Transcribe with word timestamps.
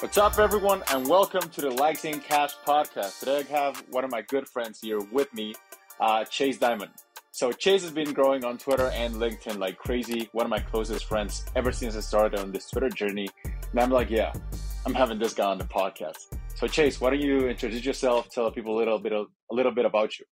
What's 0.00 0.16
up, 0.16 0.38
everyone, 0.38 0.84
and 0.92 1.08
welcome 1.08 1.48
to 1.50 1.60
the 1.60 1.70
Likes 1.70 2.04
Ain't 2.04 2.22
Cash 2.22 2.52
podcast. 2.64 3.18
Today, 3.18 3.40
I 3.40 3.42
have 3.50 3.82
one 3.90 4.04
of 4.04 4.12
my 4.12 4.22
good 4.22 4.46
friends 4.46 4.80
here 4.80 5.00
with 5.00 5.34
me, 5.34 5.56
uh, 5.98 6.24
Chase 6.24 6.56
Dimond. 6.56 6.90
So, 7.32 7.50
Chase 7.50 7.82
has 7.82 7.90
been 7.90 8.12
growing 8.12 8.44
on 8.44 8.58
Twitter 8.58 8.92
and 8.94 9.16
LinkedIn 9.16 9.58
like 9.58 9.76
crazy. 9.76 10.28
One 10.30 10.46
of 10.46 10.50
my 10.50 10.60
closest 10.60 11.06
friends 11.06 11.44
ever 11.56 11.72
since 11.72 11.96
I 11.96 12.00
started 12.00 12.38
on 12.38 12.52
this 12.52 12.70
Twitter 12.70 12.88
journey. 12.88 13.28
And 13.44 13.80
I'm 13.80 13.90
like, 13.90 14.08
yeah, 14.08 14.32
I'm 14.86 14.94
having 14.94 15.18
this 15.18 15.34
guy 15.34 15.46
on 15.46 15.58
the 15.58 15.64
podcast. 15.64 16.28
So, 16.54 16.68
Chase, 16.68 17.00
why 17.00 17.10
don't 17.10 17.20
you 17.20 17.48
introduce 17.48 17.84
yourself? 17.84 18.28
Tell 18.30 18.52
people 18.52 18.76
a 18.76 18.78
little 18.78 19.00
bit, 19.00 19.12
of, 19.12 19.26
a 19.50 19.54
little 19.56 19.72
bit 19.72 19.84
about 19.84 20.16
you. 20.20 20.26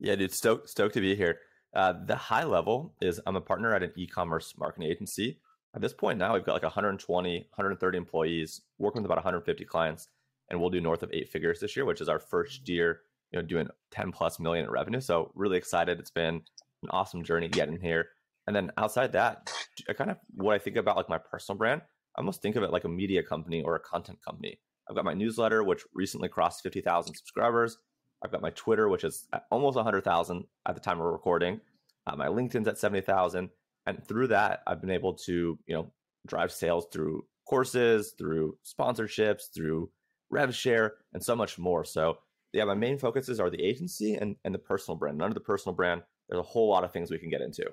Yeah, 0.00 0.16
dude, 0.16 0.32
stoked, 0.32 0.68
stoked 0.68 0.94
to 0.94 1.00
be 1.00 1.14
here. 1.14 1.38
Uh, 1.72 1.92
the 2.04 2.16
high 2.16 2.44
level 2.44 2.96
is 3.00 3.20
I'm 3.24 3.36
a 3.36 3.40
partner 3.40 3.72
at 3.72 3.84
an 3.84 3.92
e-commerce 3.96 4.54
marketing 4.58 4.90
agency 4.90 5.38
at 5.76 5.82
this 5.82 5.92
point 5.92 6.18
now, 6.18 6.32
we've 6.32 6.44
got 6.44 6.54
like 6.54 6.62
120, 6.62 7.38
130 7.38 7.98
employees, 7.98 8.62
working 8.78 9.02
with 9.02 9.06
about 9.06 9.18
150 9.18 9.64
clients, 9.66 10.08
and 10.48 10.58
we'll 10.58 10.70
do 10.70 10.80
north 10.80 11.02
of 11.02 11.10
eight 11.12 11.28
figures 11.28 11.60
this 11.60 11.76
year, 11.76 11.84
which 11.84 12.00
is 12.00 12.08
our 12.08 12.18
first 12.18 12.66
year, 12.66 13.02
you 13.30 13.38
know, 13.38 13.46
doing 13.46 13.68
10 13.90 14.10
plus 14.10 14.40
million 14.40 14.64
in 14.64 14.70
revenue. 14.70 15.02
So 15.02 15.30
really 15.34 15.58
excited. 15.58 16.00
It's 16.00 16.10
been 16.10 16.36
an 16.82 16.88
awesome 16.90 17.22
journey 17.22 17.48
getting 17.48 17.78
here. 17.78 18.08
And 18.46 18.56
then 18.56 18.72
outside 18.78 19.12
that, 19.12 19.52
I 19.86 19.92
kind 19.92 20.10
of 20.10 20.16
what 20.34 20.54
I 20.54 20.58
think 20.58 20.76
about 20.76 20.96
like 20.96 21.10
my 21.10 21.18
personal 21.18 21.58
brand, 21.58 21.82
I 22.16 22.20
almost 22.20 22.40
think 22.40 22.56
of 22.56 22.62
it 22.62 22.70
like 22.70 22.84
a 22.84 22.88
media 22.88 23.22
company 23.22 23.62
or 23.62 23.74
a 23.74 23.80
content 23.80 24.18
company. 24.24 24.58
I've 24.88 24.96
got 24.96 25.04
my 25.04 25.12
newsletter, 25.14 25.62
which 25.62 25.82
recently 25.92 26.30
crossed 26.30 26.62
50,000 26.62 27.14
subscribers. 27.14 27.76
I've 28.24 28.32
got 28.32 28.40
my 28.40 28.50
Twitter, 28.50 28.88
which 28.88 29.04
is 29.04 29.28
almost 29.50 29.76
100,000 29.76 30.44
at 30.66 30.74
the 30.74 30.80
time 30.80 31.00
of 31.00 31.06
recording. 31.06 31.60
Uh, 32.06 32.16
my 32.16 32.28
LinkedIn's 32.28 32.68
at 32.68 32.78
70,000 32.78 33.50
and 33.86 34.06
through 34.06 34.26
that 34.26 34.62
i've 34.66 34.80
been 34.80 34.90
able 34.90 35.14
to 35.14 35.58
you 35.66 35.74
know 35.74 35.90
drive 36.26 36.52
sales 36.52 36.86
through 36.92 37.24
courses 37.46 38.14
through 38.18 38.56
sponsorships 38.64 39.44
through 39.54 39.88
rev 40.30 40.54
share 40.54 40.94
and 41.12 41.22
so 41.22 41.36
much 41.36 41.58
more. 41.58 41.84
So 41.84 42.18
yeah 42.52 42.64
my 42.64 42.74
main 42.74 42.98
focuses 42.98 43.40
are 43.40 43.50
the 43.50 43.62
agency 43.62 44.14
and, 44.14 44.36
and 44.44 44.54
the 44.54 44.58
personal 44.58 44.96
brand. 44.96 45.22
Under 45.22 45.34
the 45.34 45.40
personal 45.40 45.74
brand 45.74 46.02
there's 46.28 46.40
a 46.40 46.42
whole 46.42 46.68
lot 46.68 46.84
of 46.84 46.92
things 46.92 47.10
we 47.10 47.18
can 47.18 47.30
get 47.30 47.40
into. 47.40 47.64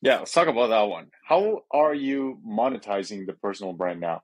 Yeah 0.00 0.20
let's 0.20 0.32
talk 0.32 0.48
about 0.48 0.68
that 0.68 0.88
one. 0.88 1.10
How 1.24 1.62
are 1.70 1.94
you 1.94 2.38
monetizing 2.46 3.26
the 3.26 3.34
personal 3.34 3.72
brand 3.72 4.00
now? 4.00 4.22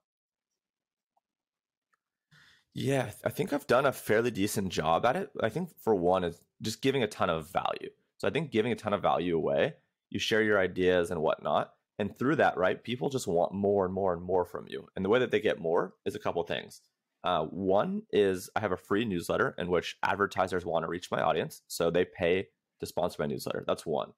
Yeah 2.77 3.11
i 3.25 3.29
think 3.29 3.53
i've 3.53 3.67
done 3.67 3.87
a 3.87 3.93
fairly 3.93 4.31
decent 4.31 4.71
job 4.71 5.05
at 5.05 5.17
it. 5.17 5.31
I 5.41 5.49
think 5.49 5.71
for 5.81 5.95
one 5.95 6.25
is 6.25 6.41
just 6.63 6.83
giving 6.83 7.03
a 7.03 7.09
ton 7.09 7.31
of 7.31 7.51
value. 7.51 7.91
So 8.19 8.29
i 8.29 8.31
think 8.31 8.53
giving 8.53 8.73
a 8.73 8.77
ton 8.77 8.93
of 8.93 9.03
value 9.03 9.37
away 9.37 9.75
you 10.15 10.21
share 10.21 10.43
your 10.43 10.59
ideas 10.59 11.11
and 11.11 11.21
whatnot. 11.21 11.73
And 11.99 12.17
through 12.19 12.37
that, 12.37 12.57
right, 12.57 12.83
people 12.83 13.11
just 13.11 13.27
want 13.27 13.53
more 13.53 13.85
and 13.85 13.93
more 13.93 14.15
and 14.15 14.23
more 14.23 14.45
from 14.45 14.67
you. 14.69 14.89
And 14.97 15.05
the 15.05 15.09
way 15.09 15.19
that 15.19 15.31
they 15.31 15.41
get 15.41 15.61
more 15.61 15.95
is 16.07 16.15
a 16.15 16.19
couple 16.19 16.43
things. 16.45 16.81
Uh, 17.23 17.45
one 17.45 18.03
is 18.13 18.51
I 18.57 18.61
have 18.61 18.73
a 18.73 18.77
free 18.77 19.05
newsletter 19.05 19.55
in 19.59 19.69
which 19.69 19.97
advertisers 20.03 20.65
want 20.65 20.85
to 20.85 20.89
reach 20.89 21.11
my 21.11 21.21
audience. 21.21 21.63
So 21.69 21.91
they 21.91 22.05
pay 22.05 22.47
to 22.81 22.87
sponsor 22.87 23.17
my 23.21 23.27
newsletter. 23.27 23.65
That's 23.67 23.87
one. 23.87 24.13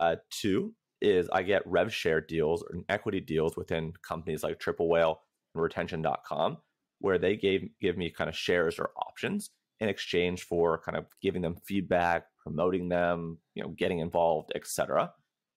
Uh, 0.00 0.16
two 0.30 0.74
is 1.00 1.28
I 1.30 1.42
get 1.42 1.66
rev 1.66 1.92
share 1.92 2.20
deals 2.20 2.62
or 2.62 2.80
equity 2.88 3.20
deals 3.20 3.56
within 3.56 3.92
companies 4.06 4.42
like 4.42 4.58
Triple 4.58 4.88
Whale 4.88 5.20
and 5.54 5.62
retention.com, 5.62 6.58
where 7.00 7.18
they 7.18 7.36
gave 7.36 7.68
give 7.80 7.96
me 7.96 8.10
kind 8.10 8.30
of 8.30 8.36
shares 8.36 8.78
or 8.78 8.90
options 8.96 9.50
in 9.80 9.88
exchange 9.88 10.44
for 10.44 10.80
kind 10.80 10.96
of 10.96 11.06
giving 11.20 11.42
them 11.42 11.56
feedback, 11.66 12.24
promoting 12.42 12.88
them, 12.88 13.38
you 13.54 13.62
know, 13.62 13.68
getting 13.70 13.98
involved, 13.98 14.52
etc. 14.54 15.12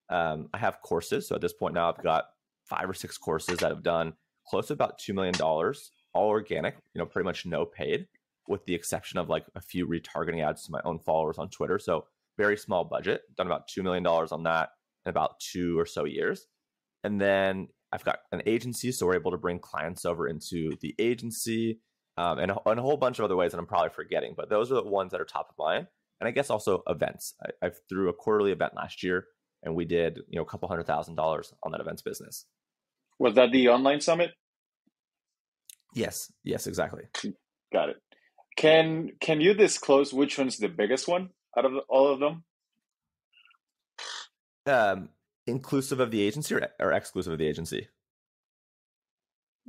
Um, 0.09 0.49
I 0.53 0.57
have 0.57 0.81
courses. 0.81 1.27
So 1.27 1.35
at 1.35 1.41
this 1.41 1.53
point 1.53 1.73
now, 1.73 1.89
I've 1.89 2.03
got 2.03 2.25
five 2.65 2.89
or 2.89 2.93
six 2.93 3.17
courses 3.17 3.59
that 3.59 3.69
have 3.69 3.83
done 3.83 4.13
close 4.47 4.67
to 4.67 4.73
about 4.73 4.99
$2 4.99 5.13
million, 5.13 5.35
all 6.13 6.27
organic, 6.27 6.75
you 6.93 6.99
know, 6.99 7.05
pretty 7.05 7.25
much 7.25 7.45
no 7.45 7.65
paid, 7.65 8.07
with 8.47 8.65
the 8.65 8.73
exception 8.73 9.19
of 9.19 9.29
like 9.29 9.45
a 9.55 9.61
few 9.61 9.87
retargeting 9.87 10.43
ads 10.43 10.65
to 10.65 10.71
my 10.71 10.81
own 10.85 10.99
followers 10.99 11.37
on 11.37 11.49
Twitter. 11.49 11.77
So 11.77 12.05
very 12.37 12.57
small 12.57 12.83
budget, 12.83 13.21
done 13.37 13.47
about 13.47 13.69
$2 13.69 13.83
million 13.83 14.05
on 14.05 14.43
that 14.43 14.69
in 15.05 15.09
about 15.09 15.39
two 15.39 15.77
or 15.77 15.85
so 15.85 16.05
years. 16.05 16.47
And 17.03 17.21
then 17.21 17.67
I've 17.91 18.03
got 18.03 18.19
an 18.31 18.41
agency, 18.45 18.91
so 18.91 19.05
we're 19.05 19.15
able 19.15 19.31
to 19.31 19.37
bring 19.37 19.59
clients 19.59 20.05
over 20.05 20.27
into 20.27 20.75
the 20.81 20.95
agency 20.99 21.79
um, 22.17 22.39
and, 22.39 22.51
a, 22.51 22.57
and, 22.65 22.79
a, 22.79 22.83
whole 22.83 22.97
bunch 22.97 23.19
of 23.19 23.25
other 23.25 23.35
ways 23.35 23.51
that 23.51 23.59
I'm 23.59 23.65
probably 23.65 23.91
forgetting, 23.91 24.33
but 24.35 24.49
those 24.49 24.71
are 24.71 24.75
the 24.75 24.83
ones 24.83 25.11
that 25.11 25.21
are 25.21 25.25
top 25.25 25.49
of 25.49 25.55
mind. 25.57 25.87
And 26.19 26.27
I 26.27 26.31
guess 26.31 26.49
also 26.49 26.83
events. 26.87 27.33
I, 27.41 27.67
I 27.67 27.71
threw 27.87 28.09
a 28.09 28.13
quarterly 28.13 28.51
event 28.51 28.73
last 28.75 29.03
year 29.03 29.25
and 29.63 29.75
we 29.75 29.85
did 29.85 30.19
you 30.29 30.37
know 30.37 30.43
a 30.43 30.45
couple 30.45 30.67
hundred 30.67 30.87
thousand 30.87 31.15
dollars 31.15 31.53
on 31.63 31.71
that 31.71 31.81
events 31.81 32.01
business. 32.01 32.45
Was 33.19 33.35
that 33.35 33.51
the 33.51 33.69
online 33.69 34.01
summit? 34.01 34.31
Yes. 35.93 36.31
Yes. 36.43 36.67
Exactly. 36.67 37.03
Got 37.73 37.89
it. 37.89 37.97
Can 38.55 39.11
Can 39.19 39.41
you 39.41 39.53
disclose 39.53 40.13
which 40.13 40.37
one's 40.37 40.57
the 40.57 40.69
biggest 40.69 41.07
one 41.07 41.29
out 41.57 41.65
of 41.65 41.73
all 41.89 42.13
of 42.13 42.19
them? 42.19 42.43
Um, 44.65 45.09
inclusive 45.47 45.99
of 45.99 46.11
the 46.11 46.21
agency 46.21 46.55
or, 46.55 46.67
or 46.79 46.91
exclusive 46.93 47.33
of 47.33 47.39
the 47.39 47.47
agency? 47.47 47.87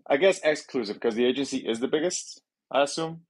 I 0.07 0.17
guess 0.17 0.41
exclusive 0.45 0.97
because 0.97 1.15
the 1.15 1.25
agency 1.25 1.59
is 1.59 1.81
the 1.81 1.89
biggest. 1.89 2.43
I 2.71 2.83
assume. 2.83 3.23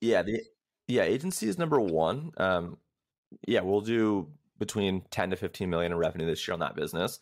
Yeah. 0.00 0.22
The 0.22 0.42
yeah 0.88 1.02
agency 1.02 1.48
is 1.48 1.58
number 1.58 1.80
one. 1.80 2.32
Um, 2.36 2.78
yeah, 3.46 3.60
we'll 3.60 3.80
do 3.80 4.28
between 4.58 5.02
10 5.10 5.30
to 5.30 5.36
15 5.36 5.68
million 5.68 5.92
in 5.92 5.98
revenue 5.98 6.26
this 6.26 6.46
year 6.46 6.52
on 6.52 6.60
that 6.60 6.76
business. 6.76 7.20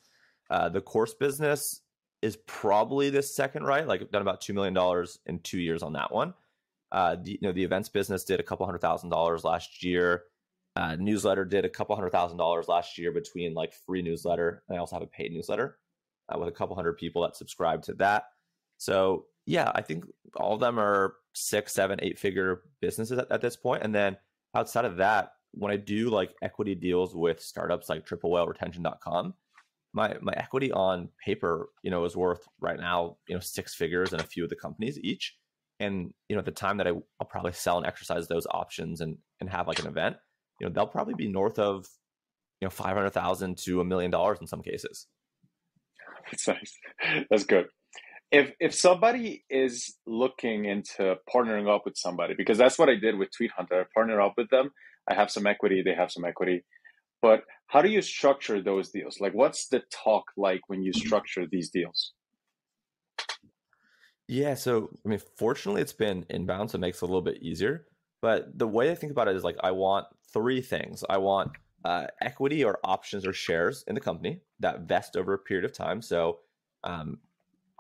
Uh, 0.51 0.69
the 0.69 0.81
course 0.81 1.15
business 1.15 1.81
is 2.23 2.37
probably 2.47 3.11
the 3.11 3.23
second 3.23 3.65
right. 3.65 3.87
Like 3.87 4.11
done 4.11 4.23
about 4.23 4.41
$2 4.41 4.55
million 4.55 5.07
in 5.27 5.39
two 5.41 5.59
years 5.59 5.83
on 5.83 5.93
that 5.95 6.13
one. 6.13 6.35
Uh, 6.93 7.17
the, 7.17 7.33
you 7.33 7.39
know, 7.43 7.53
the 7.53 7.65
events 7.65 7.89
business 7.89 8.25
did 8.25 8.41
a 8.41 8.43
couple 8.43 8.65
hundred 8.65 8.81
thousand 8.81 9.11
dollars 9.11 9.43
last 9.43 9.83
year. 9.83 10.25
Uh, 10.77 10.97
newsletter 10.97 11.45
did 11.45 11.65
a 11.65 11.69
couple 11.69 11.95
hundred 11.95 12.11
thousand 12.11 12.39
dollars 12.39 12.69
last 12.69 12.99
year 12.99 13.13
between 13.13 13.53
like 13.53 13.75
free 13.87 14.01
newsletter. 14.01 14.63
And 14.69 14.77
I 14.77 14.81
also 14.81 14.97
have 14.97 15.03
a 15.03 15.07
paid 15.07 15.33
newsletter 15.33 15.79
uh, 16.29 16.39
with 16.39 16.49
a 16.49 16.53
couple 16.53 16.77
hundred 16.77 16.95
people 16.95 17.23
that 17.23 17.37
subscribe 17.37 17.83
to 17.85 17.95
that. 17.95 18.25
So 18.79 19.27
yeah, 19.47 19.71
I 19.75 19.83
think 19.83 20.07
all 20.37 20.55
of 20.55 20.61
them 20.61 20.79
are 20.79 21.17
six, 21.33 21.75
seven, 21.75 21.99
eight 22.03 22.19
figure 22.19 22.63
businesses 22.81 23.19
at, 23.19 23.31
at 23.31 23.41
this 23.41 23.57
point. 23.57 23.83
And 23.83 23.95
then 23.95 24.17
outside 24.55 24.85
of 24.85 24.97
that, 24.97 25.33
when 25.57 25.73
I 25.73 25.77
do 25.77 26.11
like 26.11 26.35
equity 26.43 26.75
deals 26.75 27.15
with 27.15 27.41
startups 27.41 27.89
like 27.89 28.05
Triple 28.05 28.31
Whale 28.31 28.47
Retention.com, 28.47 29.35
my 29.93 30.17
my 30.21 30.33
equity 30.37 30.73
on 30.73 31.09
paper, 31.25 31.69
you 31.83 31.91
know, 31.91 32.05
is 32.05 32.17
worth 32.17 32.47
right 32.61 32.79
now, 32.79 33.17
you 33.29 33.35
know, 33.35 33.41
six 33.41 33.75
figures 33.75 34.13
in 34.13 34.21
a 34.21 34.25
few 34.25 34.45
of 34.45 34.51
the 34.51 34.57
companies 34.57 34.99
each. 35.03 35.37
And 35.81 36.13
you 36.29 36.37
know, 36.37 36.41
at 36.41 36.45
the 36.45 36.51
time 36.51 36.77
that 36.79 36.87
I, 36.87 36.93
will 36.93 37.05
probably 37.29 37.53
sell 37.53 37.79
and 37.79 37.87
exercise 37.87 38.29
those 38.29 38.47
options 38.51 39.01
and 39.01 39.17
and 39.41 39.49
have 39.51 39.69
like 39.69 39.79
an 39.79 39.87
event, 39.87 40.17
you 40.61 40.67
know, 40.67 40.73
they'll 40.73 40.87
probably 40.87 41.15
be 41.15 41.29
north 41.29 41.59
of 41.59 41.87
you 42.61 42.67
know 42.67 42.71
five 42.71 42.97
hundred 42.97 43.11
thousand 43.11 43.59
to 43.59 43.81
a 43.81 43.85
million 43.85 44.11
dollars 44.11 44.39
in 44.41 44.47
some 44.47 44.63
cases. 44.63 45.07
That's 46.31 46.49
nice. 46.49 46.79
That's 47.31 47.45
good. 47.45 47.67
If 48.35 48.53
if 48.61 48.75
somebody 48.75 49.45
is 49.49 49.97
looking 50.07 50.65
into 50.65 51.17
partnering 51.33 51.75
up 51.75 51.83
with 51.85 51.97
somebody, 51.97 52.35
because 52.37 52.59
that's 52.59 52.79
what 52.79 52.89
I 52.89 52.97
did 52.97 53.17
with 53.17 53.29
Tweet 53.37 53.53
Hunter, 53.57 53.83
I 53.83 53.85
partnered 53.95 54.21
up 54.21 54.35
with 54.37 54.51
them 54.51 54.71
I 55.09 55.15
have 55.15 55.31
some 55.31 55.47
equity, 55.47 55.83
they 55.83 55.95
have 55.95 56.11
some 56.11 56.25
equity. 56.25 56.65
But 57.21 57.43
how 57.69 57.83
do 57.83 57.89
you 57.89 58.03
structure 58.03 58.63
those 58.63 58.91
deals? 58.91 59.21
Like, 59.21 59.35
what's 59.35 59.69
the 59.69 59.83
talk 59.91 60.25
like 60.37 60.61
when 60.69 60.83
you 60.83 60.93
structure 60.93 61.47
these 61.51 61.71
deals? 61.71 62.13
Yeah, 64.29 64.55
so 64.55 64.91
I 65.05 65.09
mean, 65.09 65.21
fortunately, 65.37 65.83
it's 65.83 65.93
been 65.93 66.25
inbound, 66.31 66.71
so 66.71 66.77
it 66.77 66.81
makes 66.81 66.99
it 66.99 67.03
a 67.03 67.07
little 67.07 67.23
bit 67.23 67.43
easier. 67.43 67.87
But 68.23 68.59
the 68.59 68.69
way 68.69 68.91
I 68.91 68.95
think 68.95 69.13
about 69.13 69.29
it 69.29 69.37
is 69.37 69.45
like, 69.45 69.57
I 69.63 69.71
want 69.71 70.07
three 70.33 70.63
things. 70.63 71.05
I 71.09 71.19
want 71.19 71.53
uh, 71.85 72.07
equity 72.23 72.65
or 72.65 72.79
options 72.85 73.27
or 73.27 73.35
shares 73.35 73.85
in 73.87 73.95
the 73.95 74.01
company 74.01 74.41
that 74.61 74.83
vest 74.83 75.17
over 75.17 75.35
a 75.35 75.39
period 75.39 75.67
of 75.67 75.75
time. 75.75 76.01
So, 76.01 76.39
um, 76.85 77.19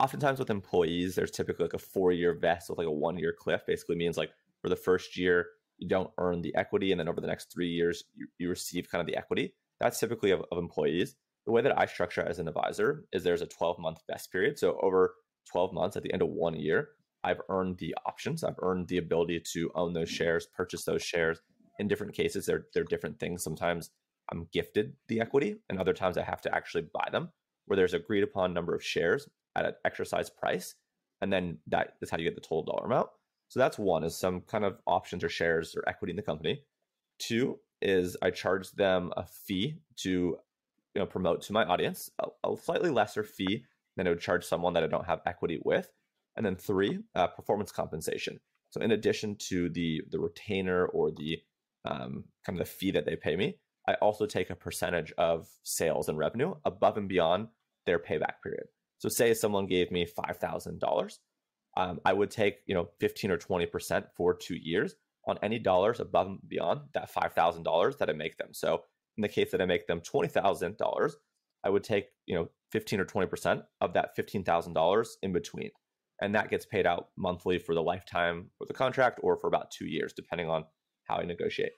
oftentimes 0.00 0.38
with 0.38 0.50
employees, 0.50 1.14
there's 1.14 1.30
typically 1.30 1.64
like 1.64 1.74
a 1.74 1.78
four 1.78 2.12
year 2.12 2.34
vest 2.34 2.68
with 2.68 2.78
like 2.78 2.86
a 2.86 2.92
one 2.92 3.18
year 3.18 3.34
cliff. 3.36 3.62
Basically 3.66 3.96
means 3.96 4.16
like 4.16 4.30
for 4.60 4.68
the 4.68 4.76
first 4.76 5.16
year, 5.16 5.46
you 5.78 5.88
don't 5.88 6.10
earn 6.18 6.42
the 6.42 6.54
equity 6.54 6.92
and 6.92 7.00
then 7.00 7.08
over 7.08 7.20
the 7.20 7.26
next 7.26 7.52
three 7.52 7.68
years 7.68 8.04
you, 8.14 8.26
you 8.38 8.48
receive 8.48 8.88
kind 8.90 9.00
of 9.00 9.06
the 9.06 9.16
equity. 9.16 9.54
That's 9.80 9.98
typically 9.98 10.30
of, 10.30 10.42
of 10.50 10.58
employees. 10.58 11.16
The 11.46 11.52
way 11.52 11.62
that 11.62 11.78
i 11.78 11.84
structure 11.84 12.22
as 12.22 12.38
an 12.38 12.48
advisor 12.48 13.04
is 13.12 13.22
there's 13.22 13.42
a 13.42 13.46
12 13.46 13.78
month 13.78 13.98
vest 14.08 14.32
period. 14.32 14.58
So 14.58 14.78
over 14.82 15.14
12 15.50 15.72
months 15.72 15.96
at 15.96 16.02
the 16.02 16.12
end 16.12 16.22
of 16.22 16.28
one 16.28 16.54
year 16.54 16.90
i've 17.22 17.40
earned 17.48 17.78
the 17.78 17.94
options. 18.06 18.44
I've 18.44 18.58
earned 18.62 18.88
the 18.88 18.98
ability 18.98 19.42
to 19.52 19.70
own 19.74 19.92
those 19.92 20.10
shares 20.10 20.46
purchase 20.46 20.84
those 20.84 21.02
shares. 21.02 21.40
In 21.78 21.88
different 21.88 22.14
cases 22.14 22.46
they're, 22.46 22.66
they're 22.72 22.84
different 22.84 23.18
things. 23.18 23.42
Sometimes 23.42 23.90
i'm 24.32 24.48
gifted 24.52 24.94
the 25.08 25.20
equity 25.20 25.56
and 25.68 25.78
other 25.78 25.92
times 25.92 26.16
i 26.16 26.22
have 26.22 26.40
to 26.42 26.54
actually 26.54 26.86
buy 26.94 27.08
them. 27.12 27.30
Where 27.66 27.76
there's 27.76 27.94
agreed 27.94 28.22
upon 28.22 28.52
number 28.52 28.74
of 28.74 28.84
shares 28.84 29.28
at 29.56 29.66
an 29.66 29.74
exercise 29.84 30.30
price 30.30 30.74
and 31.20 31.32
then 31.32 31.58
that 31.66 31.94
is 32.02 32.10
how 32.10 32.18
you 32.18 32.24
get 32.24 32.34
the 32.34 32.40
total 32.40 32.64
dollar 32.64 32.86
amount 32.86 33.08
so 33.54 33.60
that's 33.60 33.78
one 33.78 34.04
is 34.04 34.16
some 34.16 34.40
kind 34.40 34.64
of 34.64 34.78
options 34.86 35.22
or 35.22 35.28
shares 35.28 35.76
or 35.76 35.88
equity 35.88 36.10
in 36.10 36.16
the 36.16 36.22
company. 36.22 36.62
Two 37.20 37.60
is 37.80 38.16
I 38.22 38.30
charge 38.30 38.72
them 38.72 39.12
a 39.16 39.24
fee 39.24 39.76
to 39.98 40.10
you 40.10 41.00
know 41.00 41.06
promote 41.06 41.42
to 41.42 41.52
my 41.52 41.64
audience, 41.64 42.10
a, 42.18 42.26
a 42.48 42.56
slightly 42.56 42.90
lesser 42.90 43.22
fee 43.22 43.64
than 43.96 44.06
I 44.06 44.10
would 44.10 44.20
charge 44.20 44.44
someone 44.44 44.72
that 44.74 44.82
I 44.82 44.88
don't 44.88 45.06
have 45.06 45.20
equity 45.26 45.60
with. 45.64 45.88
And 46.36 46.44
then 46.44 46.56
three, 46.56 46.98
uh, 47.14 47.28
performance 47.28 47.70
compensation. 47.70 48.40
So 48.70 48.80
in 48.80 48.90
addition 48.90 49.36
to 49.50 49.68
the 49.68 50.02
the 50.10 50.18
retainer 50.18 50.86
or 50.86 51.12
the 51.12 51.40
um, 51.84 52.24
kind 52.44 52.58
of 52.58 52.66
the 52.66 52.72
fee 52.72 52.90
that 52.90 53.06
they 53.06 53.14
pay 53.14 53.36
me, 53.36 53.58
I 53.86 53.94
also 53.94 54.26
take 54.26 54.50
a 54.50 54.56
percentage 54.56 55.12
of 55.16 55.46
sales 55.62 56.08
and 56.08 56.18
revenue 56.18 56.54
above 56.64 56.96
and 56.96 57.08
beyond 57.08 57.48
their 57.86 58.00
payback 58.00 58.42
period. 58.42 58.66
So 58.98 59.08
say 59.08 59.34
someone 59.34 59.66
gave 59.66 59.90
me 59.90 60.06
five 60.06 60.38
thousand 60.38 60.74
um, 60.74 60.78
dollars, 60.78 61.20
I 61.76 62.12
would 62.12 62.30
take 62.30 62.58
you 62.66 62.74
know 62.74 62.88
fifteen 63.00 63.30
or 63.30 63.36
twenty 63.36 63.66
percent 63.66 64.06
for 64.16 64.34
two 64.34 64.56
years 64.56 64.94
on 65.26 65.38
any 65.42 65.58
dollars 65.58 66.00
above 66.00 66.26
and 66.26 66.48
beyond 66.48 66.80
that 66.94 67.10
five 67.10 67.32
thousand 67.32 67.62
dollars 67.62 67.96
that 67.96 68.10
I 68.10 68.12
make 68.12 68.36
them. 68.36 68.48
So 68.52 68.82
in 69.16 69.22
the 69.22 69.28
case 69.28 69.50
that 69.52 69.60
I 69.60 69.66
make 69.66 69.86
them 69.86 70.00
twenty 70.00 70.28
thousand 70.28 70.76
dollars, 70.76 71.16
I 71.62 71.70
would 71.70 71.84
take 71.84 72.06
you 72.26 72.34
know 72.34 72.50
fifteen 72.70 73.00
or 73.00 73.04
twenty 73.04 73.26
percent 73.28 73.62
of 73.80 73.94
that 73.94 74.16
fifteen 74.16 74.44
thousand 74.44 74.74
dollars 74.74 75.18
in 75.22 75.32
between 75.32 75.70
and 76.20 76.34
that 76.34 76.50
gets 76.50 76.64
paid 76.64 76.86
out 76.86 77.08
monthly 77.16 77.58
for 77.58 77.74
the 77.74 77.82
lifetime 77.82 78.50
of 78.60 78.68
the 78.68 78.74
contract 78.74 79.20
or 79.22 79.36
for 79.36 79.48
about 79.48 79.70
two 79.70 79.86
years, 79.86 80.12
depending 80.12 80.48
on 80.48 80.64
how 81.04 81.16
I 81.16 81.24
negotiate. 81.24 81.72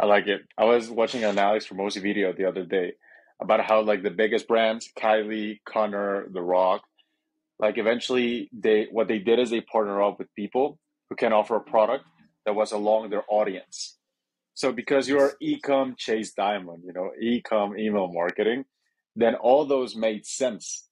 I 0.00 0.06
like 0.06 0.26
it. 0.26 0.42
I 0.56 0.64
was 0.64 0.88
watching 0.88 1.24
an 1.24 1.38
Alex 1.38 1.66
Hormozi 1.66 2.00
video 2.00 2.32
the 2.32 2.46
other 2.46 2.64
day 2.64 2.92
about 3.40 3.64
how 3.64 3.82
like 3.82 4.02
the 4.02 4.10
biggest 4.10 4.48
brands, 4.48 4.90
Kylie, 4.98 5.60
Connor, 5.66 6.26
The 6.30 6.42
Rock, 6.42 6.82
like 7.58 7.78
eventually 7.78 8.50
they 8.52 8.88
what 8.90 9.08
they 9.08 9.18
did 9.18 9.38
is 9.38 9.50
they 9.50 9.60
partner 9.60 10.02
up 10.02 10.18
with 10.18 10.34
people 10.34 10.78
who 11.10 11.16
can 11.16 11.32
offer 11.32 11.56
a 11.56 11.60
product 11.60 12.04
that 12.46 12.54
was 12.54 12.72
along 12.72 13.10
their 13.10 13.24
audience. 13.28 13.98
So 14.54 14.72
because 14.72 15.08
you're 15.08 15.32
ecom 15.42 15.96
Chase 15.96 16.34
Dimond, 16.34 16.82
you 16.84 16.92
know, 16.92 17.10
ecom 17.22 17.78
email 17.78 18.12
marketing, 18.12 18.64
then 19.16 19.34
all 19.34 19.64
those 19.64 19.96
made 19.96 20.26
sense 20.26 20.88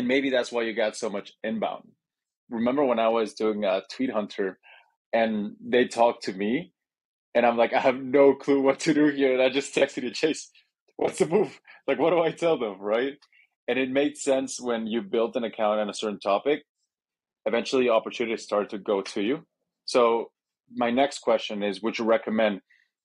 and 0.00 0.08
maybe 0.08 0.30
that's 0.30 0.50
why 0.50 0.62
you 0.62 0.72
got 0.72 0.96
so 0.96 1.10
much 1.10 1.34
inbound. 1.44 1.88
Remember 2.48 2.82
when 2.84 2.98
I 2.98 3.08
was 3.08 3.34
doing 3.34 3.64
a 3.64 3.82
Tweet 3.92 4.10
Hunter 4.10 4.58
and 5.12 5.56
they 5.62 5.88
talked 5.88 6.24
to 6.24 6.32
me 6.32 6.72
and 7.34 7.44
I'm 7.44 7.58
like, 7.58 7.74
I 7.74 7.80
have 7.80 8.02
no 8.02 8.34
clue 8.34 8.62
what 8.62 8.80
to 8.80 8.94
do 8.94 9.08
here. 9.08 9.34
And 9.34 9.42
I 9.42 9.50
just 9.50 9.74
texted 9.74 10.02
you, 10.04 10.10
Chase, 10.10 10.50
what's 11.00 11.18
the 11.18 11.26
move? 11.26 11.60
Like, 11.88 11.98
what 11.98 12.10
do 12.10 12.20
I 12.20 12.30
tell 12.30 12.56
them? 12.56 12.78
Right. 12.78 13.14
And 13.66 13.76
it 13.76 13.90
made 13.90 14.16
sense 14.16 14.60
when 14.60 14.86
you 14.86 15.02
built 15.02 15.34
an 15.34 15.42
account 15.42 15.80
on 15.80 15.90
a 15.90 15.94
certain 15.94 16.20
topic. 16.20 16.62
Eventually, 17.46 17.88
opportunities 17.88 18.44
start 18.44 18.70
to 18.70 18.78
go 18.78 19.00
to 19.02 19.22
you. 19.22 19.46
So, 19.86 20.30
my 20.72 20.90
next 20.90 21.20
question 21.20 21.64
is 21.64 21.82
Would 21.82 21.98
you 21.98 22.04
recommend 22.04 22.60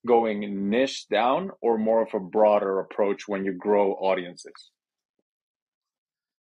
going 0.05 0.69
niche 0.69 1.07
down 1.09 1.49
or 1.61 1.79
more 1.79 2.03
of 2.03 2.13
a 2.13 2.19
broader 2.19 2.79
approach 2.79 3.27
when 3.27 3.43
you 3.43 3.53
grow 3.53 3.93
audiences? 3.93 4.71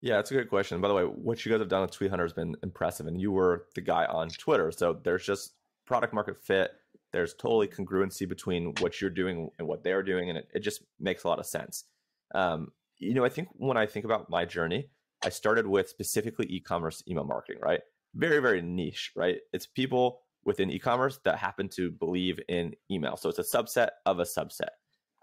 Yeah, 0.01 0.16
that's 0.16 0.31
a 0.31 0.36
good 0.36 0.50
question. 0.50 0.80
By 0.80 0.88
the 0.88 0.94
way, 0.94 1.04
what 1.04 1.46
you 1.46 1.51
guys 1.51 1.60
have 1.60 1.68
done 1.68 1.81
with 1.81 1.92
Tweet 1.92 2.10
Hunter 2.10 2.24
has 2.24 2.31
been 2.31 2.56
impressive, 2.63 3.07
and 3.07 3.19
you 3.19 3.34
were 3.34 3.66
the 3.75 3.81
guy 3.81 4.06
on 4.06 4.30
Twitter. 4.30 4.72
So 4.72 4.98
there's 5.04 5.25
just 5.25 5.56
product 5.86 6.13
market 6.13 6.38
fit. 6.42 6.72
There's 7.12 7.34
totally 7.34 7.68
congruency 7.68 8.28
between 8.28 8.74
what 8.80 9.02
you're 9.02 9.10
doing 9.10 9.50
and 9.58 9.68
what 9.68 9.84
they're 9.84 10.04
doing, 10.04 10.30
and 10.30 10.38
it, 10.38 10.48
it 10.54 10.60
just 10.60 10.84
makes 11.00 11.24
a 11.24 11.28
lot 11.28 11.40
of 11.40 11.46
sense. 11.46 11.86
Um, 12.36 12.70
you 12.98 13.14
know, 13.14 13.26
I 13.26 13.30
think 13.30 13.48
when 13.54 13.78
I 13.78 13.86
think 13.86 14.06
about 14.06 14.30
my 14.30 14.46
journey, 14.46 14.90
I 15.24 15.30
started 15.30 15.68
with 15.68 15.90
specifically 15.90 16.46
e-commerce 16.50 17.04
email 17.08 17.24
marketing, 17.24 17.62
right? 17.62 17.82
Very, 18.16 18.40
very 18.40 18.62
niche, 18.62 19.12
right? 19.16 19.38
It's 19.54 19.66
people 19.66 20.22
within 20.46 20.70
e-commerce 20.70 21.20
that 21.26 21.38
happen 21.38 21.68
to 21.70 21.92
believe 21.92 22.40
in 22.48 22.74
email. 22.90 23.18
So 23.18 23.30
it's 23.30 23.40
a 23.40 23.44
subset 23.44 23.90
of 24.06 24.20
a 24.20 24.24
subset. 24.24 24.70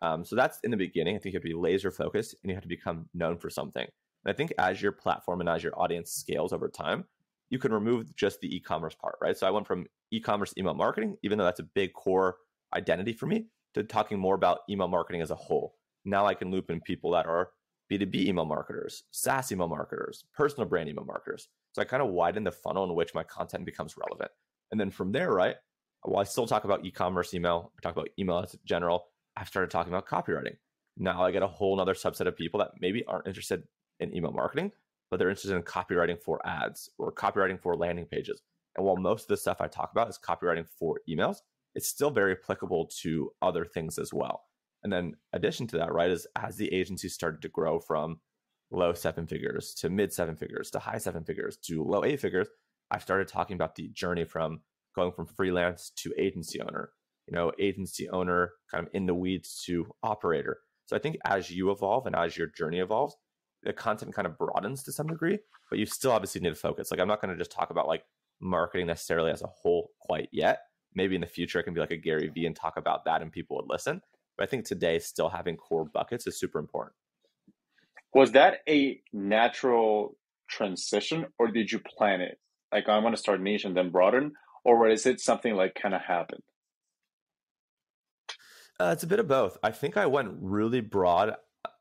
Um, 0.02 0.24
so 0.24 0.36
that's 0.36 0.58
in 0.62 0.70
the 0.70 0.76
beginning. 0.76 1.16
I 1.16 1.18
think 1.18 1.32
you 1.32 1.38
have 1.38 1.42
to 1.42 1.48
be 1.48 1.54
laser 1.54 1.90
focused 1.90 2.36
and 2.42 2.50
you 2.50 2.54
have 2.54 2.62
to 2.62 2.68
become 2.68 3.08
known 3.14 3.38
for 3.38 3.48
something. 3.48 3.86
And 4.24 4.32
I 4.32 4.36
think 4.36 4.52
as 4.58 4.82
your 4.82 4.92
platform 4.92 5.40
and 5.40 5.48
as 5.48 5.62
your 5.62 5.78
audience 5.80 6.10
scales 6.12 6.52
over 6.52 6.68
time, 6.68 7.04
you 7.50 7.58
can 7.58 7.72
remove 7.72 8.14
just 8.16 8.40
the 8.40 8.54
e-commerce 8.54 8.94
part, 8.94 9.16
right? 9.20 9.36
So 9.36 9.46
I 9.46 9.50
went 9.50 9.66
from 9.66 9.86
e-commerce 10.10 10.54
email 10.58 10.74
marketing, 10.74 11.16
even 11.22 11.38
though 11.38 11.44
that's 11.44 11.60
a 11.60 11.68
big 11.74 11.92
core 11.92 12.36
identity 12.74 13.12
for 13.12 13.26
me, 13.26 13.46
to 13.74 13.82
talking 13.82 14.18
more 14.18 14.34
about 14.34 14.60
email 14.68 14.88
marketing 14.88 15.22
as 15.22 15.30
a 15.30 15.36
whole. 15.36 15.76
Now 16.04 16.26
I 16.26 16.34
can 16.34 16.50
loop 16.50 16.70
in 16.70 16.80
people 16.80 17.10
that 17.12 17.26
are 17.26 17.50
B2B 17.90 18.26
email 18.26 18.44
marketers, 18.44 19.04
SaaS 19.10 19.52
email 19.52 19.68
marketers, 19.68 20.24
personal 20.34 20.68
brand 20.68 20.88
email 20.88 21.04
marketers. 21.04 21.48
So 21.72 21.82
I 21.82 21.84
kind 21.84 22.02
of 22.02 22.08
widen 22.08 22.42
the 22.42 22.52
funnel 22.52 22.84
in 22.84 22.94
which 22.94 23.14
my 23.14 23.22
content 23.22 23.64
becomes 23.64 23.96
relevant. 23.96 24.30
And 24.70 24.80
then 24.80 24.90
from 24.90 25.12
there, 25.12 25.32
right, 25.32 25.56
while 26.02 26.20
I 26.20 26.24
still 26.24 26.46
talk 26.46 26.64
about 26.64 26.84
e-commerce 26.84 27.34
email, 27.34 27.72
I 27.76 27.82
talk 27.82 27.96
about 27.96 28.08
email 28.18 28.38
as 28.38 28.56
general, 28.64 29.06
I've 29.36 29.48
started 29.48 29.70
talking 29.70 29.92
about 29.92 30.06
copywriting. 30.06 30.56
Now 30.96 31.22
I 31.22 31.30
get 31.30 31.42
a 31.42 31.48
whole 31.48 31.78
other 31.80 31.94
subset 31.94 32.26
of 32.26 32.36
people 32.36 32.58
that 32.58 32.70
maybe 32.80 33.04
aren't 33.04 33.26
interested 33.26 33.62
in 34.00 34.14
email 34.16 34.32
marketing, 34.32 34.72
but 35.16 35.20
they're 35.20 35.30
interested 35.30 35.56
in 35.56 35.62
copywriting 35.62 36.20
for 36.20 36.46
ads 36.46 36.90
or 36.98 37.10
copywriting 37.10 37.58
for 37.58 37.74
landing 37.74 38.04
pages. 38.04 38.42
And 38.76 38.84
while 38.84 38.98
most 38.98 39.22
of 39.22 39.28
the 39.28 39.38
stuff 39.38 39.62
I 39.62 39.66
talk 39.66 39.90
about 39.90 40.10
is 40.10 40.18
copywriting 40.22 40.66
for 40.78 41.00
emails, 41.08 41.38
it's 41.74 41.88
still 41.88 42.10
very 42.10 42.32
applicable 42.32 42.90
to 43.00 43.30
other 43.40 43.64
things 43.64 43.98
as 43.98 44.12
well. 44.12 44.42
And 44.82 44.92
then 44.92 45.14
addition 45.32 45.68
to 45.68 45.78
that, 45.78 45.90
right, 45.90 46.10
is 46.10 46.26
as 46.36 46.56
the 46.56 46.70
agency 46.70 47.08
started 47.08 47.40
to 47.40 47.48
grow 47.48 47.80
from 47.80 48.20
low 48.70 48.92
seven 48.92 49.26
figures 49.26 49.72
to 49.76 49.88
mid 49.88 50.12
seven 50.12 50.36
figures 50.36 50.70
to 50.72 50.80
high 50.80 50.98
seven 50.98 51.24
figures 51.24 51.56
to 51.64 51.82
low 51.82 52.04
eight 52.04 52.20
figures, 52.20 52.48
I 52.90 52.98
started 52.98 53.26
talking 53.26 53.54
about 53.54 53.74
the 53.74 53.88
journey 53.88 54.26
from 54.26 54.60
going 54.94 55.12
from 55.12 55.24
freelance 55.24 55.92
to 55.96 56.12
agency 56.18 56.60
owner, 56.60 56.90
you 57.26 57.34
know, 57.34 57.52
agency 57.58 58.06
owner 58.10 58.52
kind 58.70 58.86
of 58.86 58.92
in 58.92 59.06
the 59.06 59.14
weeds 59.14 59.62
to 59.64 59.86
operator. 60.02 60.58
So 60.84 60.94
I 60.94 60.98
think 60.98 61.16
as 61.24 61.50
you 61.50 61.70
evolve 61.70 62.04
and 62.04 62.14
as 62.14 62.36
your 62.36 62.48
journey 62.48 62.80
evolves, 62.80 63.16
the 63.66 63.72
content 63.72 64.14
kind 64.14 64.26
of 64.26 64.38
broadens 64.38 64.82
to 64.84 64.92
some 64.92 65.08
degree, 65.08 65.38
but 65.68 65.78
you 65.78 65.86
still 65.86 66.12
obviously 66.12 66.40
need 66.40 66.50
to 66.50 66.54
focus. 66.54 66.90
Like 66.90 67.00
I'm 67.00 67.08
not 67.08 67.20
going 67.20 67.34
to 67.34 67.38
just 67.38 67.50
talk 67.50 67.70
about 67.70 67.88
like 67.88 68.04
marketing 68.40 68.86
necessarily 68.86 69.30
as 69.30 69.42
a 69.42 69.48
whole 69.48 69.90
quite 70.00 70.28
yet. 70.32 70.60
Maybe 70.94 71.14
in 71.14 71.20
the 71.20 71.26
future 71.26 71.58
I 71.58 71.62
can 71.62 71.74
be 71.74 71.80
like 71.80 71.90
a 71.90 71.96
Gary 71.96 72.28
Vee 72.28 72.46
and 72.46 72.54
talk 72.54 72.76
about 72.76 73.04
that 73.04 73.22
and 73.22 73.32
people 73.32 73.56
would 73.56 73.68
listen. 73.68 74.00
But 74.38 74.44
I 74.44 74.46
think 74.46 74.64
today 74.64 74.98
still 74.98 75.28
having 75.28 75.56
core 75.56 75.84
buckets 75.84 76.26
is 76.26 76.38
super 76.38 76.58
important. 76.58 76.94
Was 78.14 78.32
that 78.32 78.58
a 78.68 79.00
natural 79.12 80.16
transition 80.48 81.26
or 81.38 81.48
did 81.48 81.70
you 81.72 81.80
plan 81.80 82.20
it? 82.20 82.38
Like 82.72 82.88
I 82.88 82.98
want 82.98 83.14
to 83.16 83.20
start 83.20 83.40
niche 83.40 83.64
and 83.64 83.76
then 83.76 83.90
broaden, 83.90 84.32
or 84.64 84.88
is 84.88 85.06
it 85.06 85.20
something 85.20 85.54
like 85.54 85.74
kind 85.80 85.94
of 85.94 86.02
happened? 86.02 86.42
Uh, 88.78 88.90
it's 88.92 89.04
a 89.04 89.06
bit 89.06 89.20
of 89.20 89.28
both. 89.28 89.56
I 89.62 89.70
think 89.70 89.96
I 89.96 90.06
went 90.06 90.34
really 90.40 90.80
broad 90.80 91.34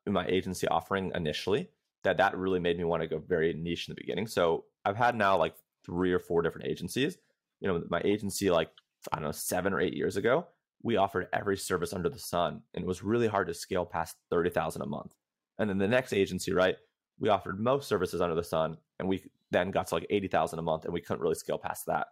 in 0.05 0.13
my 0.13 0.25
agency 0.27 0.67
offering 0.67 1.11
initially 1.15 1.69
that 2.06 2.18
that 2.18 2.38
really 2.38 2.60
made 2.60 2.78
me 2.78 2.84
want 2.86 3.02
to 3.02 3.07
go 3.07 3.19
very 3.19 3.54
niche 3.54 3.88
in 3.88 3.92
the 3.92 4.02
beginning. 4.02 4.28
So 4.28 4.66
I've 4.85 4.95
had 4.95 5.16
now 5.16 5.38
like 5.38 5.56
three 5.85 6.14
or 6.14 6.19
four 6.19 6.42
different 6.42 6.68
agencies. 6.68 7.18
You 7.59 7.68
know, 7.68 7.83
my 7.90 8.02
agency 8.06 8.50
like 8.50 8.69
I 9.12 9.18
don't 9.18 9.26
know 9.26 9.31
seven 9.31 9.74
or 9.74 9.81
eight 9.81 9.94
years 9.94 10.18
ago, 10.18 10.47
we 10.81 10.97
offered 10.97 11.28
every 11.33 11.57
service 11.57 11.94
under 11.94 12.09
the 12.09 12.19
sun, 12.19 12.62
and 12.74 12.83
it 12.83 12.88
was 12.88 13.04
really 13.04 13.28
hard 13.28 13.47
to 13.47 13.54
scale 13.54 13.85
past 13.85 14.16
thirty 14.30 14.50
thousand 14.50 14.81
a 14.81 14.88
month. 14.88 15.14
And 15.59 15.69
then 15.69 15.78
the 15.78 15.88
next 15.88 16.14
agency, 16.14 16.54
right, 16.54 16.76
we 17.19 17.30
offered 17.30 17.59
most 17.59 17.88
services 17.88 18.21
under 18.21 18.35
the 18.35 18.44
sun, 18.44 18.78
and 19.00 19.07
we 19.07 19.24
then 19.52 19.71
got 19.71 19.88
to 19.88 19.95
like 19.95 20.07
eighty 20.09 20.28
thousand 20.28 20.59
a 20.59 20.64
month, 20.64 20.85
and 20.85 20.94
we 20.94 21.02
couldn't 21.02 21.21
really 21.21 21.35
scale 21.35 21.57
past 21.57 21.85
that. 21.88 22.07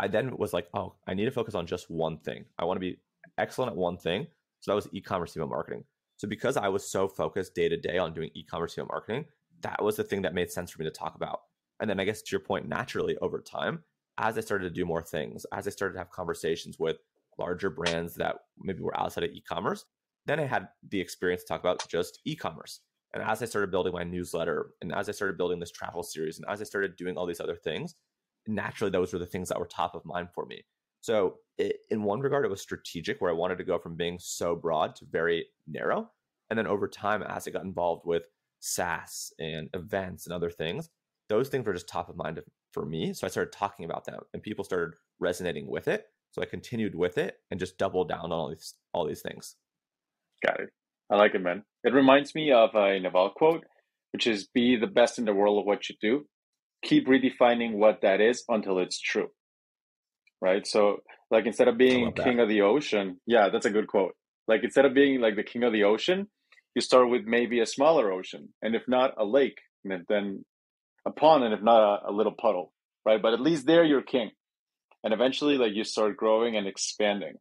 I 0.00 0.08
then 0.08 0.36
was 0.36 0.52
like, 0.52 0.68
oh, 0.74 0.94
I 1.06 1.14
need 1.14 1.26
to 1.26 1.30
focus 1.30 1.54
on 1.54 1.66
just 1.66 1.90
one 1.90 2.18
thing. 2.18 2.44
I 2.58 2.64
want 2.64 2.76
to 2.76 2.80
be 2.80 2.98
excellent 3.38 3.72
at 3.72 3.76
one 3.76 3.98
thing. 3.98 4.26
So 4.60 4.70
that 4.70 4.76
was 4.76 4.88
e-commerce 4.92 5.36
email 5.36 5.48
marketing. 5.48 5.84
So 6.22 6.28
because 6.28 6.56
I 6.56 6.68
was 6.68 6.88
so 6.88 7.08
focused 7.08 7.56
day 7.56 7.68
to 7.68 7.76
day 7.76 7.98
on 7.98 8.14
doing 8.14 8.30
e-commerce 8.34 8.78
email 8.78 8.86
marketing, 8.86 9.24
that 9.62 9.82
was 9.82 9.96
the 9.96 10.04
thing 10.04 10.22
that 10.22 10.34
made 10.34 10.52
sense 10.52 10.70
for 10.70 10.80
me 10.80 10.84
to 10.84 10.92
talk 10.92 11.16
about. 11.16 11.40
And 11.80 11.90
then 11.90 11.98
I 11.98 12.04
guess 12.04 12.22
to 12.22 12.30
your 12.30 12.38
point, 12.38 12.68
naturally 12.68 13.16
over 13.16 13.40
time, 13.40 13.82
as 14.18 14.38
I 14.38 14.40
started 14.40 14.68
to 14.68 14.70
do 14.70 14.86
more 14.86 15.02
things, 15.02 15.44
as 15.52 15.66
I 15.66 15.70
started 15.70 15.94
to 15.94 15.98
have 15.98 16.10
conversations 16.10 16.78
with 16.78 16.98
larger 17.40 17.70
brands 17.70 18.14
that 18.14 18.36
maybe 18.56 18.84
were 18.84 18.96
outside 18.96 19.24
of 19.24 19.32
e-commerce, 19.32 19.84
then 20.24 20.38
I 20.38 20.44
had 20.44 20.68
the 20.88 21.00
experience 21.00 21.42
to 21.42 21.48
talk 21.48 21.60
about 21.60 21.88
just 21.88 22.20
e-commerce. 22.24 22.82
And 23.12 23.20
as 23.24 23.42
I 23.42 23.46
started 23.46 23.72
building 23.72 23.92
my 23.92 24.04
newsletter, 24.04 24.66
and 24.80 24.94
as 24.94 25.08
I 25.08 25.12
started 25.12 25.36
building 25.36 25.58
this 25.58 25.72
travel 25.72 26.04
series, 26.04 26.38
and 26.38 26.46
as 26.48 26.60
I 26.60 26.64
started 26.64 26.94
doing 26.94 27.16
all 27.16 27.26
these 27.26 27.40
other 27.40 27.56
things, 27.56 27.96
naturally 28.46 28.92
those 28.92 29.12
were 29.12 29.18
the 29.18 29.26
things 29.26 29.48
that 29.48 29.58
were 29.58 29.66
top 29.66 29.96
of 29.96 30.04
mind 30.04 30.28
for 30.32 30.46
me. 30.46 30.62
So, 31.02 31.38
it, 31.58 31.76
in 31.90 32.02
one 32.02 32.20
regard, 32.20 32.44
it 32.44 32.50
was 32.50 32.62
strategic 32.62 33.20
where 33.20 33.30
I 33.30 33.34
wanted 33.34 33.58
to 33.58 33.64
go 33.64 33.78
from 33.78 33.96
being 33.96 34.18
so 34.18 34.56
broad 34.56 34.96
to 34.96 35.04
very 35.04 35.46
narrow. 35.66 36.10
And 36.48 36.58
then 36.58 36.66
over 36.66 36.88
time, 36.88 37.22
as 37.22 37.46
I 37.46 37.50
got 37.50 37.64
involved 37.64 38.02
with 38.06 38.24
SaaS 38.60 39.32
and 39.38 39.68
events 39.74 40.26
and 40.26 40.34
other 40.34 40.50
things, 40.50 40.88
those 41.28 41.48
things 41.48 41.66
were 41.66 41.72
just 41.72 41.88
top 41.88 42.08
of 42.08 42.16
mind 42.16 42.40
for 42.72 42.86
me. 42.86 43.12
So 43.12 43.26
I 43.26 43.30
started 43.30 43.52
talking 43.52 43.84
about 43.84 44.04
them 44.04 44.20
and 44.32 44.42
people 44.42 44.64
started 44.64 44.94
resonating 45.18 45.66
with 45.66 45.88
it. 45.88 46.06
So 46.32 46.40
I 46.42 46.46
continued 46.46 46.94
with 46.94 47.18
it 47.18 47.36
and 47.50 47.60
just 47.60 47.78
doubled 47.78 48.08
down 48.08 48.24
on 48.24 48.32
all 48.32 48.48
these 48.48 48.74
all 48.94 49.06
these 49.06 49.22
things. 49.22 49.56
Got 50.46 50.60
it. 50.60 50.70
I 51.10 51.16
like 51.16 51.34
it, 51.34 51.42
man. 51.42 51.64
It 51.84 51.92
reminds 51.92 52.34
me 52.34 52.52
of 52.52 52.74
a 52.74 52.98
Naval 52.98 53.30
quote, 53.30 53.64
which 54.12 54.26
is 54.26 54.46
be 54.46 54.76
the 54.76 54.86
best 54.86 55.18
in 55.18 55.24
the 55.24 55.34
world 55.34 55.58
of 55.58 55.66
what 55.66 55.88
you 55.88 55.96
do. 56.00 56.26
Keep 56.84 57.06
redefining 57.06 57.74
what 57.74 58.00
that 58.02 58.20
is 58.20 58.44
until 58.48 58.78
it's 58.78 59.00
true 59.00 59.28
right? 60.42 60.66
So 60.66 60.98
like 61.30 61.46
instead 61.46 61.68
of 61.68 61.78
being 61.78 62.12
king 62.12 62.40
of 62.40 62.48
the 62.48 62.62
ocean, 62.62 63.20
yeah, 63.26 63.48
that's 63.50 63.64
a 63.64 63.70
good 63.70 63.86
quote. 63.86 64.14
Like 64.48 64.64
instead 64.64 64.84
of 64.84 64.92
being 64.92 65.20
like 65.20 65.36
the 65.36 65.44
king 65.44 65.62
of 65.62 65.72
the 65.72 65.84
ocean, 65.84 66.26
you 66.74 66.82
start 66.82 67.08
with 67.08 67.22
maybe 67.24 67.60
a 67.60 67.66
smaller 67.66 68.12
ocean, 68.12 68.48
and 68.60 68.74
if 68.74 68.82
not 68.88 69.14
a 69.16 69.24
lake, 69.24 69.58
then 69.84 70.44
a 71.06 71.10
pond 71.10 71.44
and 71.44 71.54
if 71.54 71.62
not 71.62 71.80
a, 71.80 72.10
a 72.10 72.12
little 72.12 72.32
puddle, 72.32 72.72
right? 73.06 73.22
But 73.22 73.32
at 73.32 73.40
least 73.40 73.66
there 73.66 73.84
you're 73.84 74.02
king. 74.02 74.30
And 75.04 75.14
eventually, 75.14 75.56
like 75.58 75.72
you 75.74 75.84
start 75.84 76.16
growing 76.16 76.56
and 76.56 76.66
expanding. 76.66 77.34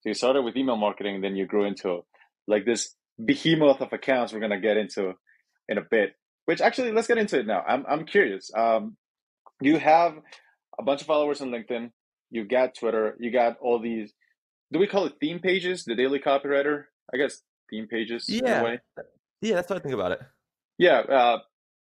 So 0.00 0.10
you 0.10 0.14
started 0.14 0.42
with 0.42 0.56
email 0.56 0.76
marketing, 0.76 1.16
and 1.16 1.24
then 1.24 1.36
you 1.36 1.46
grew 1.46 1.64
into 1.64 2.00
like 2.46 2.64
this 2.64 2.94
behemoth 3.24 3.80
of 3.80 3.92
accounts 3.92 4.32
we're 4.32 4.40
gonna 4.40 4.60
get 4.60 4.76
into 4.76 5.12
in 5.68 5.78
a 5.78 5.82
bit. 5.88 6.14
Which 6.46 6.60
actually, 6.60 6.92
let's 6.92 7.08
get 7.08 7.18
into 7.18 7.38
it 7.38 7.46
now. 7.46 7.62
I'm 7.66 7.84
I'm 7.88 8.04
curious. 8.06 8.50
Um, 8.56 8.96
you 9.60 9.78
have 9.78 10.14
a 10.78 10.82
bunch 10.82 11.02
of 11.02 11.06
followers 11.06 11.40
on 11.40 11.50
LinkedIn. 11.50 11.90
You 12.30 12.44
got 12.44 12.74
Twitter. 12.74 13.16
You 13.18 13.30
got 13.30 13.58
all 13.60 13.78
these. 13.80 14.12
Do 14.72 14.78
we 14.78 14.86
call 14.86 15.06
it 15.06 15.14
theme 15.20 15.38
pages? 15.38 15.84
The 15.84 15.94
Daily 15.94 16.18
Copywriter, 16.18 16.84
I 17.12 17.16
guess 17.16 17.42
theme 17.70 17.86
pages. 17.88 18.26
Yeah, 18.28 18.76
yeah, 19.40 19.54
that's 19.54 19.70
what 19.70 19.78
I 19.78 19.82
think 19.82 19.94
about 19.94 20.12
it. 20.12 20.20
Yeah. 20.78 20.98
Uh, 20.98 21.38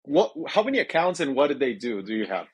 what? 0.04 0.34
How 0.48 0.64
many 0.64 0.80
accounts 0.80 1.20
and 1.20 1.36
what 1.36 1.48
did 1.48 1.60
they 1.60 1.74
do? 1.74 2.02
Do 2.02 2.14
you 2.16 2.26
have? 2.26 2.48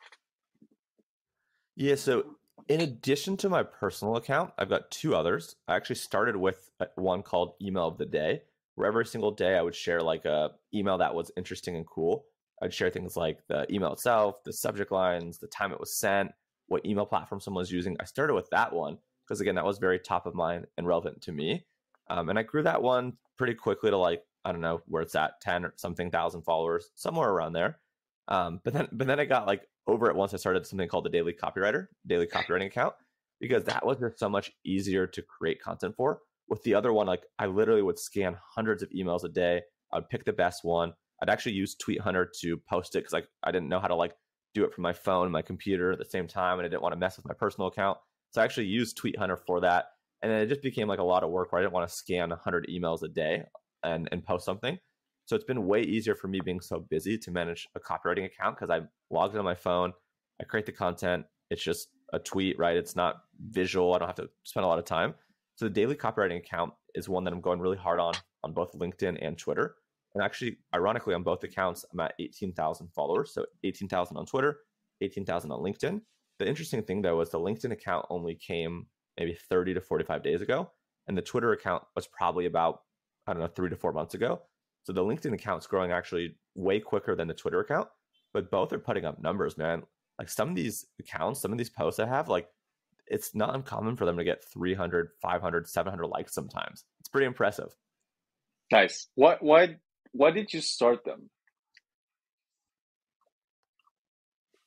Yeah. 1.75 1.95
So 1.95 2.37
in 2.67 2.81
addition 2.81 3.37
to 3.37 3.49
my 3.49 3.63
personal 3.63 4.15
account, 4.17 4.51
I've 4.57 4.69
got 4.69 4.91
two 4.91 5.15
others. 5.15 5.55
I 5.67 5.75
actually 5.75 5.95
started 5.95 6.35
with 6.35 6.69
uh, 6.79 6.85
one 6.95 7.23
called 7.23 7.53
Email 7.61 7.87
of 7.87 7.97
the 7.97 8.05
Day, 8.05 8.41
where 8.75 8.87
every 8.87 9.05
single 9.05 9.31
day 9.31 9.55
I 9.57 9.61
would 9.61 9.75
share 9.75 10.01
like 10.01 10.25
a 10.25 10.51
email 10.73 10.97
that 10.97 11.15
was 11.15 11.31
interesting 11.37 11.75
and 11.75 11.85
cool. 11.85 12.25
I'd 12.61 12.73
share 12.73 12.89
things 12.89 13.15
like 13.15 13.39
the 13.47 13.71
email 13.71 13.93
itself, 13.93 14.43
the 14.43 14.51
subject 14.51 14.91
lines, 14.91 15.37
the 15.37 15.47
time 15.47 15.71
it 15.71 15.79
was 15.79 15.95
sent, 15.95 16.31
what 16.67 16.85
email 16.85 17.05
platform 17.05 17.41
someone's 17.41 17.71
using. 17.71 17.97
I 17.99 18.05
started 18.05 18.33
with 18.33 18.49
that 18.51 18.73
one 18.73 18.97
because 19.25 19.41
again, 19.41 19.55
that 19.55 19.65
was 19.65 19.77
very 19.77 19.99
top 19.99 20.25
of 20.25 20.35
mind 20.35 20.67
and 20.77 20.87
relevant 20.87 21.21
to 21.23 21.31
me. 21.31 21.65
Um, 22.09 22.29
and 22.29 22.39
I 22.39 22.43
grew 22.43 22.63
that 22.63 22.81
one 22.81 23.13
pretty 23.37 23.53
quickly 23.53 23.89
to 23.89 23.97
like 23.97 24.23
I 24.45 24.53
don't 24.53 24.61
know 24.61 24.81
where 24.87 25.01
it's 25.01 25.15
at, 25.15 25.41
ten 25.41 25.65
or 25.65 25.73
something 25.75 26.09
thousand 26.09 26.43
followers, 26.43 26.89
somewhere 26.95 27.29
around 27.29 27.53
there. 27.53 27.79
Um, 28.29 28.61
but 28.63 28.73
then, 28.73 28.87
but 28.91 29.07
then 29.07 29.19
I 29.19 29.25
got 29.25 29.47
like 29.47 29.63
over 29.87 30.09
it 30.09 30.15
once 30.15 30.33
I 30.33 30.37
started 30.37 30.65
something 30.65 30.87
called 30.87 31.05
the 31.05 31.09
Daily 31.09 31.33
Copywriter, 31.33 31.87
Daily 32.05 32.27
Copywriting 32.27 32.67
account, 32.67 32.93
because 33.39 33.65
that 33.65 33.85
was 33.85 33.97
just 33.97 34.19
so 34.19 34.29
much 34.29 34.51
easier 34.65 35.07
to 35.07 35.21
create 35.21 35.61
content 35.61 35.95
for. 35.95 36.19
With 36.49 36.63
the 36.63 36.75
other 36.75 36.93
one, 36.93 37.07
like 37.07 37.23
I 37.37 37.47
literally 37.47 37.81
would 37.81 37.99
scan 37.99 38.37
hundreds 38.55 38.83
of 38.83 38.89
emails 38.91 39.25
a 39.25 39.29
day. 39.29 39.63
I'd 39.91 40.09
pick 40.09 40.23
the 40.23 40.33
best 40.33 40.63
one. 40.63 40.93
I'd 41.21 41.29
actually 41.29 41.53
use 41.53 41.75
Tweet 41.75 41.99
Hunter 41.99 42.29
to 42.41 42.57
post 42.69 42.95
it 42.95 42.99
because 42.99 43.13
like 43.13 43.27
I 43.43 43.51
didn't 43.51 43.69
know 43.69 43.79
how 43.79 43.87
to 43.87 43.95
like 43.95 44.13
do 44.57 44.65
it 44.65 44.73
from 44.73 44.81
my 44.81 44.93
phone, 44.93 45.23
and 45.23 45.31
my 45.31 45.41
computer 45.41 45.91
at 45.91 45.99
the 45.99 46.05
same 46.05 46.27
time, 46.27 46.59
and 46.59 46.65
I 46.65 46.69
didn't 46.69 46.81
want 46.81 46.93
to 46.93 46.99
mess 46.99 47.17
with 47.17 47.27
my 47.27 47.33
personal 47.33 47.67
account. 47.67 47.97
So 48.31 48.41
I 48.41 48.43
actually 48.43 48.67
used 48.67 48.97
Tweet 48.97 49.17
Hunter 49.17 49.37
for 49.37 49.61
that. 49.61 49.85
And 50.21 50.31
then 50.31 50.41
it 50.41 50.47
just 50.47 50.61
became 50.61 50.87
like 50.87 50.99
a 50.99 51.03
lot 51.03 51.23
of 51.23 51.29
work 51.29 51.51
where 51.51 51.59
I 51.59 51.63
didn't 51.63 51.73
want 51.73 51.87
to 51.87 51.95
scan 51.95 52.29
100 52.29 52.67
emails 52.69 53.03
a 53.03 53.07
day 53.07 53.43
and, 53.83 54.09
and 54.11 54.25
post 54.25 54.45
something. 54.45 54.77
So 55.25 55.35
it's 55.35 55.45
been 55.45 55.67
way 55.67 55.81
easier 55.81 56.15
for 56.15 56.27
me 56.27 56.39
being 56.39 56.59
so 56.59 56.79
busy 56.79 57.17
to 57.17 57.31
manage 57.31 57.67
a 57.75 57.79
copywriting 57.79 58.25
account 58.25 58.57
because 58.57 58.69
I 58.69 58.81
logged 59.11 59.33
in 59.33 59.39
on 59.39 59.45
my 59.45 59.55
phone, 59.55 59.93
I 60.41 60.45
create 60.45 60.65
the 60.65 60.71
content. 60.71 61.25
It's 61.49 61.63
just 61.63 61.89
a 62.13 62.19
tweet, 62.19 62.57
right? 62.57 62.77
It's 62.77 62.95
not 62.95 63.17
visual. 63.49 63.93
I 63.93 63.99
don't 63.99 64.07
have 64.07 64.15
to 64.15 64.29
spend 64.43 64.63
a 64.63 64.67
lot 64.67 64.79
of 64.79 64.85
time. 64.85 65.13
So 65.55 65.65
the 65.65 65.71
daily 65.71 65.95
copywriting 65.95 66.37
account 66.37 66.73
is 66.95 67.09
one 67.09 67.23
that 67.25 67.33
I'm 67.33 67.41
going 67.41 67.59
really 67.59 67.77
hard 67.77 67.99
on 67.99 68.13
on 68.43 68.53
both 68.53 68.73
LinkedIn 68.73 69.17
and 69.21 69.37
Twitter. 69.37 69.75
And 70.17 70.25
actually, 70.25 70.57
ironically, 70.73 71.13
on 71.13 71.21
both 71.21 71.43
accounts, 71.43 71.85
I'm 71.93 71.99
at 71.99 72.15
18,000 72.17 72.87
followers. 72.87 73.35
So 73.35 73.45
18,000 73.63 74.17
on 74.17 74.25
Twitter, 74.25 74.61
18,000 75.01 75.51
on 75.51 75.59
LinkedIn. 75.59 76.01
The 76.39 76.47
interesting 76.47 76.81
thing 76.81 77.03
though 77.03 77.17
was 77.17 77.29
the 77.29 77.39
LinkedIn 77.39 77.71
account 77.71 78.07
only 78.09 78.33
came 78.33 78.87
maybe 79.19 79.37
30 79.47 79.75
to 79.75 79.81
45 79.81 80.23
days 80.23 80.41
ago. 80.41 80.71
And 81.07 81.15
the 81.15 81.21
Twitter 81.21 81.51
account 81.51 81.83
was 81.95 82.07
probably 82.07 82.47
about, 82.47 82.81
I 83.27 83.33
don't 83.33 83.43
know, 83.43 83.47
three 83.47 83.69
to 83.69 83.75
four 83.75 83.93
months 83.93 84.15
ago. 84.15 84.41
So 84.85 84.91
the 84.91 85.03
LinkedIn 85.03 85.33
account's 85.33 85.67
growing 85.67 85.91
actually 85.91 86.35
way 86.55 86.79
quicker 86.79 87.15
than 87.15 87.27
the 87.27 87.33
Twitter 87.35 87.59
account, 87.59 87.87
but 88.33 88.49
both 88.49 88.73
are 88.73 88.79
putting 88.79 89.05
up 89.05 89.21
numbers, 89.21 89.55
man. 89.55 89.83
Like 90.17 90.29
some 90.29 90.49
of 90.49 90.55
these 90.55 90.83
accounts, 90.99 91.41
some 91.41 91.51
of 91.51 91.59
these 91.59 91.69
posts 91.69 91.99
I 91.99 92.07
have, 92.07 92.27
like 92.27 92.47
it's 93.05 93.35
not 93.35 93.53
uncommon 93.53 93.95
for 93.95 94.05
them 94.05 94.17
to 94.17 94.23
get 94.23 94.43
300, 94.51 95.09
500, 95.21 95.67
700 95.67 96.07
likes 96.07 96.33
sometimes. 96.33 96.85
It's 96.99 97.09
pretty 97.09 97.27
impressive. 97.27 97.75
Nice. 98.71 99.07
What 99.15 99.41
why 99.43 99.77
why 100.11 100.31
did 100.31 100.53
you 100.53 100.61
start 100.61 101.03
them? 101.03 101.29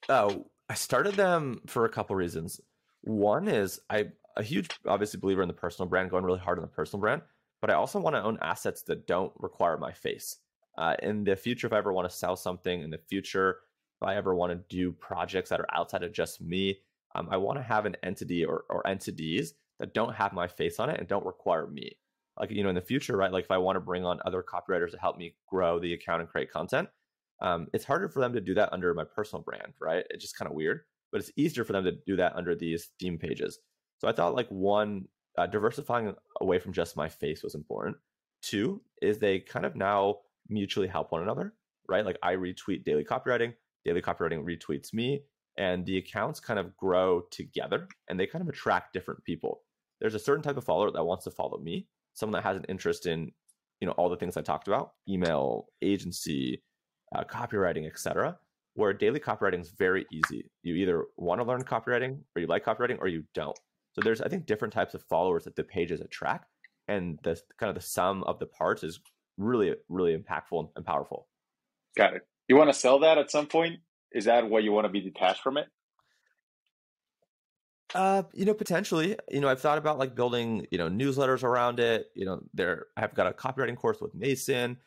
Oh, 0.08 0.46
I 0.68 0.74
started 0.74 1.14
them 1.14 1.60
for 1.66 1.84
a 1.84 1.88
couple 1.88 2.16
reasons. 2.16 2.60
One 3.02 3.48
is 3.48 3.80
I 3.88 4.08
a 4.36 4.42
huge 4.42 4.68
obviously 4.86 5.20
believer 5.20 5.42
in 5.42 5.48
the 5.48 5.54
personal 5.54 5.88
brand, 5.88 6.10
going 6.10 6.24
really 6.24 6.38
hard 6.38 6.58
on 6.58 6.62
the 6.62 6.68
personal 6.68 7.00
brand 7.00 7.22
but 7.60 7.70
I 7.70 7.74
also 7.74 8.00
want 8.00 8.16
to 8.16 8.22
own 8.22 8.38
assets 8.40 8.82
that 8.82 9.06
don't 9.06 9.32
require 9.38 9.76
my 9.76 9.92
face. 9.92 10.36
Uh, 10.78 10.96
in 11.02 11.24
the 11.24 11.36
future, 11.36 11.66
if 11.66 11.72
I 11.72 11.78
ever 11.78 11.92
want 11.92 12.08
to 12.08 12.16
sell 12.16 12.36
something 12.36 12.82
in 12.82 12.90
the 12.90 12.98
future, 12.98 13.58
if 14.00 14.08
I 14.08 14.16
ever 14.16 14.34
want 14.34 14.52
to 14.52 14.76
do 14.76 14.92
projects 14.92 15.50
that 15.50 15.60
are 15.60 15.68
outside 15.74 16.02
of 16.02 16.12
just 16.12 16.40
me, 16.40 16.78
um, 17.14 17.28
I 17.30 17.36
want 17.36 17.58
to 17.58 17.62
have 17.62 17.86
an 17.86 17.96
entity 18.02 18.44
or, 18.44 18.64
or 18.70 18.86
entities 18.86 19.54
that 19.78 19.94
don't 19.94 20.14
have 20.14 20.32
my 20.32 20.46
face 20.46 20.78
on 20.78 20.88
it 20.88 20.98
and 20.98 21.08
don't 21.08 21.26
require 21.26 21.66
me. 21.66 21.98
Like, 22.40 22.50
you 22.50 22.62
know, 22.62 22.70
in 22.70 22.74
the 22.74 22.80
future, 22.80 23.16
right? 23.16 23.30
Like 23.30 23.44
if 23.44 23.50
I 23.50 23.58
want 23.58 23.76
to 23.76 23.80
bring 23.80 24.04
on 24.04 24.18
other 24.24 24.42
copywriters 24.42 24.90
to 24.92 24.98
help 24.98 25.18
me 25.18 25.36
grow 25.46 25.78
the 25.78 25.92
account 25.92 26.22
and 26.22 26.30
create 26.30 26.50
content, 26.50 26.88
um, 27.42 27.68
it's 27.72 27.84
harder 27.84 28.08
for 28.08 28.20
them 28.20 28.32
to 28.32 28.40
do 28.40 28.54
that 28.54 28.72
under 28.72 28.92
my 28.94 29.04
personal 29.04 29.42
brand, 29.42 29.74
right? 29.80 30.04
It's 30.10 30.24
just 30.24 30.36
kind 30.36 30.50
of 30.50 30.56
weird, 30.56 30.80
but 31.12 31.20
it's 31.20 31.30
easier 31.36 31.64
for 31.64 31.72
them 31.72 31.84
to 31.84 31.92
do 32.06 32.16
that 32.16 32.34
under 32.34 32.54
these 32.54 32.88
theme 32.98 33.18
pages. 33.18 33.58
So 33.98 34.08
I 34.08 34.12
thought 34.12 34.34
like 34.34 34.48
one, 34.48 35.06
uh, 35.38 35.46
diversifying 35.46 36.14
away 36.40 36.58
from 36.58 36.72
just 36.72 36.96
my 36.96 37.08
face 37.08 37.42
was 37.42 37.54
important. 37.54 37.96
Two 38.42 38.80
is 39.02 39.18
they 39.18 39.40
kind 39.40 39.66
of 39.66 39.76
now 39.76 40.16
mutually 40.48 40.88
help 40.88 41.12
one 41.12 41.22
another, 41.22 41.54
right? 41.88 42.04
Like 42.04 42.18
I 42.22 42.34
retweet 42.34 42.84
daily 42.84 43.04
copywriting, 43.04 43.54
daily 43.84 44.02
copywriting 44.02 44.44
retweets 44.44 44.92
me, 44.92 45.22
and 45.56 45.84
the 45.84 45.98
accounts 45.98 46.40
kind 46.40 46.58
of 46.58 46.76
grow 46.76 47.22
together 47.30 47.88
and 48.08 48.18
they 48.18 48.26
kind 48.26 48.42
of 48.42 48.48
attract 48.48 48.92
different 48.92 49.22
people. 49.24 49.62
There's 50.00 50.14
a 50.14 50.18
certain 50.18 50.42
type 50.42 50.56
of 50.56 50.64
follower 50.64 50.90
that 50.90 51.04
wants 51.04 51.24
to 51.24 51.30
follow 51.30 51.58
me, 51.58 51.86
someone 52.14 52.40
that 52.40 52.46
has 52.46 52.56
an 52.56 52.64
interest 52.68 53.06
in, 53.06 53.30
you 53.80 53.86
know, 53.86 53.92
all 53.92 54.08
the 54.08 54.16
things 54.16 54.36
I 54.36 54.42
talked 54.42 54.68
about, 54.68 54.92
email, 55.08 55.66
agency, 55.82 56.62
uh, 57.14 57.24
copywriting, 57.24 57.86
etc. 57.86 58.38
Where 58.74 58.92
daily 58.92 59.20
copywriting 59.20 59.60
is 59.60 59.70
very 59.70 60.06
easy. 60.12 60.50
You 60.62 60.74
either 60.76 61.06
want 61.16 61.40
to 61.40 61.46
learn 61.46 61.62
copywriting 61.62 62.20
or 62.34 62.42
you 62.42 62.46
like 62.46 62.64
copywriting 62.64 62.98
or 63.00 63.08
you 63.08 63.24
don't. 63.34 63.58
So 63.92 64.02
there's 64.02 64.20
I 64.20 64.28
think 64.28 64.46
different 64.46 64.72
types 64.72 64.94
of 64.94 65.02
followers 65.04 65.44
that 65.44 65.56
the 65.56 65.64
pages 65.64 66.00
attract, 66.00 66.46
and 66.86 67.18
the 67.22 67.40
kind 67.58 67.68
of 67.68 67.74
the 67.74 67.86
sum 67.86 68.22
of 68.24 68.38
the 68.38 68.46
parts 68.46 68.84
is 68.84 69.00
really 69.36 69.74
really 69.88 70.16
impactful 70.16 70.70
and 70.76 70.84
powerful. 70.84 71.26
Got 71.96 72.14
it. 72.14 72.22
You 72.48 72.56
want 72.56 72.70
to 72.70 72.78
sell 72.78 73.00
that 73.00 73.18
at 73.18 73.30
some 73.30 73.46
point? 73.46 73.80
Is 74.12 74.24
that 74.26 74.48
what 74.48 74.62
you 74.62 74.72
want 74.72 74.86
to 74.86 74.92
be 74.92 75.00
detached 75.00 75.42
from 75.42 75.56
it? 75.56 75.66
Uh, 77.94 78.22
you 78.32 78.44
know, 78.44 78.54
potentially. 78.54 79.16
You 79.30 79.40
know, 79.40 79.48
I've 79.48 79.60
thought 79.60 79.78
about 79.78 79.98
like 79.98 80.14
building, 80.14 80.66
you 80.70 80.78
know, 80.78 80.88
newsletters 80.88 81.42
around 81.42 81.80
it. 81.80 82.06
You 82.14 82.24
know, 82.24 82.40
there 82.54 82.86
I've 82.96 83.14
got 83.14 83.26
a 83.26 83.32
copywriting 83.32 83.76
course 83.76 84.00
with 84.00 84.14
Mason. 84.14 84.78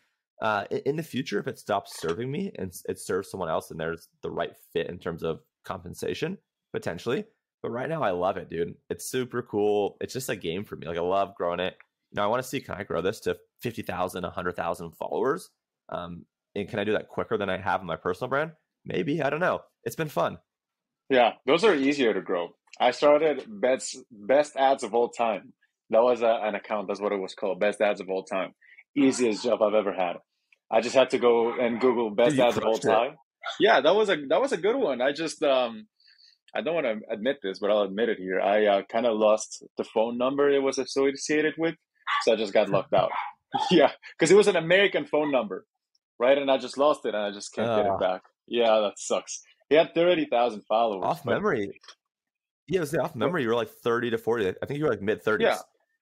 Uh, 0.41 0.65
in 0.85 0.95
the 0.95 1.03
future, 1.03 1.39
if 1.39 1.47
it 1.47 1.59
stops 1.59 1.99
serving 1.99 2.29
me 2.29 2.51
and 2.57 2.73
it 2.89 2.99
serves 2.99 3.29
someone 3.29 3.49
else, 3.49 3.71
and 3.71 3.79
there's 3.79 4.09
the 4.23 4.31
right 4.31 4.53
fit 4.73 4.89
in 4.89 4.97
terms 4.97 5.23
of 5.23 5.39
compensation, 5.63 6.37
potentially. 6.73 7.23
But 7.61 7.71
right 7.71 7.87
now, 7.87 8.03
I 8.03 8.11
love 8.11 8.35
it, 8.35 8.49
dude. 8.49 8.75
It's 8.89 9.05
super 9.05 9.41
cool. 9.41 9.95
It's 10.01 10.13
just 10.13 10.29
a 10.29 10.35
game 10.35 10.65
for 10.65 10.75
me. 10.75 10.87
Like 10.87 10.97
I 10.97 11.01
love 11.01 11.35
growing 11.35 11.61
it. 11.61 11.77
Now 12.11 12.23
I 12.23 12.27
want 12.27 12.43
to 12.43 12.47
see 12.47 12.59
can 12.59 12.75
I 12.75 12.83
grow 12.83 13.01
this 13.01 13.21
to 13.21 13.37
50,000, 13.61 14.23
100,000 14.23 14.91
followers? 14.91 15.49
Um, 15.89 16.25
and 16.55 16.67
can 16.67 16.79
I 16.79 16.83
do 16.83 16.91
that 16.91 17.07
quicker 17.07 17.37
than 17.37 17.49
I 17.49 17.57
have 17.57 17.81
in 17.81 17.87
my 17.87 17.95
personal 17.95 18.29
brand? 18.29 18.51
Maybe. 18.85 19.21
I 19.21 19.29
don't 19.29 19.39
know. 19.39 19.61
It's 19.85 19.95
been 19.95 20.09
fun. 20.09 20.37
Yeah, 21.09 21.33
those 21.45 21.63
are 21.63 21.75
easier 21.75 22.13
to 22.13 22.21
grow. 22.21 22.49
I 22.79 22.91
started 22.91 23.45
best 23.47 23.97
best 24.11 24.55
ads 24.55 24.83
of 24.83 24.93
all 24.93 25.09
time. 25.09 25.53
That 25.89 26.01
was 26.01 26.21
a, 26.21 26.39
an 26.43 26.55
account. 26.55 26.87
That's 26.87 27.01
what 27.01 27.11
it 27.11 27.19
was 27.19 27.35
called. 27.35 27.59
Best 27.59 27.81
ads 27.81 28.01
of 28.01 28.09
all 28.09 28.23
time. 28.23 28.53
Easiest 28.95 29.43
job 29.43 29.61
I've 29.61 29.73
ever 29.73 29.93
had. 29.93 30.17
I 30.71 30.81
just 30.81 30.95
had 30.95 31.11
to 31.11 31.19
go 31.19 31.53
and 31.59 31.79
Google 31.79 32.09
best 32.09 32.39
ads 32.39 32.57
of 32.57 32.63
all 32.63 32.79
time. 32.79 33.11
It. 33.11 33.17
Yeah, 33.59 33.81
that 33.81 33.93
was 33.93 34.09
a 34.09 34.17
that 34.29 34.41
was 34.41 34.53
a 34.53 34.57
good 34.57 34.75
one. 34.75 35.01
I 35.01 35.11
just 35.11 35.43
um 35.43 35.87
I 36.55 36.61
don't 36.61 36.75
want 36.75 36.87
to 36.87 37.13
admit 37.13 37.37
this, 37.41 37.59
but 37.59 37.71
I'll 37.71 37.81
admit 37.81 38.09
it 38.09 38.19
here. 38.19 38.39
I 38.39 38.65
uh, 38.65 38.81
kind 38.83 39.05
of 39.05 39.17
lost 39.17 39.63
the 39.77 39.83
phone 39.83 40.17
number 40.17 40.49
it 40.49 40.61
was 40.61 40.77
associated 40.77 41.55
with, 41.57 41.75
so 42.23 42.33
I 42.33 42.35
just 42.35 42.53
got 42.53 42.69
locked 42.69 42.93
out. 42.93 43.11
yeah, 43.71 43.91
because 44.17 44.31
it 44.31 44.37
was 44.37 44.47
an 44.47 44.55
American 44.55 45.05
phone 45.05 45.31
number, 45.31 45.65
right? 46.19 46.37
And 46.37 46.51
I 46.51 46.57
just 46.57 46.77
lost 46.77 47.05
it, 47.05 47.15
and 47.15 47.23
I 47.23 47.31
just 47.31 47.53
can't 47.53 47.69
uh, 47.69 47.77
get 47.77 47.85
it 47.85 47.91
ah. 47.91 47.97
back. 47.97 48.21
Yeah, 48.47 48.79
that 48.81 48.93
sucks. 48.97 49.41
He 49.69 49.75
had 49.75 49.93
thirty 49.93 50.25
thousand 50.25 50.63
followers. 50.67 51.05
Off 51.05 51.25
memory. 51.25 51.79
Yeah, 52.67 52.77
it 52.77 52.81
was 52.81 52.95
off 52.95 53.15
memory. 53.15 53.43
You 53.43 53.49
were 53.49 53.55
like 53.55 53.69
thirty 53.69 54.09
to 54.09 54.17
forty. 54.17 54.47
I 54.47 54.65
think 54.65 54.77
you 54.77 54.85
were 54.85 54.91
like 54.91 55.01
mid 55.01 55.23
thirties. 55.23 55.47
Yeah. 55.47 55.57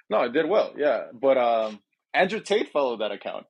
No, 0.10 0.18
I 0.18 0.28
did 0.28 0.48
well. 0.48 0.74
Yeah, 0.78 1.06
but 1.14 1.38
um, 1.38 1.80
Andrew 2.14 2.42
Tate 2.42 2.70
followed 2.72 3.00
that 3.00 3.12
account, 3.12 3.46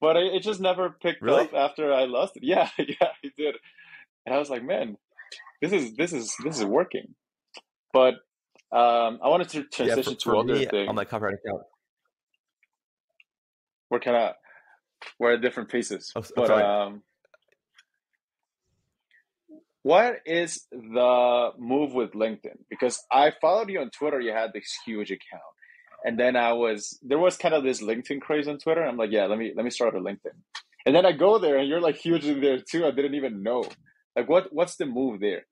but 0.00 0.16
it, 0.16 0.34
it 0.34 0.42
just 0.42 0.60
never 0.60 0.90
picked 0.90 1.22
really? 1.22 1.44
up 1.44 1.54
after 1.54 1.92
I 1.92 2.04
lost 2.04 2.36
it. 2.36 2.42
Yeah, 2.46 2.68
yeah, 2.78 3.08
he 3.22 3.30
did. 3.36 3.56
And 4.26 4.34
I 4.34 4.38
was 4.38 4.50
like, 4.50 4.62
man, 4.62 4.96
this 5.60 5.72
is 5.72 5.94
this 5.94 6.12
is 6.12 6.34
this 6.44 6.58
is 6.58 6.64
working. 6.64 7.14
But 7.92 8.14
um, 8.72 9.20
I 9.22 9.28
wanted 9.28 9.48
to 9.50 9.64
transition 9.64 10.12
yeah, 10.12 10.24
for, 10.24 10.32
to 10.32 10.38
other 10.38 10.54
me, 10.54 10.66
things 10.66 10.88
on 10.88 10.94
my 10.94 11.04
copyright 11.04 11.34
account. 11.34 11.62
We're 13.90 14.00
kind 14.00 14.16
of 14.16 14.34
we're 15.18 15.34
at 15.34 15.40
different 15.40 15.70
paces, 15.70 16.12
oh, 16.14 16.22
but 16.36 16.50
um, 16.50 17.02
what 19.82 20.16
is 20.24 20.66
the 20.70 21.50
move 21.58 21.92
with 21.92 22.12
LinkedIn? 22.12 22.58
Because 22.70 23.02
I 23.10 23.32
followed 23.40 23.68
you 23.68 23.80
on 23.80 23.90
Twitter. 23.90 24.20
You 24.20 24.32
had 24.32 24.52
this 24.52 24.78
huge 24.86 25.10
account, 25.10 25.42
and 26.04 26.18
then 26.18 26.36
I 26.36 26.52
was 26.52 26.98
there 27.02 27.18
was 27.18 27.36
kind 27.36 27.54
of 27.54 27.64
this 27.64 27.82
LinkedIn 27.82 28.20
craze 28.20 28.48
on 28.48 28.58
Twitter. 28.58 28.84
I'm 28.84 28.96
like, 28.96 29.10
yeah, 29.10 29.26
let 29.26 29.38
me 29.38 29.52
let 29.56 29.64
me 29.64 29.70
start 29.70 29.96
a 29.96 30.00
LinkedIn, 30.00 30.36
and 30.86 30.94
then 30.94 31.04
I 31.04 31.12
go 31.12 31.38
there, 31.38 31.58
and 31.58 31.68
you're 31.68 31.80
like 31.80 31.96
huge 31.96 32.26
in 32.26 32.40
there 32.40 32.58
too. 32.58 32.86
I 32.86 32.90
didn't 32.90 33.14
even 33.14 33.42
know. 33.42 33.64
Like, 34.14 34.28
what 34.28 34.52
what's 34.52 34.76
the 34.76 34.86
move 34.86 35.20
there? 35.20 35.44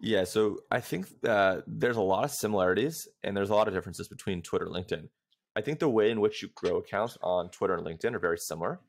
Yeah, 0.00 0.24
so 0.24 0.58
I 0.70 0.80
think 0.80 1.06
uh, 1.26 1.62
there's 1.66 1.96
a 1.96 2.00
lot 2.02 2.24
of 2.24 2.30
similarities 2.30 3.08
and 3.24 3.36
there's 3.36 3.50
a 3.50 3.54
lot 3.54 3.66
of 3.66 3.74
differences 3.74 4.06
between 4.06 4.42
Twitter 4.42 4.66
and 4.66 4.74
LinkedIn. 4.74 5.08
I 5.56 5.60
think 5.60 5.80
the 5.80 5.88
way 5.88 6.12
in 6.12 6.20
which 6.20 6.40
you 6.40 6.50
grow 6.54 6.76
accounts 6.76 7.18
on 7.20 7.50
Twitter 7.50 7.74
and 7.74 7.84
LinkedIn 7.84 8.14
are 8.14 8.20
very 8.20 8.38
similar. 8.38 8.80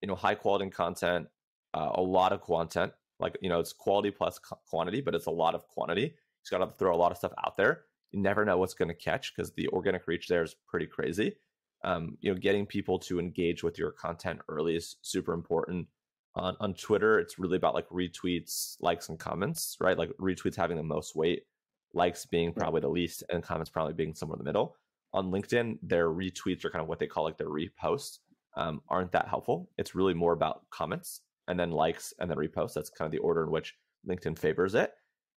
You 0.00 0.08
know, 0.08 0.14
high 0.14 0.34
quality 0.34 0.70
content, 0.70 1.26
uh, 1.74 1.90
a 1.96 2.02
lot 2.02 2.32
of 2.32 2.40
content. 2.40 2.92
Like 3.20 3.36
you 3.40 3.48
know, 3.48 3.60
it's 3.60 3.72
quality 3.72 4.10
plus 4.10 4.38
quantity, 4.68 5.00
but 5.00 5.14
it's 5.14 5.26
a 5.26 5.30
lot 5.30 5.54
of 5.54 5.66
quantity. 5.68 6.02
You 6.02 6.10
just 6.42 6.50
got 6.50 6.58
to 6.58 6.78
throw 6.78 6.94
a 6.94 6.96
lot 6.96 7.10
of 7.10 7.18
stuff 7.18 7.32
out 7.44 7.56
there. 7.56 7.82
You 8.12 8.20
never 8.20 8.44
know 8.44 8.56
what's 8.58 8.74
going 8.74 8.88
to 8.88 8.94
catch 8.94 9.34
because 9.34 9.52
the 9.52 9.68
organic 9.68 10.06
reach 10.06 10.28
there 10.28 10.42
is 10.42 10.56
pretty 10.68 10.86
crazy. 10.86 11.34
Um, 11.82 12.16
you 12.20 12.32
know, 12.32 12.38
getting 12.38 12.64
people 12.64 12.98
to 13.00 13.18
engage 13.18 13.62
with 13.62 13.78
your 13.78 13.90
content 13.90 14.40
early 14.48 14.76
is 14.76 14.96
super 15.02 15.32
important. 15.32 15.88
On 16.36 16.56
on 16.60 16.74
Twitter, 16.74 17.18
it's 17.18 17.38
really 17.38 17.56
about 17.56 17.74
like 17.74 17.88
retweets, 17.88 18.76
likes, 18.80 19.08
and 19.08 19.18
comments, 19.18 19.76
right? 19.80 19.98
Like 19.98 20.10
retweets 20.20 20.56
having 20.56 20.76
the 20.76 20.82
most 20.82 21.14
weight, 21.14 21.44
likes 21.92 22.26
being 22.26 22.52
probably 22.52 22.80
the 22.80 22.88
least, 22.88 23.22
and 23.30 23.42
comments 23.42 23.70
probably 23.70 23.94
being 23.94 24.14
somewhere 24.14 24.36
in 24.36 24.44
the 24.44 24.48
middle. 24.48 24.76
On 25.12 25.30
LinkedIn, 25.30 25.78
their 25.82 26.08
retweets 26.08 26.64
are 26.64 26.70
kind 26.70 26.82
of 26.82 26.88
what 26.88 26.98
they 26.98 27.06
call 27.06 27.24
like 27.24 27.38
their 27.38 27.48
reposts. 27.48 28.18
Um, 28.56 28.82
aren't 28.88 29.12
that 29.12 29.28
helpful. 29.28 29.70
It's 29.78 29.94
really 29.94 30.14
more 30.14 30.32
about 30.32 30.68
comments 30.70 31.20
and 31.48 31.58
then 31.58 31.70
likes 31.70 32.12
and 32.18 32.30
then 32.30 32.38
reposts. 32.38 32.74
That's 32.74 32.90
kind 32.90 33.06
of 33.06 33.12
the 33.12 33.18
order 33.18 33.44
in 33.44 33.50
which 33.50 33.74
LinkedIn 34.08 34.38
favors 34.38 34.74
it. 34.74 34.92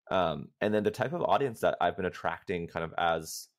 Um, 0.09 0.49
and 0.61 0.73
then 0.73 0.83
the 0.83 0.91
type 0.91 1.13
of 1.13 1.21
audience 1.21 1.59
that 1.61 1.75
I've 1.81 1.97
been 1.97 2.05
attracting 2.05 2.67
kind 2.67 2.85
of 2.85 2.93
as 2.97 3.49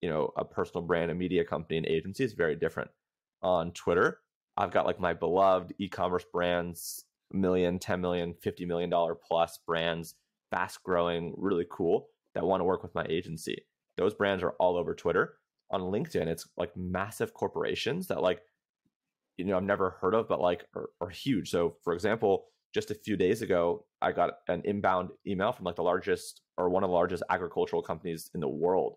you 0.00 0.08
know 0.08 0.32
a 0.36 0.44
personal 0.44 0.86
brand, 0.86 1.10
a 1.10 1.14
media 1.14 1.44
company, 1.44 1.78
an 1.78 1.86
agency 1.86 2.24
is 2.24 2.32
very 2.32 2.56
different. 2.56 2.90
On 3.42 3.72
Twitter, 3.72 4.20
I've 4.56 4.72
got 4.72 4.86
like 4.86 5.00
my 5.00 5.14
beloved 5.14 5.74
e-commerce 5.78 6.24
brands, 6.32 7.04
million, 7.32 7.78
10 7.78 8.00
million, 8.00 8.34
50 8.34 8.64
million 8.64 8.90
dollar 8.90 9.14
plus 9.14 9.58
brands, 9.66 10.14
fast 10.50 10.82
growing, 10.82 11.34
really 11.36 11.66
cool 11.70 12.08
that 12.34 12.44
want 12.44 12.60
to 12.60 12.64
work 12.64 12.82
with 12.82 12.94
my 12.94 13.04
agency. 13.08 13.64
Those 13.96 14.14
brands 14.14 14.42
are 14.42 14.54
all 14.58 14.76
over 14.76 14.94
Twitter. 14.94 15.34
On 15.70 15.80
LinkedIn, 15.80 16.26
it's 16.26 16.48
like 16.56 16.76
massive 16.76 17.34
corporations 17.34 18.06
that 18.08 18.22
like 18.22 18.40
you 19.38 19.44
know 19.44 19.56
I've 19.56 19.62
never 19.62 19.96
heard 20.00 20.14
of, 20.14 20.28
but 20.28 20.40
like 20.40 20.66
are, 20.74 20.90
are 21.00 21.08
huge. 21.08 21.50
So, 21.50 21.76
for 21.82 21.94
example, 21.94 22.46
just 22.74 22.90
a 22.90 22.94
few 22.94 23.16
days 23.16 23.40
ago, 23.40 23.86
I 24.02 24.12
got 24.12 24.34
an 24.48 24.62
inbound 24.64 25.10
email 25.26 25.52
from 25.52 25.64
like 25.64 25.76
the 25.76 25.82
largest 25.82 26.42
or 26.56 26.68
one 26.68 26.84
of 26.84 26.90
the 26.90 26.94
largest 26.94 27.22
agricultural 27.30 27.82
companies 27.82 28.30
in 28.34 28.40
the 28.40 28.48
world. 28.48 28.96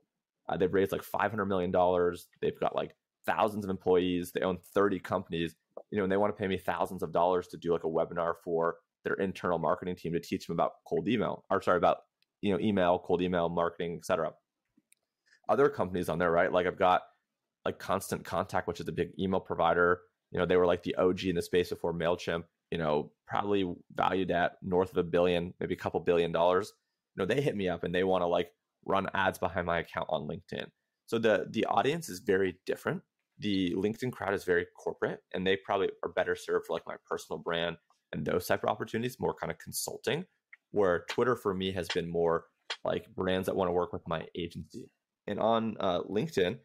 Uh, 0.50 0.58
they've 0.58 0.74
raised 0.74 0.92
like 0.92 1.04
500 1.04 1.46
million 1.46 1.72
dollars. 1.72 2.28
They've 2.42 2.60
got 2.60 2.76
like 2.76 2.96
thousands 3.26 3.64
of 3.64 3.70
employees. 3.70 4.32
They 4.32 4.42
own 4.42 4.58
30 4.74 5.00
companies. 5.00 5.56
You 5.92 5.98
know, 5.98 6.04
and 6.04 6.12
they 6.12 6.18
want 6.18 6.36
to 6.36 6.40
pay 6.40 6.48
me 6.48 6.58
thousands 6.58 7.04
of 7.04 7.14
dollars 7.14 7.48
to 7.48 7.58
do 7.58 7.72
like 7.72 7.84
a 7.84 7.88
webinar 7.88 8.34
for 8.44 8.76
their 9.04 9.14
internal 9.16 9.60
marketing 9.60 9.96
team 9.96 10.14
to 10.14 10.20
teach 10.20 10.48
them 10.48 10.56
about 10.56 10.74
cold 10.88 11.08
email, 11.08 11.46
or 11.50 11.62
sorry, 11.62 11.78
about 11.78 11.98
you 12.42 12.52
know 12.52 12.60
email, 12.60 13.00
cold 13.00 13.22
email 13.22 13.48
marketing, 13.50 13.98
etc. 13.98 14.32
Other 15.48 15.70
companies 15.70 16.10
on 16.10 16.18
there, 16.18 16.32
right? 16.32 16.52
Like 16.52 16.68
I've 16.68 16.80
got 16.80 17.04
like 17.66 17.80
Constant 17.80 18.26
Contact, 18.26 18.68
which 18.68 18.80
is 18.80 18.88
a 18.88 18.92
big 18.92 19.12
email 19.20 19.40
provider 19.40 20.02
you 20.32 20.40
know, 20.40 20.46
they 20.46 20.56
were 20.58 20.66
like 20.66 20.84
the 20.84 20.96
OG 20.96 21.26
in 21.26 21.36
the 21.36 21.42
space 21.42 21.70
before 21.70 21.94
MailChimp, 21.94 22.44
you 22.72 22.78
know, 22.78 23.12
probably 23.28 23.72
valued 23.94 24.32
at 24.32 24.54
north 24.62 24.92
of 24.92 24.98
a 24.98 25.04
billion, 25.04 25.54
maybe 25.60 25.74
a 25.74 25.78
couple 25.78 26.00
billion 26.00 26.32
dollars. 26.32 26.72
You 27.16 27.22
know, 27.22 27.34
they 27.34 27.42
hit 27.42 27.56
me 27.56 27.68
up 27.68 27.84
and 27.84 27.94
they 27.94 28.04
want 28.04 28.22
to 28.22 28.28
like 28.28 28.50
run 28.86 29.08
ads 29.14 29.38
behind 29.38 29.68
my 29.68 29.80
account 29.80 30.08
on 30.10 30.28
LinkedIn. 30.28 30.68
So 31.08 31.20
the 31.20 31.48
the 31.50 31.66
audience 31.66 32.08
is 32.08 32.20
very 32.20 32.58
different. 32.66 33.02
The 33.40 33.74
LinkedIn 33.76 34.14
crowd 34.14 34.34
is 34.34 34.46
very 34.46 34.66
corporate 34.82 35.20
and 35.34 35.46
they 35.46 35.58
probably 35.58 35.90
are 36.04 36.12
better 36.12 36.36
served 36.36 36.68
for 36.68 36.74
like 36.74 36.88
my 36.88 36.96
personal 37.10 37.40
brand 37.40 37.78
and 38.14 38.26
those 38.26 38.46
type 38.46 38.64
of 38.64 38.70
opportunities, 38.70 39.18
more 39.20 39.34
kind 39.34 39.52
of 39.52 39.58
consulting, 39.58 40.26
where 40.72 41.06
Twitter 41.10 41.36
for 41.36 41.54
me 41.54 41.72
has 41.74 41.88
been 41.90 42.10
more 42.10 42.46
like 42.86 43.14
brands 43.16 43.48
that 43.48 43.56
want 43.56 43.68
to 43.68 43.74
work 43.74 43.92
with 43.92 44.08
my 44.08 44.26
agency. 44.38 44.90
And 45.28 45.40
on 45.40 45.76
uh, 45.80 46.02
LinkedIn, 46.04 46.60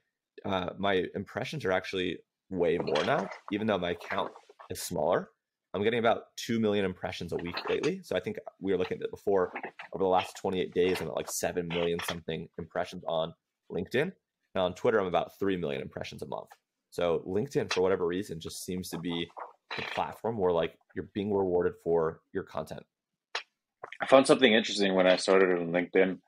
uh, 0.44 0.70
my 0.78 1.04
impressions 1.14 1.64
are 1.64 1.72
actually 1.72 2.18
way 2.50 2.78
more 2.78 3.04
now, 3.04 3.28
even 3.52 3.66
though 3.66 3.78
my 3.78 3.90
account 3.90 4.32
is 4.70 4.80
smaller. 4.80 5.30
I'm 5.74 5.82
getting 5.82 5.98
about 5.98 6.22
2 6.36 6.58
million 6.58 6.84
impressions 6.84 7.32
a 7.32 7.36
week 7.36 7.56
lately. 7.68 8.00
So 8.02 8.16
I 8.16 8.20
think 8.20 8.38
we 8.60 8.72
were 8.72 8.78
looking 8.78 8.96
at 8.98 9.04
it 9.04 9.10
before 9.10 9.52
over 9.92 10.04
the 10.04 10.08
last 10.08 10.36
28 10.36 10.74
days, 10.74 11.00
I'm 11.00 11.08
at 11.08 11.16
like 11.16 11.30
7 11.30 11.66
million 11.68 11.98
something 12.04 12.48
impressions 12.58 13.04
on 13.06 13.32
LinkedIn. 13.70 14.12
Now 14.54 14.64
on 14.64 14.74
Twitter, 14.74 15.00
I'm 15.00 15.06
about 15.06 15.38
3 15.38 15.56
million 15.56 15.82
impressions 15.82 16.22
a 16.22 16.26
month. 16.26 16.48
So 16.90 17.22
LinkedIn, 17.26 17.72
for 17.72 17.80
whatever 17.80 18.06
reason, 18.06 18.40
just 18.40 18.64
seems 18.64 18.88
to 18.90 18.98
be 18.98 19.28
the 19.76 19.82
platform 19.94 20.38
where 20.38 20.52
like 20.52 20.78
you're 20.94 21.08
being 21.14 21.32
rewarded 21.32 21.74
for 21.82 22.20
your 22.32 22.44
content. 22.44 22.82
I 24.00 24.06
found 24.06 24.26
something 24.26 24.52
interesting 24.52 24.94
when 24.94 25.06
I 25.06 25.16
started 25.16 25.58
on 25.58 25.68
LinkedIn. 25.68 26.18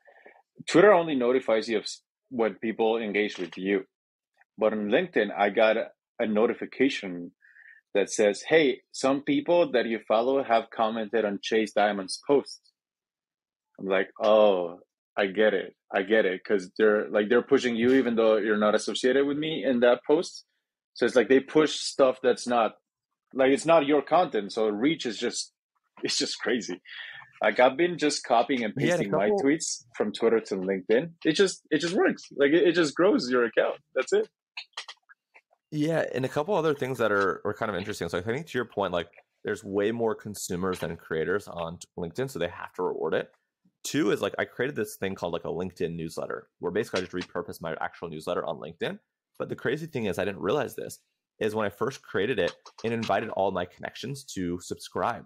Twitter 0.66 0.92
only 0.92 1.14
notifies 1.14 1.68
you 1.68 1.78
of 1.78 1.86
when 2.30 2.54
people 2.54 2.98
engage 2.98 3.38
with 3.38 3.56
you. 3.56 3.84
But 4.56 4.72
on 4.72 4.88
LinkedIn, 4.88 5.30
I 5.36 5.50
got 5.50 5.76
a 6.18 6.26
notification 6.26 7.32
that 7.94 8.10
says, 8.10 8.42
"Hey, 8.42 8.82
some 8.92 9.22
people 9.22 9.72
that 9.72 9.86
you 9.86 10.00
follow 10.06 10.42
have 10.42 10.70
commented 10.70 11.24
on 11.24 11.40
Chase 11.42 11.72
Dimond's 11.72 12.20
post." 12.26 12.60
I'm 13.78 13.86
like, 13.86 14.10
"Oh, 14.20 14.80
I 15.18 15.26
get 15.26 15.52
it. 15.52 15.74
I 15.92 16.02
get 16.02 16.24
it 16.26 16.40
because 16.42 16.70
they're 16.78 17.08
like 17.10 17.28
they're 17.28 17.42
pushing 17.42 17.74
you 17.74 17.94
even 17.94 18.14
though 18.14 18.36
you're 18.36 18.56
not 18.56 18.76
associated 18.76 19.26
with 19.26 19.36
me 19.36 19.64
in 19.64 19.80
that 19.80 20.00
post. 20.06 20.44
So 20.94 21.04
it's 21.04 21.16
like 21.16 21.28
they 21.28 21.40
push 21.40 21.74
stuff 21.74 22.18
that's 22.22 22.46
not 22.46 22.76
like 23.34 23.50
it's 23.50 23.66
not 23.66 23.86
your 23.86 24.00
content. 24.00 24.52
So 24.52 24.68
reach 24.68 25.06
is 25.06 25.18
just 25.18 25.52
it's 26.04 26.16
just 26.16 26.38
crazy. 26.38 26.80
Like 27.42 27.58
I've 27.58 27.76
been 27.76 27.98
just 27.98 28.24
copying 28.24 28.64
and 28.64 28.74
pasting 28.76 29.10
couple... 29.10 29.28
my 29.28 29.30
tweets 29.42 29.84
from 29.96 30.12
Twitter 30.12 30.40
to 30.40 30.56
LinkedIn. 30.56 31.10
It 31.24 31.32
just 31.32 31.62
it 31.70 31.78
just 31.78 31.94
works. 31.94 32.22
Like 32.36 32.52
it, 32.52 32.68
it 32.68 32.72
just 32.72 32.94
grows 32.94 33.28
your 33.28 33.44
account. 33.44 33.76
That's 33.96 34.12
it. 34.12 34.28
Yeah, 35.70 36.04
and 36.14 36.24
a 36.24 36.28
couple 36.28 36.54
other 36.54 36.74
things 36.74 36.98
that 36.98 37.12
are, 37.12 37.42
are 37.44 37.54
kind 37.54 37.70
of 37.70 37.76
interesting. 37.76 38.08
So 38.08 38.18
I 38.18 38.22
think 38.22 38.46
to 38.46 38.58
your 38.58 38.64
point, 38.64 38.92
like 38.92 39.10
there's 39.44 39.62
way 39.62 39.92
more 39.92 40.14
consumers 40.14 40.78
than 40.78 40.96
creators 40.96 41.46
on 41.46 41.78
LinkedIn, 41.98 42.30
so 42.30 42.38
they 42.38 42.48
have 42.48 42.72
to 42.74 42.82
reward 42.82 43.14
it. 43.14 43.30
Two 43.84 44.10
is 44.10 44.20
like 44.20 44.34
I 44.38 44.44
created 44.44 44.76
this 44.76 44.96
thing 44.96 45.14
called 45.14 45.32
like 45.32 45.44
a 45.44 45.48
LinkedIn 45.48 45.94
newsletter, 45.94 46.48
where 46.58 46.72
basically 46.72 47.00
I 47.00 47.04
just 47.04 47.12
repurposed 47.12 47.60
my 47.60 47.76
actual 47.80 48.08
newsletter 48.08 48.44
on 48.44 48.58
LinkedIn. 48.58 48.98
But 49.38 49.48
the 49.48 49.56
crazy 49.56 49.86
thing 49.86 50.06
is 50.06 50.18
I 50.18 50.24
didn't 50.24 50.40
realize 50.40 50.74
this 50.74 50.98
is 51.38 51.54
when 51.54 51.66
I 51.66 51.70
first 51.70 52.02
created 52.02 52.38
it, 52.38 52.52
it 52.82 52.92
invited 52.92 53.28
all 53.30 53.52
my 53.52 53.64
connections 53.64 54.24
to 54.24 54.58
subscribe. 54.60 55.24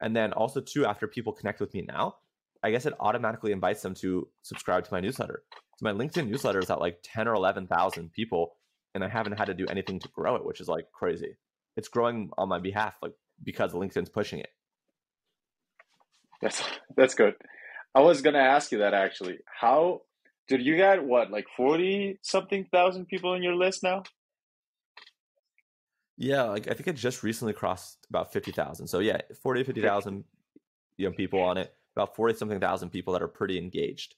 And 0.00 0.14
then 0.14 0.32
also 0.32 0.60
too, 0.60 0.86
after 0.86 1.08
people 1.08 1.32
connect 1.32 1.60
with 1.60 1.74
me 1.74 1.84
now, 1.88 2.14
I 2.62 2.70
guess 2.70 2.86
it 2.86 2.94
automatically 3.00 3.52
invites 3.52 3.82
them 3.82 3.94
to 3.96 4.28
subscribe 4.42 4.84
to 4.84 4.92
my 4.92 5.00
newsletter. 5.00 5.42
So 5.78 5.84
my 5.84 5.92
LinkedIn 5.92 6.28
newsletter 6.28 6.60
is 6.60 6.70
at 6.70 6.80
like 6.80 6.98
10 7.02 7.26
or 7.28 7.34
11,000 7.34 8.12
people 8.12 8.54
and 8.98 9.04
I 9.04 9.08
haven't 9.08 9.38
had 9.38 9.44
to 9.44 9.54
do 9.54 9.66
anything 9.68 10.00
to 10.00 10.08
grow 10.08 10.34
it, 10.34 10.44
which 10.44 10.60
is 10.60 10.66
like 10.66 10.90
crazy. 10.92 11.36
It's 11.76 11.86
growing 11.86 12.30
on 12.36 12.48
my 12.48 12.58
behalf, 12.58 12.96
like 13.00 13.12
because 13.44 13.72
LinkedIn's 13.72 14.08
pushing 14.08 14.40
it. 14.40 14.48
That's 16.42 16.60
that's 16.96 17.14
good. 17.14 17.34
I 17.94 18.00
was 18.00 18.22
gonna 18.22 18.38
ask 18.38 18.72
you 18.72 18.78
that 18.78 18.94
actually. 18.94 19.38
How 19.46 20.02
did 20.48 20.66
you 20.66 20.76
get 20.76 21.04
what 21.04 21.30
like 21.30 21.46
forty 21.56 22.18
something 22.22 22.66
thousand 22.72 23.06
people 23.06 23.34
in 23.34 23.42
your 23.44 23.54
list 23.54 23.84
now? 23.84 24.02
Yeah, 26.16 26.42
like 26.42 26.66
I 26.68 26.74
think 26.74 26.88
it 26.88 26.96
just 26.96 27.22
recently 27.22 27.52
crossed 27.52 27.98
about 28.10 28.32
fifty 28.32 28.50
thousand. 28.50 28.88
So 28.88 28.98
yeah, 28.98 29.20
forty 29.44 29.62
fifty 29.62 29.80
thousand 29.80 30.24
you 30.96 31.06
know 31.06 31.14
people 31.14 31.40
on 31.40 31.56
it. 31.56 31.72
About 31.94 32.16
forty 32.16 32.34
something 32.34 32.58
thousand 32.58 32.90
people 32.90 33.12
that 33.12 33.22
are 33.22 33.28
pretty 33.28 33.58
engaged. 33.58 34.16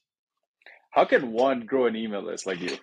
How 0.89 1.05
can 1.05 1.31
one 1.31 1.67
grow 1.67 1.85
an 1.85 1.95
email 1.95 2.23
list 2.23 2.47
like 2.47 2.59
you? 2.59 2.77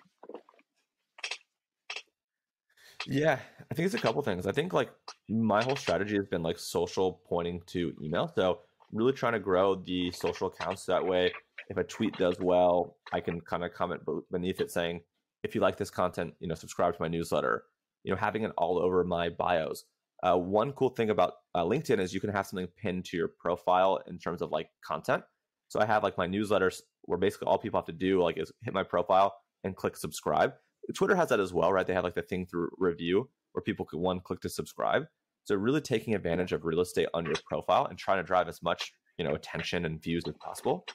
Yeah, 3.11 3.39
I 3.71 3.73
think 3.73 3.87
it's 3.87 3.95
a 3.95 3.99
couple 3.99 4.21
things. 4.21 4.45
I 4.45 4.51
think 4.51 4.71
like 4.71 4.91
my 5.27 5.63
whole 5.63 5.75
strategy 5.75 6.15
has 6.15 6.27
been 6.27 6.43
like 6.43 6.59
social 6.59 7.21
pointing 7.27 7.61
to 7.67 7.91
email. 8.01 8.31
So 8.35 8.59
really 8.91 9.13
trying 9.13 9.33
to 9.33 9.39
grow 9.39 9.75
the 9.75 10.11
social 10.11 10.47
accounts 10.47 10.85
that 10.85 11.03
way. 11.03 11.33
If 11.69 11.77
a 11.77 11.83
tweet 11.83 12.15
does 12.17 12.39
well, 12.39 12.97
I 13.11 13.19
can 13.19 13.41
kind 13.41 13.63
of 13.63 13.73
comment 13.73 14.01
beneath 14.31 14.61
it 14.61 14.71
saying, 14.71 15.01
if 15.43 15.55
you 15.55 15.61
like 15.61 15.75
this 15.75 15.89
content, 15.89 16.35
you 16.39 16.47
know, 16.47 16.53
subscribe 16.53 16.93
to 16.93 17.01
my 17.01 17.07
newsletter. 17.07 17.63
You 18.03 18.11
know, 18.11 18.17
having 18.17 18.43
it 18.43 18.51
all 18.57 18.77
over 18.77 19.03
my 19.03 19.29
bios. 19.29 19.85
Uh, 20.21 20.37
one 20.37 20.71
cool 20.73 20.89
thing 20.89 21.09
about 21.09 21.33
uh, 21.55 21.63
LinkedIn 21.63 21.99
is 21.99 22.13
you 22.13 22.19
can 22.19 22.29
have 22.29 22.45
something 22.45 22.67
pinned 22.77 23.05
to 23.05 23.17
your 23.17 23.29
profile 23.39 24.01
in 24.07 24.19
terms 24.19 24.41
of 24.41 24.51
like 24.51 24.69
content. 24.85 25.23
So 25.69 25.79
I 25.79 25.85
have 25.85 26.03
like 26.03 26.17
my 26.17 26.27
newsletters 26.27 26.81
where 27.03 27.17
basically 27.17 27.47
all 27.47 27.57
people 27.57 27.79
have 27.79 27.87
to 27.87 27.91
do 27.91 28.21
like 28.21 28.37
is 28.37 28.51
hit 28.63 28.73
my 28.73 28.83
profile 28.83 29.35
and 29.63 29.75
click 29.75 29.97
subscribe. 29.97 30.53
Twitter 30.95 31.15
has 31.15 31.29
that 31.29 31.39
as 31.39 31.53
well, 31.53 31.71
right? 31.71 31.85
They 31.85 31.93
have 31.93 32.03
like 32.03 32.15
the 32.15 32.21
thing 32.21 32.45
through 32.45 32.69
Revue 32.77 33.27
where 33.53 33.61
people 33.61 33.85
can 33.85 33.99
one 33.99 34.19
click 34.19 34.41
to 34.41 34.49
subscribe. 34.49 35.03
So 35.43 35.55
really 35.55 35.81
taking 35.81 36.13
advantage 36.13 36.51
of 36.51 36.65
real 36.65 36.81
estate 36.81 37.07
on 37.13 37.25
your 37.25 37.35
profile 37.47 37.85
and 37.85 37.97
trying 37.97 38.17
to 38.17 38.23
drive 38.23 38.47
as 38.47 38.61
much 38.61 38.91
you 39.17 39.25
know 39.25 39.35
attention 39.35 39.85
and 39.85 40.01
views 40.01 40.23
as 40.27 40.35
possible. 40.41 40.85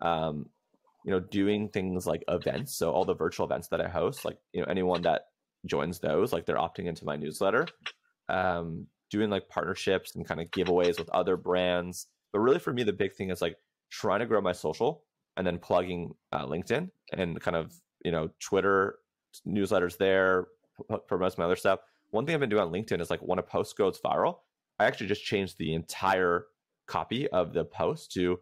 Um, 0.00 0.46
you 1.04 1.10
know, 1.12 1.20
doing 1.20 1.68
things 1.68 2.06
like 2.06 2.24
events. 2.28 2.76
So 2.76 2.90
all 2.90 3.04
the 3.04 3.14
virtual 3.14 3.46
events 3.46 3.68
that 3.68 3.80
I 3.80 3.88
host, 3.88 4.24
like 4.24 4.38
you 4.52 4.62
know, 4.62 4.66
anyone 4.68 5.02
that 5.02 5.22
joins 5.66 6.00
those, 6.00 6.32
like 6.32 6.46
they're 6.46 6.56
opting 6.56 6.86
into 6.86 7.04
my 7.04 7.16
newsletter. 7.16 7.66
Um, 8.28 8.86
doing 9.10 9.30
like 9.30 9.48
partnerships 9.48 10.16
and 10.16 10.26
kind 10.26 10.40
of 10.40 10.50
giveaways 10.50 10.98
with 10.98 11.10
other 11.10 11.36
brands. 11.36 12.08
But 12.32 12.40
really, 12.40 12.58
for 12.58 12.72
me, 12.72 12.82
the 12.82 12.92
big 12.92 13.14
thing 13.14 13.30
is 13.30 13.42
like 13.42 13.56
trying 13.90 14.20
to 14.20 14.26
grow 14.26 14.40
my 14.40 14.52
social 14.52 15.04
and 15.36 15.46
then 15.46 15.58
plugging 15.58 16.14
uh, 16.32 16.46
LinkedIn 16.46 16.88
and 17.12 17.40
kind 17.40 17.56
of 17.56 17.72
you 18.04 18.10
know 18.10 18.30
Twitter 18.40 18.96
newsletters 19.46 19.96
there, 19.96 20.48
promotes 21.06 21.38
my 21.38 21.44
other 21.44 21.56
stuff. 21.56 21.80
One 22.10 22.26
thing 22.26 22.34
I've 22.34 22.40
been 22.40 22.50
doing 22.50 22.62
on 22.62 22.72
LinkedIn 22.72 23.00
is 23.00 23.10
like 23.10 23.20
when 23.20 23.38
a 23.38 23.42
post 23.42 23.76
goes 23.76 24.00
viral, 24.00 24.38
I 24.78 24.84
actually 24.86 25.06
just 25.06 25.24
changed 25.24 25.58
the 25.58 25.74
entire 25.74 26.46
copy 26.86 27.28
of 27.28 27.52
the 27.52 27.64
post 27.64 28.12
to, 28.12 28.38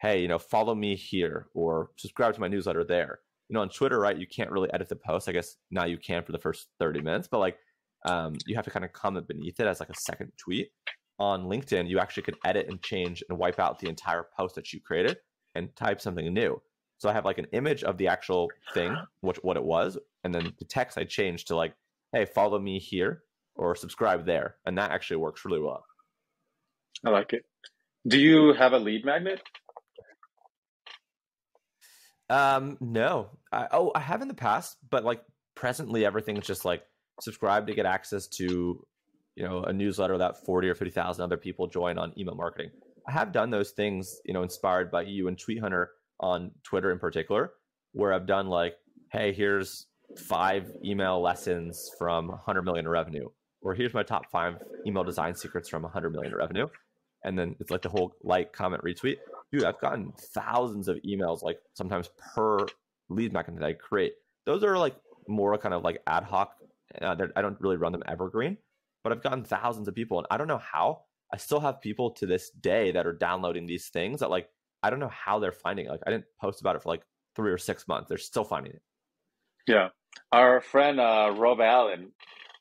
hey, 0.00 0.20
you 0.20 0.28
know, 0.28 0.38
follow 0.38 0.74
me 0.74 0.96
here 0.96 1.48
or 1.54 1.90
subscribe 1.96 2.34
to 2.34 2.40
my 2.40 2.48
newsletter 2.48 2.84
there. 2.84 3.20
You 3.48 3.54
know, 3.54 3.60
on 3.60 3.68
Twitter, 3.68 3.98
right, 3.98 4.16
you 4.16 4.26
can't 4.26 4.50
really 4.50 4.72
edit 4.72 4.88
the 4.88 4.96
post. 4.96 5.28
I 5.28 5.32
guess 5.32 5.56
now 5.70 5.84
you 5.84 5.98
can 5.98 6.22
for 6.22 6.32
the 6.32 6.38
first 6.38 6.68
30 6.78 7.02
minutes, 7.02 7.28
but 7.30 7.38
like 7.38 7.58
um, 8.06 8.36
you 8.46 8.54
have 8.56 8.64
to 8.64 8.70
kind 8.70 8.84
of 8.84 8.92
comment 8.92 9.28
beneath 9.28 9.60
it 9.60 9.66
as 9.66 9.80
like 9.80 9.90
a 9.90 9.94
second 9.94 10.32
tweet. 10.36 10.70
On 11.18 11.44
LinkedIn, 11.44 11.88
you 11.88 11.98
actually 12.00 12.24
could 12.24 12.36
edit 12.44 12.66
and 12.68 12.82
change 12.82 13.22
and 13.28 13.38
wipe 13.38 13.60
out 13.60 13.78
the 13.78 13.88
entire 13.88 14.26
post 14.36 14.54
that 14.56 14.72
you 14.72 14.80
created 14.80 15.18
and 15.54 15.74
type 15.76 16.00
something 16.00 16.32
new. 16.32 16.60
So 16.98 17.08
I 17.08 17.12
have 17.12 17.24
like 17.24 17.38
an 17.38 17.46
image 17.52 17.84
of 17.84 17.98
the 17.98 18.08
actual 18.08 18.50
thing, 18.72 18.96
which 19.20 19.38
what 19.42 19.56
it 19.56 19.64
was, 19.64 19.98
and 20.24 20.34
then 20.34 20.52
the 20.58 20.64
text 20.64 20.98
I 20.98 21.04
changed 21.04 21.48
to 21.48 21.56
like, 21.56 21.74
hey, 22.12 22.24
follow 22.24 22.58
me 22.58 22.78
here 22.78 23.22
or 23.54 23.76
subscribe 23.76 24.26
there, 24.26 24.56
and 24.66 24.78
that 24.78 24.90
actually 24.90 25.18
works 25.18 25.44
really 25.44 25.60
well. 25.60 25.84
I 27.04 27.10
like 27.10 27.32
it. 27.32 27.44
Do 28.06 28.18
you 28.18 28.52
have 28.54 28.72
a 28.72 28.78
lead 28.78 29.04
magnet? 29.04 29.40
Um, 32.30 32.78
no. 32.80 33.30
I, 33.52 33.68
oh, 33.70 33.92
I 33.94 34.00
have 34.00 34.22
in 34.22 34.28
the 34.28 34.34
past, 34.34 34.76
but 34.90 35.04
like 35.04 35.22
presently, 35.54 36.04
everything's 36.04 36.46
just 36.46 36.64
like 36.64 36.82
subscribe 37.20 37.66
to 37.66 37.74
get 37.74 37.86
access 37.86 38.26
to, 38.28 38.84
you 39.36 39.44
know, 39.44 39.62
a 39.62 39.72
newsletter 39.72 40.18
that 40.18 40.44
forty 40.44 40.68
or 40.68 40.74
fifty 40.74 40.90
thousand 40.90 41.22
other 41.22 41.36
people 41.36 41.66
join 41.66 41.98
on 41.98 42.12
email 42.18 42.34
marketing. 42.34 42.70
I 43.06 43.12
have 43.12 43.32
done 43.32 43.50
those 43.50 43.72
things, 43.72 44.18
you 44.24 44.32
know, 44.32 44.42
inspired 44.42 44.90
by 44.90 45.02
you 45.02 45.28
and 45.28 45.38
Tweet 45.38 45.60
Hunter 45.60 45.90
on 46.20 46.52
Twitter 46.62 46.90
in 46.90 46.98
particular, 46.98 47.52
where 47.92 48.12
I've 48.12 48.26
done 48.26 48.46
like, 48.46 48.74
hey, 49.12 49.32
here's 49.32 49.86
five 50.16 50.70
email 50.84 51.20
lessons 51.20 51.90
from 51.98 52.28
100 52.28 52.62
million 52.62 52.88
revenue, 52.88 53.28
or 53.62 53.74
here's 53.74 53.94
my 53.94 54.02
top 54.02 54.30
five 54.30 54.62
email 54.86 55.04
design 55.04 55.34
secrets 55.34 55.68
from 55.68 55.82
100 55.82 56.10
million 56.10 56.34
revenue 56.34 56.68
and 57.24 57.38
then 57.38 57.56
it's 57.58 57.70
like 57.70 57.82
the 57.82 57.88
whole 57.88 58.14
like, 58.22 58.52
comment, 58.52 58.84
retweet. 58.84 59.16
Dude, 59.50 59.64
I've 59.64 59.80
gotten 59.80 60.12
thousands 60.34 60.88
of 60.88 60.98
emails, 61.06 61.42
like 61.42 61.58
sometimes 61.72 62.10
per 62.34 62.58
lead 63.08 63.32
magnet 63.32 63.60
that 63.60 63.66
I 63.66 63.72
create. 63.72 64.12
Those 64.46 64.62
are 64.62 64.78
like 64.78 64.94
more 65.26 65.56
kind 65.58 65.74
of 65.74 65.82
like 65.82 66.02
ad 66.06 66.24
hoc. 66.24 66.54
Uh, 67.00 67.16
I 67.34 67.42
don't 67.42 67.60
really 67.60 67.76
run 67.76 67.92
them 67.92 68.02
evergreen, 68.06 68.58
but 69.02 69.12
I've 69.12 69.22
gotten 69.22 69.42
thousands 69.42 69.88
of 69.88 69.94
people, 69.94 70.18
and 70.18 70.26
I 70.30 70.36
don't 70.36 70.48
know 70.48 70.58
how. 70.58 71.02
I 71.32 71.38
still 71.38 71.60
have 71.60 71.80
people 71.80 72.10
to 72.12 72.26
this 72.26 72.50
day 72.50 72.92
that 72.92 73.06
are 73.06 73.12
downloading 73.12 73.66
these 73.66 73.88
things 73.88 74.20
that 74.20 74.30
like 74.30 74.48
I 74.82 74.90
don't 74.90 75.00
know 75.00 75.08
how 75.10 75.38
they're 75.38 75.50
finding 75.50 75.86
it. 75.86 75.90
Like 75.90 76.02
I 76.06 76.10
didn't 76.10 76.26
post 76.40 76.60
about 76.60 76.76
it 76.76 76.82
for 76.82 76.90
like 76.90 77.02
three 77.34 77.50
or 77.50 77.58
six 77.58 77.88
months. 77.88 78.08
They're 78.08 78.18
still 78.18 78.44
finding 78.44 78.72
it. 78.74 78.82
Yeah, 79.66 79.88
our 80.32 80.60
friend 80.60 81.00
uh, 81.00 81.34
Rob 81.36 81.60
Allen, 81.60 82.12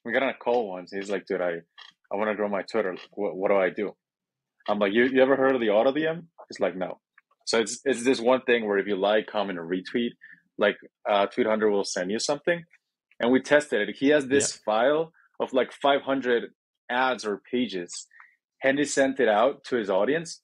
we 0.06 0.13
got 0.13 0.24
on 0.24 0.30
a 0.30 0.34
call 0.34 0.70
once. 0.70 0.92
He's 0.92 1.10
like, 1.10 1.26
"Dude, 1.26 1.42
I 1.42 1.62
I 2.12 2.16
want 2.16 2.30
to 2.30 2.36
grow 2.36 2.48
my 2.48 2.62
Twitter. 2.63 2.96
What, 3.12 3.36
what 3.36 3.50
do 3.50 3.58
I 3.58 3.70
do?" 3.70 3.94
I'm 4.68 4.80
like, 4.80 4.94
you, 4.94 5.06
you 5.06 5.22
ever 5.22 5.36
heard 5.36 5.56
of 5.56 5.62
the 5.62 5.70
auto 5.70 5.92
DM? 5.92 6.24
It's 6.50 6.60
like, 6.60 6.76
no. 6.76 7.00
So 7.46 7.60
it's 7.60 7.82
it's 7.84 8.04
this 8.04 8.22
one 8.22 8.42
thing 8.42 8.66
where 8.66 8.78
if 8.78 8.88
you 8.88 8.96
like, 8.96 9.28
comment, 9.28 9.60
or 9.60 9.66
retweet, 9.66 10.12
like 10.58 10.78
uh, 11.10 11.26
Tweet 11.26 11.48
Hunter 11.48 11.70
will 11.70 11.84
send 11.84 12.10
you 12.12 12.20
something, 12.20 12.63
and 13.20 13.32
we 13.32 13.42
tested 13.42 13.89
it. 13.89 13.96
He 13.98 14.10
has 14.10 14.28
this 14.28 14.54
yeah. 14.54 14.74
file 14.74 15.12
of 15.39 15.52
like 15.52 15.74
500 15.74 16.52
ads 16.89 17.26
or 17.26 17.42
pages, 17.52 18.08
and 18.63 18.80
he 18.80 18.86
sent 18.86 19.20
it 19.20 19.28
out 19.28 19.66
to 19.66 19.76
his 19.76 19.89
audience. 19.89 20.42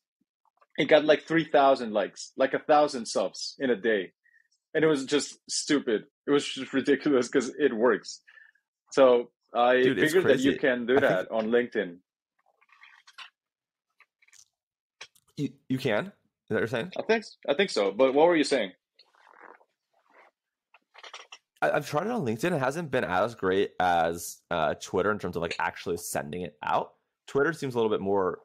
It 0.78 0.90
got 0.90 1.06
like 1.06 1.28
3,000 1.28 1.92
likes, 1.92 2.32
like 2.38 2.54
a 2.54 2.60
thousand 2.60 3.06
subs 3.06 3.56
in 3.60 3.70
a 3.70 3.76
day, 3.76 4.12
and 4.74 4.84
it 4.84 4.88
was 4.88 5.06
just 5.06 5.38
stupid. 5.50 6.04
It 6.30 6.32
was 6.32 6.48
just 6.48 6.74
ridiculous 6.74 7.28
because 7.28 7.50
it 7.58 7.76
works. 7.76 8.22
So 8.92 9.32
I 9.52 9.82
Dude, 9.82 10.00
figured 10.00 10.26
that 10.26 10.40
you 10.42 10.60
can 10.60 10.86
do 10.86 11.00
that 11.00 11.28
think... 11.28 11.32
on 11.32 11.50
LinkedIn. 11.50 11.98
You, 15.38 15.50
you 15.70 15.80
can. 15.80 16.06
Is 16.06 16.12
that 16.50 16.56
what 16.56 16.60
you're 16.60 16.68
saying? 16.68 16.92
I 17.00 17.02
think 17.02 17.26
I 17.48 17.56
think 17.56 17.72
so. 17.72 17.92
But 17.92 18.14
what 18.14 18.28
were 18.28 18.36
you 18.36 18.44
saying? 18.44 18.74
I, 21.64 21.72
have 21.72 21.90
tried 21.90 22.06
it 22.06 22.12
on 22.12 22.24
LinkedIn. 22.24 22.56
It 22.56 22.60
hasn't 22.60 22.92
been 22.92 23.04
as 23.04 23.34
great 23.34 23.72
as 23.80 24.38
uh, 24.52 24.76
Twitter 24.76 25.12
in 25.12 25.18
terms 25.18 25.36
of 25.36 25.42
like 25.42 25.56
actually 25.58 25.98
sending 25.98 26.44
it 26.44 26.58
out. 26.62 26.94
Twitter 27.26 27.54
seems 27.54 27.74
a 27.74 27.78
little 27.78 27.90
bit 27.90 28.02
more, 28.02 28.42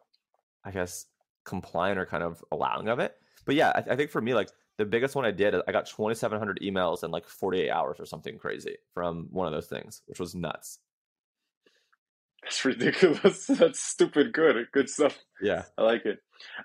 I 0.65 0.71
guess, 0.71 1.05
compliant 1.45 1.99
or 1.99 2.07
kind 2.07 2.23
of 2.23 2.43
allowing 2.51 2.89
of 2.89 2.99
it. 2.99 3.15
But 3.45 3.57
yeah, 3.57 3.73
I, 3.75 3.93
I 3.93 3.97
think 3.97 4.11
for 4.11 4.23
me, 4.23 4.33
like 4.33 4.49
the 4.77 4.85
biggest 4.85 5.15
one 5.15 5.25
I 5.25 5.31
did, 5.31 5.55
I 5.67 5.73
got 5.73 5.87
2,700 5.87 6.61
emails 6.63 7.05
in 7.05 7.11
like 7.11 7.27
48 7.27 7.71
hours 7.71 8.01
or 8.01 8.07
something 8.07 8.39
crazy 8.39 8.77
from 8.93 9.29
one 9.31 9.47
of 9.47 9.53
those 9.53 9.67
things, 9.67 10.03
which 10.07 10.19
was 10.19 10.35
nuts. 10.35 10.79
That's 12.43 12.65
ridiculous. 12.65 13.47
That's 13.49 13.81
stupid 13.81 14.33
good. 14.33 14.57
Good 14.73 14.91
stuff. 14.91 15.19
Yeah. 15.41 15.63
I 15.79 15.83
like 15.83 16.05
it. 16.05 16.19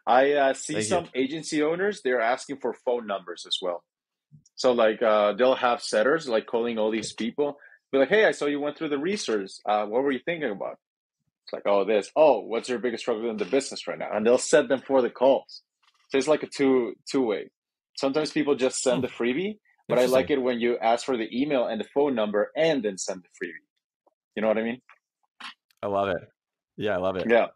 I 0.06 0.34
uh, 0.34 0.54
see 0.54 0.74
Thank 0.74 0.86
some 0.86 1.04
you. 1.14 1.22
agency 1.22 1.64
owners, 1.64 2.02
they're 2.04 2.22
asking 2.22 2.58
for 2.58 2.74
phone 2.74 3.08
numbers 3.08 3.46
as 3.48 3.58
well. 3.62 3.84
So, 4.56 4.74
like, 4.74 5.02
uh, 5.02 5.34
they'll 5.34 5.56
have 5.56 5.82
setters, 5.82 6.28
like, 6.28 6.46
calling 6.48 6.78
all 6.78 6.92
these 6.92 7.14
people. 7.14 7.58
Be 7.92 8.00
like, 8.00 8.10
hey, 8.10 8.26
I 8.26 8.32
saw 8.32 8.46
you 8.46 8.60
went 8.60 8.78
through 8.78 8.90
the 8.90 8.98
research. 8.98 9.52
Uh, 9.66 9.86
what 9.86 10.04
were 10.04 10.12
you 10.12 10.20
thinking 10.24 10.52
about? 10.52 10.80
It's 11.46 11.54
like, 11.54 11.64
oh, 11.66 11.86
this. 11.86 12.12
Oh, 12.16 12.42
what's 12.42 12.70
your 12.70 12.80
biggest 12.80 13.04
struggle 13.04 13.30
in 13.30 13.38
the 13.38 13.46
business 13.46 13.88
right 13.88 13.98
now? 13.98 14.10
And 14.12 14.26
they'll 14.26 14.38
set 14.38 14.68
them 14.68 14.82
for 14.86 15.02
the 15.02 15.10
calls. 15.10 15.62
So 16.10 16.18
it's 16.18 16.28
like 16.28 16.44
a 16.44 16.48
two 16.48 16.94
two 17.10 17.24
way. 17.24 17.50
Sometimes 18.00 18.32
people 18.32 18.56
just 18.56 18.82
send 18.82 19.04
the 19.04 19.10
freebie, 19.10 19.58
but 19.90 20.00
I 20.00 20.06
like 20.06 20.30
it 20.30 20.42
when 20.42 20.62
you 20.62 20.78
ask 20.78 21.06
for 21.06 21.18
the 21.18 21.28
email 21.38 21.68
and 21.68 21.82
the 21.82 21.88
phone 21.94 22.16
number 22.16 22.50
and 22.56 22.82
then 22.82 22.98
send 22.98 23.24
the 23.24 23.28
freebie. 23.38 23.66
You 24.36 24.42
know 24.42 24.48
what 24.48 24.58
I 24.58 24.64
mean? 24.64 24.80
I 25.84 25.88
love 25.88 26.08
it. 26.08 26.22
Yeah, 26.78 26.94
I 26.94 26.98
love 26.98 27.18
it. 27.18 27.26
Yeah. 27.30 27.48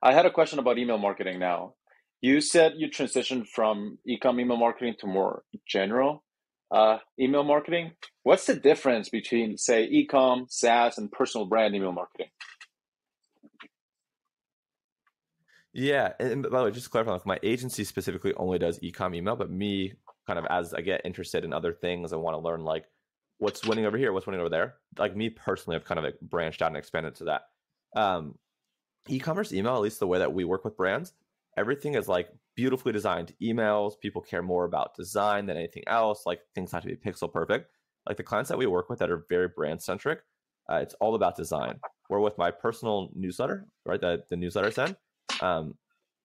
I 0.00 0.12
had 0.12 0.26
a 0.26 0.30
question 0.30 0.60
about 0.60 0.78
email 0.78 0.98
marketing 0.98 1.40
now. 1.40 1.74
You 2.20 2.40
said 2.40 2.74
you 2.76 2.88
transitioned 2.88 3.48
from 3.48 3.98
ecom 4.08 4.40
email 4.40 4.56
marketing 4.56 4.94
to 5.00 5.08
more 5.08 5.42
general 5.66 6.22
uh, 6.72 6.98
email 7.18 7.42
marketing. 7.42 7.92
What's 8.22 8.46
the 8.46 8.54
difference 8.54 9.08
between, 9.08 9.58
say, 9.58 9.90
ecom, 9.90 10.46
SaaS, 10.48 10.98
and 10.98 11.10
personal 11.10 11.46
brand 11.46 11.74
email 11.74 11.92
marketing? 11.92 12.28
Yeah, 15.74 16.12
and 16.20 16.42
by 16.42 16.58
the 16.58 16.64
way, 16.64 16.70
just 16.70 16.84
to 16.84 16.90
clarify, 16.90 17.12
like 17.12 17.26
my 17.26 17.38
agency 17.42 17.84
specifically 17.84 18.34
only 18.34 18.58
does 18.58 18.78
ecom 18.80 19.16
email, 19.16 19.36
but 19.36 19.50
me, 19.50 19.94
kind 20.26 20.38
of 20.38 20.44
as 20.50 20.74
I 20.74 20.82
get 20.82 21.00
interested 21.04 21.44
in 21.44 21.52
other 21.52 21.72
things, 21.72 22.12
I 22.12 22.16
want 22.16 22.34
to 22.34 22.38
learn 22.38 22.62
like 22.62 22.84
what's 23.38 23.64
winning 23.64 23.86
over 23.86 23.96
here, 23.96 24.12
what's 24.12 24.26
winning 24.26 24.40
over 24.40 24.50
there. 24.50 24.74
Like 24.98 25.16
me 25.16 25.30
personally, 25.30 25.76
I've 25.76 25.84
kind 25.84 25.98
of 25.98 26.04
like 26.04 26.20
branched 26.20 26.62
out 26.62 26.68
and 26.68 26.76
expanded 26.76 27.14
to 27.16 27.24
that. 27.24 27.42
Um, 27.96 28.38
e-commerce 29.08 29.52
email, 29.52 29.74
at 29.74 29.80
least 29.80 29.98
the 29.98 30.06
way 30.06 30.18
that 30.18 30.32
we 30.32 30.44
work 30.44 30.64
with 30.64 30.76
brands, 30.76 31.14
everything 31.56 31.94
is 31.94 32.06
like 32.06 32.28
beautifully 32.54 32.92
designed 32.92 33.34
emails. 33.42 33.98
People 33.98 34.20
care 34.22 34.42
more 34.42 34.64
about 34.64 34.94
design 34.94 35.46
than 35.46 35.56
anything 35.56 35.84
else. 35.86 36.26
Like 36.26 36.40
things 36.54 36.70
have 36.72 36.82
to 36.82 36.88
be 36.88 36.96
pixel 36.96 37.32
perfect. 37.32 37.70
Like 38.06 38.16
the 38.18 38.22
clients 38.22 38.48
that 38.48 38.58
we 38.58 38.66
work 38.66 38.90
with 38.90 38.98
that 38.98 39.10
are 39.10 39.24
very 39.28 39.48
brand 39.48 39.80
centric, 39.80 40.20
uh, 40.70 40.76
it's 40.76 40.94
all 40.94 41.14
about 41.14 41.36
design. 41.36 41.80
Where 42.08 42.20
with 42.20 42.36
my 42.36 42.50
personal 42.50 43.10
newsletter, 43.14 43.66
right, 43.86 44.00
the, 44.00 44.22
the 44.28 44.36
newsletter 44.36 44.68
I 44.68 44.70
send, 44.70 44.96
um, 45.40 45.74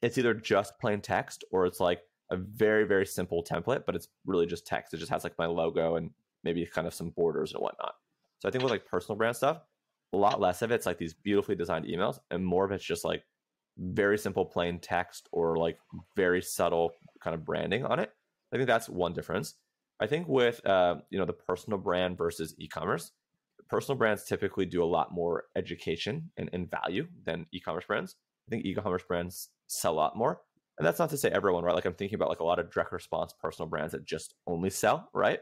it's 0.01 0.17
either 0.17 0.33
just 0.33 0.79
plain 0.79 1.01
text 1.01 1.43
or 1.51 1.65
it's 1.65 1.79
like 1.79 2.01
a 2.29 2.37
very 2.37 2.83
very 2.83 3.05
simple 3.05 3.43
template, 3.43 3.85
but 3.85 3.95
it's 3.95 4.07
really 4.25 4.45
just 4.45 4.67
text. 4.67 4.93
It 4.93 4.97
just 4.97 5.11
has 5.11 5.23
like 5.23 5.37
my 5.37 5.45
logo 5.45 5.95
and 5.95 6.11
maybe 6.43 6.65
kind 6.65 6.87
of 6.87 6.93
some 6.93 7.09
borders 7.11 7.53
and 7.53 7.61
whatnot. 7.61 7.93
So 8.39 8.47
I 8.47 8.51
think 8.51 8.63
with 8.63 8.71
like 8.71 8.85
personal 8.85 9.17
brand 9.17 9.35
stuff, 9.35 9.61
a 10.13 10.17
lot 10.17 10.39
less 10.39 10.61
of 10.61 10.71
it's 10.71 10.85
like 10.85 10.97
these 10.97 11.13
beautifully 11.13 11.55
designed 11.55 11.85
emails, 11.85 12.19
and 12.31 12.45
more 12.45 12.65
of 12.65 12.71
it's 12.71 12.83
just 12.83 13.03
like 13.03 13.23
very 13.77 14.17
simple 14.17 14.45
plain 14.45 14.79
text 14.79 15.27
or 15.31 15.57
like 15.57 15.77
very 16.15 16.41
subtle 16.41 16.91
kind 17.21 17.33
of 17.33 17.45
branding 17.45 17.85
on 17.85 17.99
it. 17.99 18.11
I 18.51 18.57
think 18.57 18.67
that's 18.67 18.89
one 18.89 19.13
difference. 19.13 19.55
I 19.99 20.07
think 20.07 20.27
with 20.27 20.65
uh, 20.65 20.97
you 21.09 21.19
know 21.19 21.25
the 21.25 21.33
personal 21.33 21.79
brand 21.79 22.17
versus 22.17 22.55
e-commerce, 22.57 23.11
personal 23.69 23.97
brands 23.97 24.23
typically 24.23 24.65
do 24.65 24.83
a 24.83 24.85
lot 24.85 25.11
more 25.11 25.45
education 25.55 26.31
and, 26.37 26.49
and 26.53 26.69
value 26.69 27.07
than 27.25 27.45
e-commerce 27.51 27.85
brands. 27.85 28.15
I 28.47 28.51
think 28.51 28.65
e-commerce 28.65 29.03
brands 29.07 29.49
sell 29.67 29.93
a 29.93 29.95
lot 29.95 30.17
more. 30.17 30.41
And 30.77 30.85
that's 30.85 30.99
not 30.99 31.09
to 31.09 31.17
say 31.17 31.29
everyone, 31.29 31.63
right? 31.63 31.75
Like 31.75 31.85
I'm 31.85 31.95
thinking 31.95 32.15
about 32.15 32.29
like 32.29 32.39
a 32.39 32.45
lot 32.45 32.59
of 32.59 32.71
direct 32.71 32.91
response 32.91 33.33
personal 33.41 33.67
brands 33.67 33.93
that 33.93 34.05
just 34.05 34.35
only 34.45 34.69
sell, 34.69 35.09
right? 35.13 35.39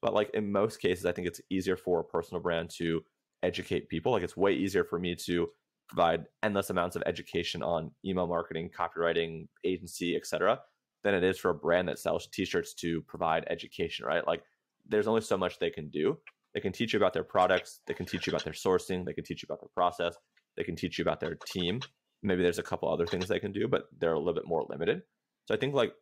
But 0.00 0.14
like 0.14 0.30
in 0.34 0.50
most 0.50 0.80
cases, 0.80 1.04
I 1.04 1.12
think 1.12 1.26
it's 1.26 1.40
easier 1.50 1.76
for 1.76 2.00
a 2.00 2.04
personal 2.04 2.42
brand 2.42 2.70
to 2.78 3.02
educate 3.42 3.88
people. 3.88 4.12
Like 4.12 4.22
it's 4.22 4.36
way 4.36 4.52
easier 4.52 4.84
for 4.84 4.98
me 4.98 5.14
to 5.26 5.48
provide 5.88 6.24
endless 6.42 6.70
amounts 6.70 6.96
of 6.96 7.02
education 7.06 7.62
on 7.62 7.90
email 8.04 8.26
marketing, 8.26 8.70
copywriting, 8.76 9.48
agency, 9.64 10.16
etc., 10.16 10.60
than 11.04 11.14
it 11.14 11.22
is 11.22 11.38
for 11.38 11.50
a 11.50 11.54
brand 11.54 11.88
that 11.88 11.98
sells 11.98 12.26
t-shirts 12.32 12.74
to 12.74 13.00
provide 13.02 13.44
education, 13.48 14.04
right? 14.04 14.26
Like 14.26 14.42
there's 14.88 15.06
only 15.06 15.20
so 15.20 15.36
much 15.36 15.58
they 15.58 15.70
can 15.70 15.88
do. 15.88 16.18
They 16.54 16.60
can 16.60 16.72
teach 16.72 16.92
you 16.92 16.98
about 16.98 17.12
their 17.12 17.24
products, 17.24 17.80
they 17.86 17.94
can 17.94 18.06
teach 18.06 18.26
you 18.26 18.32
about 18.32 18.44
their 18.44 18.54
sourcing, 18.54 19.04
they 19.04 19.12
can 19.12 19.24
teach 19.24 19.42
you 19.42 19.46
about 19.46 19.60
their 19.60 19.70
process, 19.74 20.16
they 20.56 20.64
can 20.64 20.76
teach 20.76 20.98
you 20.98 21.02
about 21.02 21.20
their 21.20 21.36
team. 21.46 21.80
Maybe 22.22 22.42
there's 22.42 22.58
a 22.58 22.64
couple 22.64 22.90
other 22.90 23.06
things 23.06 23.28
they 23.28 23.38
can 23.38 23.52
do, 23.52 23.68
but 23.68 23.88
they're 23.98 24.12
a 24.12 24.18
little 24.18 24.34
bit 24.34 24.46
more 24.46 24.66
limited. 24.68 25.02
So 25.46 25.54
I 25.54 25.58
think 25.58 25.74
like 25.74 25.94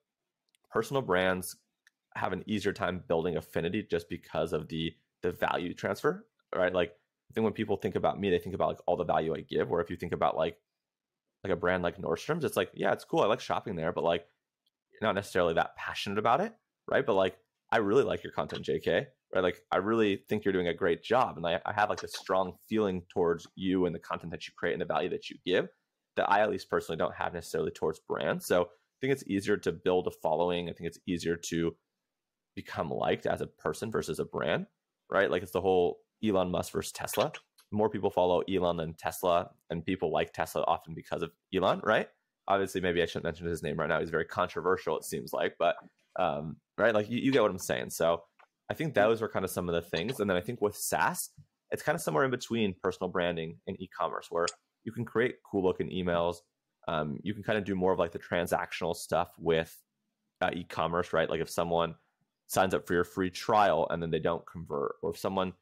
personal 0.70 1.02
brands 1.02 1.57
have 2.14 2.33
an 2.33 2.42
easier 2.46 2.72
time 2.72 3.02
building 3.07 3.37
affinity 3.37 3.87
just 3.88 4.09
because 4.09 4.52
of 4.52 4.68
the 4.68 4.94
the 5.22 5.33
value 5.33 5.74
transfer, 5.74 6.26
right? 6.55 6.72
Like 6.72 6.92
I 7.31 7.35
think 7.35 7.44
when 7.44 7.52
people 7.52 7.76
think 7.76 7.94
about 7.94 8.18
me, 8.20 8.31
they 8.31 8.38
think 8.38 8.55
about 8.55 8.68
like 8.68 8.81
all 8.87 8.96
the 8.96 9.05
value 9.05 9.35
I 9.35 9.40
give. 9.40 9.68
Where 9.68 9.81
if 9.81 9.90
you 9.90 9.96
think 9.96 10.12
about 10.12 10.37
like 10.37 10.57
like 11.44 11.52
a 11.52 11.57
brand 11.57 11.83
like 11.83 11.98
Nordstrom's, 11.98 12.44
it's 12.44 12.57
like, 12.57 12.70
yeah, 12.74 12.92
it's 12.92 13.05
cool. 13.05 13.20
I 13.20 13.26
like 13.26 13.40
shopping 13.40 13.76
there, 13.76 13.92
but 13.92 14.05
like 14.05 14.26
not 15.02 15.14
necessarily 15.14 15.55
that 15.55 15.76
passionate 15.76 16.18
about 16.18 16.40
it, 16.40 16.52
right? 16.90 17.05
But 17.05 17.14
like 17.14 17.37
I 17.70 17.79
really 17.79 18.05
like 18.05 18.24
your 18.24 18.33
content, 18.33 18.64
JK, 18.64 19.07
right? 19.35 19.44
Like 19.44 19.61
I 19.70 19.79
really 19.79 20.24
think 20.29 20.44
you're 20.44 20.52
doing 20.52 20.68
a 20.68 20.74
great 20.74 21.02
job. 21.02 21.37
And 21.37 21.46
I, 21.46 21.61
I 21.66 21.72
have 21.72 21.90
like 21.90 22.02
a 22.02 22.09
strong 22.09 22.55
feeling 22.68 23.02
towards 23.12 23.46
you 23.55 23.87
and 23.87 23.94
the 23.94 24.00
content 24.00 24.33
that 24.33 24.46
you 24.46 24.55
create 24.57 24.72
and 24.72 24.81
the 24.81 24.87
value 24.87 25.11
that 25.11 25.29
you 25.29 25.37
give 25.44 25.68
that 26.16 26.31
I 26.31 26.40
at 26.40 26.50
least 26.50 26.70
personally 26.70 26.98
don't 26.98 27.14
have 27.14 27.35
necessarily 27.35 27.70
towards 27.70 28.00
brands. 28.00 28.46
So 28.46 28.62
I 28.62 28.96
think 29.00 29.12
it's 29.12 29.24
easier 29.26 29.57
to 29.59 29.72
build 29.72 30.07
a 30.07 30.11
following. 30.11 30.68
I 30.68 30.72
think 30.72 30.88
it's 30.88 30.98
easier 31.07 31.37
to 31.37 31.76
become 32.55 32.90
liked 32.90 33.26
as 33.26 33.40
a 33.40 33.46
person 33.46 33.90
versus 33.90 34.18
a 34.18 34.24
brand, 34.24 34.66
right? 35.11 35.31
Like 35.31 35.42
it's 35.42 35.52
the 35.52 35.61
whole 35.61 35.98
Elon 36.24 36.50
Musk 36.50 36.72
versus 36.72 36.92
Tesla. 36.92 37.33
More 37.72 37.90
people 37.90 38.11
follow 38.11 38.42
Elon 38.42 38.76
than 38.76 38.94
Tesla, 38.94 39.50
and 39.70 39.85
people 39.85 40.12
like 40.12 40.33
Tesla 40.33 40.62
often 40.62 40.94
because 40.94 41.22
of 41.22 41.33
Elon, 41.55 41.81
right? 41.85 42.09
Obviously, 42.48 42.81
maybe 42.81 43.02
I 43.02 43.07
shouldn't 43.07 43.24
mention 43.24 43.46
his 43.46 43.62
name 43.62 43.76
right 43.76 43.88
now. 43.88 43.98
He's 44.00 44.11
very 44.11 44.24
controversial, 44.24 44.96
it 44.96 45.05
seems 45.05 45.33
like, 45.33 45.57
but 45.59 45.76
um, 46.18 46.57
right, 46.79 46.94
like 46.94 47.11
you, 47.11 47.18
you 47.18 47.33
get 47.33 47.42
what 47.42 47.50
I'm 47.50 47.59
saying. 47.59 47.90
So 47.90 48.22
I 48.70 48.74
think 48.74 48.94
those 48.94 49.20
are 49.20 49.29
kind 49.29 49.44
of 49.44 49.50
some 49.50 49.68
of 49.68 49.74
the 49.74 49.83
things. 49.83 50.20
And 50.20 50.31
then 50.31 50.37
I 50.37 50.40
think 50.40 50.62
with 50.62 50.76
SaaS, 50.76 51.31
it's 51.70 51.83
kind 51.83 51.96
of 51.96 52.00
somewhere 52.00 52.24
in 52.24 52.31
between 52.31 52.74
personal 52.83 53.11
branding 53.11 53.59
and 53.66 53.76
e-commerce, 53.81 54.29
where 54.31 54.46
you 54.87 54.92
can 54.92 55.05
create 55.05 55.37
cool 55.44 55.64
looking 55.64 55.90
emails. 55.90 56.37
Um, 56.88 57.18
you 57.22 57.35
can 57.35 57.42
kind 57.42 57.59
of 57.59 57.64
do 57.64 57.75
more 57.75 57.92
of 57.92 57.99
like 57.99 58.12
the 58.12 58.18
transactional 58.18 58.94
stuff 58.94 59.29
with 59.38 59.77
uh, 60.40 60.51
e-commerce, 60.55 61.12
right? 61.12 61.29
Like 61.29 61.40
if 61.40 61.51
someone 61.51 61.96
signs 62.46 62.72
up 62.72 62.87
for 62.87 62.94
your 62.94 63.05
free 63.05 63.29
trial 63.29 63.88
and 63.90 64.01
then 64.01 64.11
they 64.11 64.20
don't 64.20 64.46
convert, 64.46 64.92
or 65.03 65.11
if 65.11 65.18
someone 65.18 65.53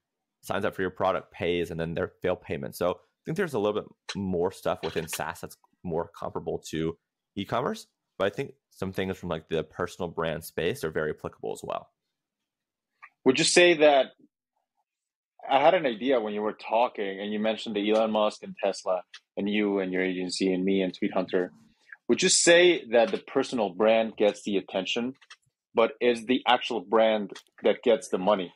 signs 0.43 0.67
up 0.67 0.77
for 0.77 0.83
your 0.83 0.91
product, 0.91 1.33
pays, 1.33 1.71
and 1.71 1.81
then 1.81 1.95
they 1.95 2.03
fail 2.21 2.37
payment. 2.37 2.77
So 2.77 2.91
I 2.91 3.21
think 3.25 3.39
there's 3.39 3.55
a 3.55 3.59
little 3.59 3.81
bit 3.81 3.91
more 4.15 4.53
stuff 4.53 4.81
within 4.85 5.09
SaaS 5.09 5.41
that's 5.41 5.57
more 5.83 6.11
comparable 6.15 6.63
to 6.69 6.99
e-commerce. 7.35 7.87
But 8.19 8.27
I 8.27 8.37
think 8.37 8.53
some 8.71 8.93
things 8.93 9.17
from 9.17 9.31
like 9.31 9.49
the 9.49 9.65
personal 9.65 10.11
brand 10.11 10.45
space 10.45 10.85
are 10.85 10.91
very 10.91 11.11
applicable 11.11 11.53
as 11.53 11.63
well. 11.65 11.89
Would 13.25 13.39
you 13.39 13.45
say 13.47 13.73
that 13.79 14.09
I 15.51 15.61
had 15.61 15.75
an 15.75 15.87
idea 15.87 16.21
when 16.21 16.35
you 16.35 16.43
were 16.43 16.55
talking 16.55 17.21
and 17.21 17.33
you 17.33 17.39
mentioned 17.39 17.77
the 17.77 17.91
Elon 17.91 18.11
Musk 18.11 18.43
and 18.43 18.57
Tesla 18.63 19.03
and 19.37 19.49
you 19.49 19.79
and 19.79 19.93
your 19.93 20.03
agency 20.03 20.53
and 20.53 20.65
me 20.65 20.83
and 20.83 20.95
Tweet 20.95 21.13
Hunter. 21.13 21.53
Would 22.09 22.23
you 22.23 22.29
say 22.29 22.85
that 22.93 23.11
the 23.11 23.19
personal 23.19 23.71
brand 23.71 24.17
gets 24.17 24.43
the 24.43 24.57
attention, 24.57 25.15
but 25.75 25.93
is 26.01 26.27
the 26.27 26.43
actual 26.47 26.81
brand 26.81 27.33
that 27.63 27.83
gets 27.83 28.09
the 28.09 28.19
money? 28.19 28.53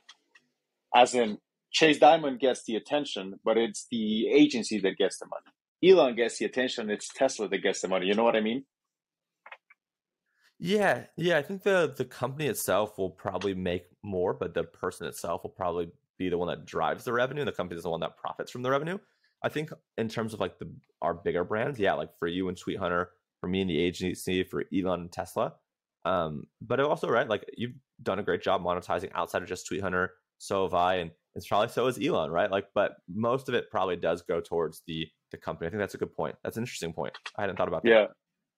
As 0.94 1.14
in, 1.14 1.38
Chase 1.70 1.98
Dimond 1.98 2.40
gets 2.40 2.64
the 2.64 2.76
attention, 2.76 3.38
but 3.44 3.58
it's 3.58 3.86
the 3.90 4.28
agency 4.28 4.80
that 4.80 4.96
gets 4.96 5.18
the 5.18 5.26
money. 5.26 5.92
Elon 5.92 6.16
gets 6.16 6.38
the 6.38 6.44
attention, 6.44 6.90
it's 6.90 7.12
Tesla 7.12 7.48
that 7.48 7.62
gets 7.62 7.82
the 7.82 7.88
money. 7.88 8.06
You 8.06 8.14
know 8.14 8.24
what 8.24 8.36
I 8.36 8.40
mean? 8.40 8.64
Yeah, 10.58 11.04
yeah. 11.16 11.38
I 11.38 11.42
think 11.42 11.62
the 11.62 11.94
the 11.96 12.04
company 12.04 12.48
itself 12.48 12.98
will 12.98 13.10
probably 13.10 13.54
make 13.54 13.84
more, 14.02 14.34
but 14.34 14.54
the 14.54 14.64
person 14.64 15.06
itself 15.06 15.44
will 15.44 15.50
probably 15.50 15.90
be 16.18 16.28
the 16.28 16.38
one 16.38 16.48
that 16.48 16.66
drives 16.66 17.04
the 17.04 17.12
revenue. 17.12 17.44
The 17.44 17.52
company 17.52 17.78
is 17.78 17.84
the 17.84 17.90
one 17.90 18.00
that 18.00 18.16
profits 18.16 18.50
from 18.50 18.62
the 18.62 18.70
revenue. 18.70 18.98
I 19.42 19.48
think 19.48 19.70
in 19.96 20.08
terms 20.08 20.34
of 20.34 20.40
like 20.40 20.58
the 20.58 20.72
our 21.00 21.14
bigger 21.14 21.44
brands, 21.44 21.78
yeah, 21.78 21.94
like 21.94 22.10
for 22.18 22.26
you 22.26 22.48
and 22.48 22.58
Tweet 22.58 22.78
Hunter, 22.78 23.10
for 23.40 23.48
me 23.48 23.60
and 23.60 23.70
the 23.70 23.80
agency, 23.80 24.42
for 24.42 24.64
Elon 24.74 25.00
and 25.02 25.12
Tesla. 25.12 25.54
Um, 26.04 26.44
but 26.60 26.80
also 26.80 27.08
right, 27.08 27.28
like 27.28 27.44
you've 27.56 27.74
done 28.02 28.18
a 28.18 28.22
great 28.22 28.42
job 28.42 28.62
monetizing 28.62 29.10
outside 29.14 29.42
of 29.42 29.48
just 29.48 29.66
Tweet 29.66 29.82
Hunter. 29.82 30.12
So 30.38 30.64
have 30.64 30.74
I, 30.74 30.96
and 30.96 31.10
it's 31.34 31.46
probably 31.46 31.68
so 31.68 31.86
is 31.86 31.98
Elon, 32.02 32.30
right? 32.30 32.50
Like, 32.50 32.66
but 32.74 32.96
most 33.08 33.48
of 33.48 33.54
it 33.54 33.70
probably 33.70 33.96
does 33.96 34.22
go 34.22 34.40
towards 34.40 34.82
the 34.86 35.06
the 35.30 35.36
company. 35.36 35.66
I 35.66 35.70
think 35.70 35.80
that's 35.80 35.94
a 35.94 35.98
good 35.98 36.14
point. 36.14 36.36
That's 36.42 36.56
an 36.56 36.62
interesting 36.62 36.92
point. 36.92 37.14
I 37.36 37.42
hadn't 37.42 37.56
thought 37.56 37.68
about 37.68 37.82
that. 37.82 37.88
Yeah, 37.88 38.06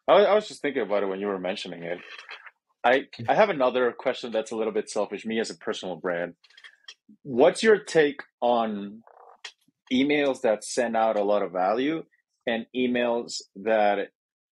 I, 0.08 0.24
I 0.24 0.34
was 0.34 0.48
just 0.48 0.62
thinking 0.62 0.82
about 0.82 1.02
it 1.02 1.06
when 1.06 1.20
you 1.20 1.26
were 1.26 1.38
mentioning 1.38 1.82
it. 1.82 1.98
I 2.84 3.06
I 3.28 3.34
have 3.34 3.50
another 3.50 3.92
question 3.92 4.32
that's 4.32 4.50
a 4.50 4.56
little 4.56 4.72
bit 4.72 4.88
selfish. 4.88 5.26
Me 5.26 5.40
as 5.40 5.50
a 5.50 5.54
personal 5.56 5.96
brand, 5.96 6.34
what's 7.22 7.62
your 7.62 7.78
take 7.78 8.20
on 8.40 9.02
emails 9.92 10.42
that 10.42 10.64
send 10.64 10.96
out 10.96 11.18
a 11.18 11.24
lot 11.24 11.42
of 11.42 11.52
value 11.52 12.02
and 12.46 12.66
emails 12.76 13.42
that 13.56 14.08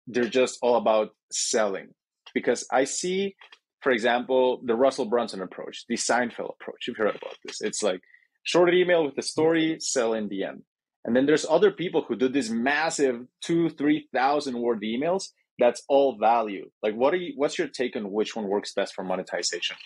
they're 0.06 0.28
just 0.28 0.58
all 0.62 0.76
about 0.76 1.10
selling? 1.30 1.88
Because 2.34 2.66
I 2.70 2.84
see, 2.84 3.36
for 3.80 3.92
example, 3.92 4.60
the 4.64 4.74
Russell 4.74 5.06
Brunson 5.06 5.42
approach, 5.42 5.84
the 5.88 5.96
Seinfeld 5.96 6.54
approach. 6.60 6.86
You've 6.86 6.96
heard 6.96 7.16
about 7.16 7.36
this. 7.44 7.60
It's 7.60 7.82
like 7.82 8.00
short 8.42 8.72
email 8.74 9.04
with 9.04 9.14
the 9.16 9.22
story, 9.22 9.78
sell 9.80 10.14
in 10.14 10.28
the 10.28 10.44
end. 10.44 10.62
And 11.04 11.16
then 11.16 11.26
there's 11.26 11.46
other 11.48 11.70
people 11.70 12.04
who 12.06 12.16
do 12.16 12.28
these 12.28 12.50
massive 12.50 13.22
two, 13.42 13.70
three 13.70 14.08
thousand 14.12 14.60
word 14.60 14.82
emails. 14.82 15.28
That's 15.58 15.82
all 15.88 16.18
value. 16.18 16.70
Like, 16.82 16.94
what 16.94 17.14
are 17.14 17.16
you? 17.16 17.32
What's 17.36 17.58
your 17.58 17.68
take 17.68 17.96
on 17.96 18.12
which 18.12 18.36
one 18.36 18.46
works 18.46 18.74
best 18.74 18.94
for 18.94 19.04
monetization? 19.04 19.76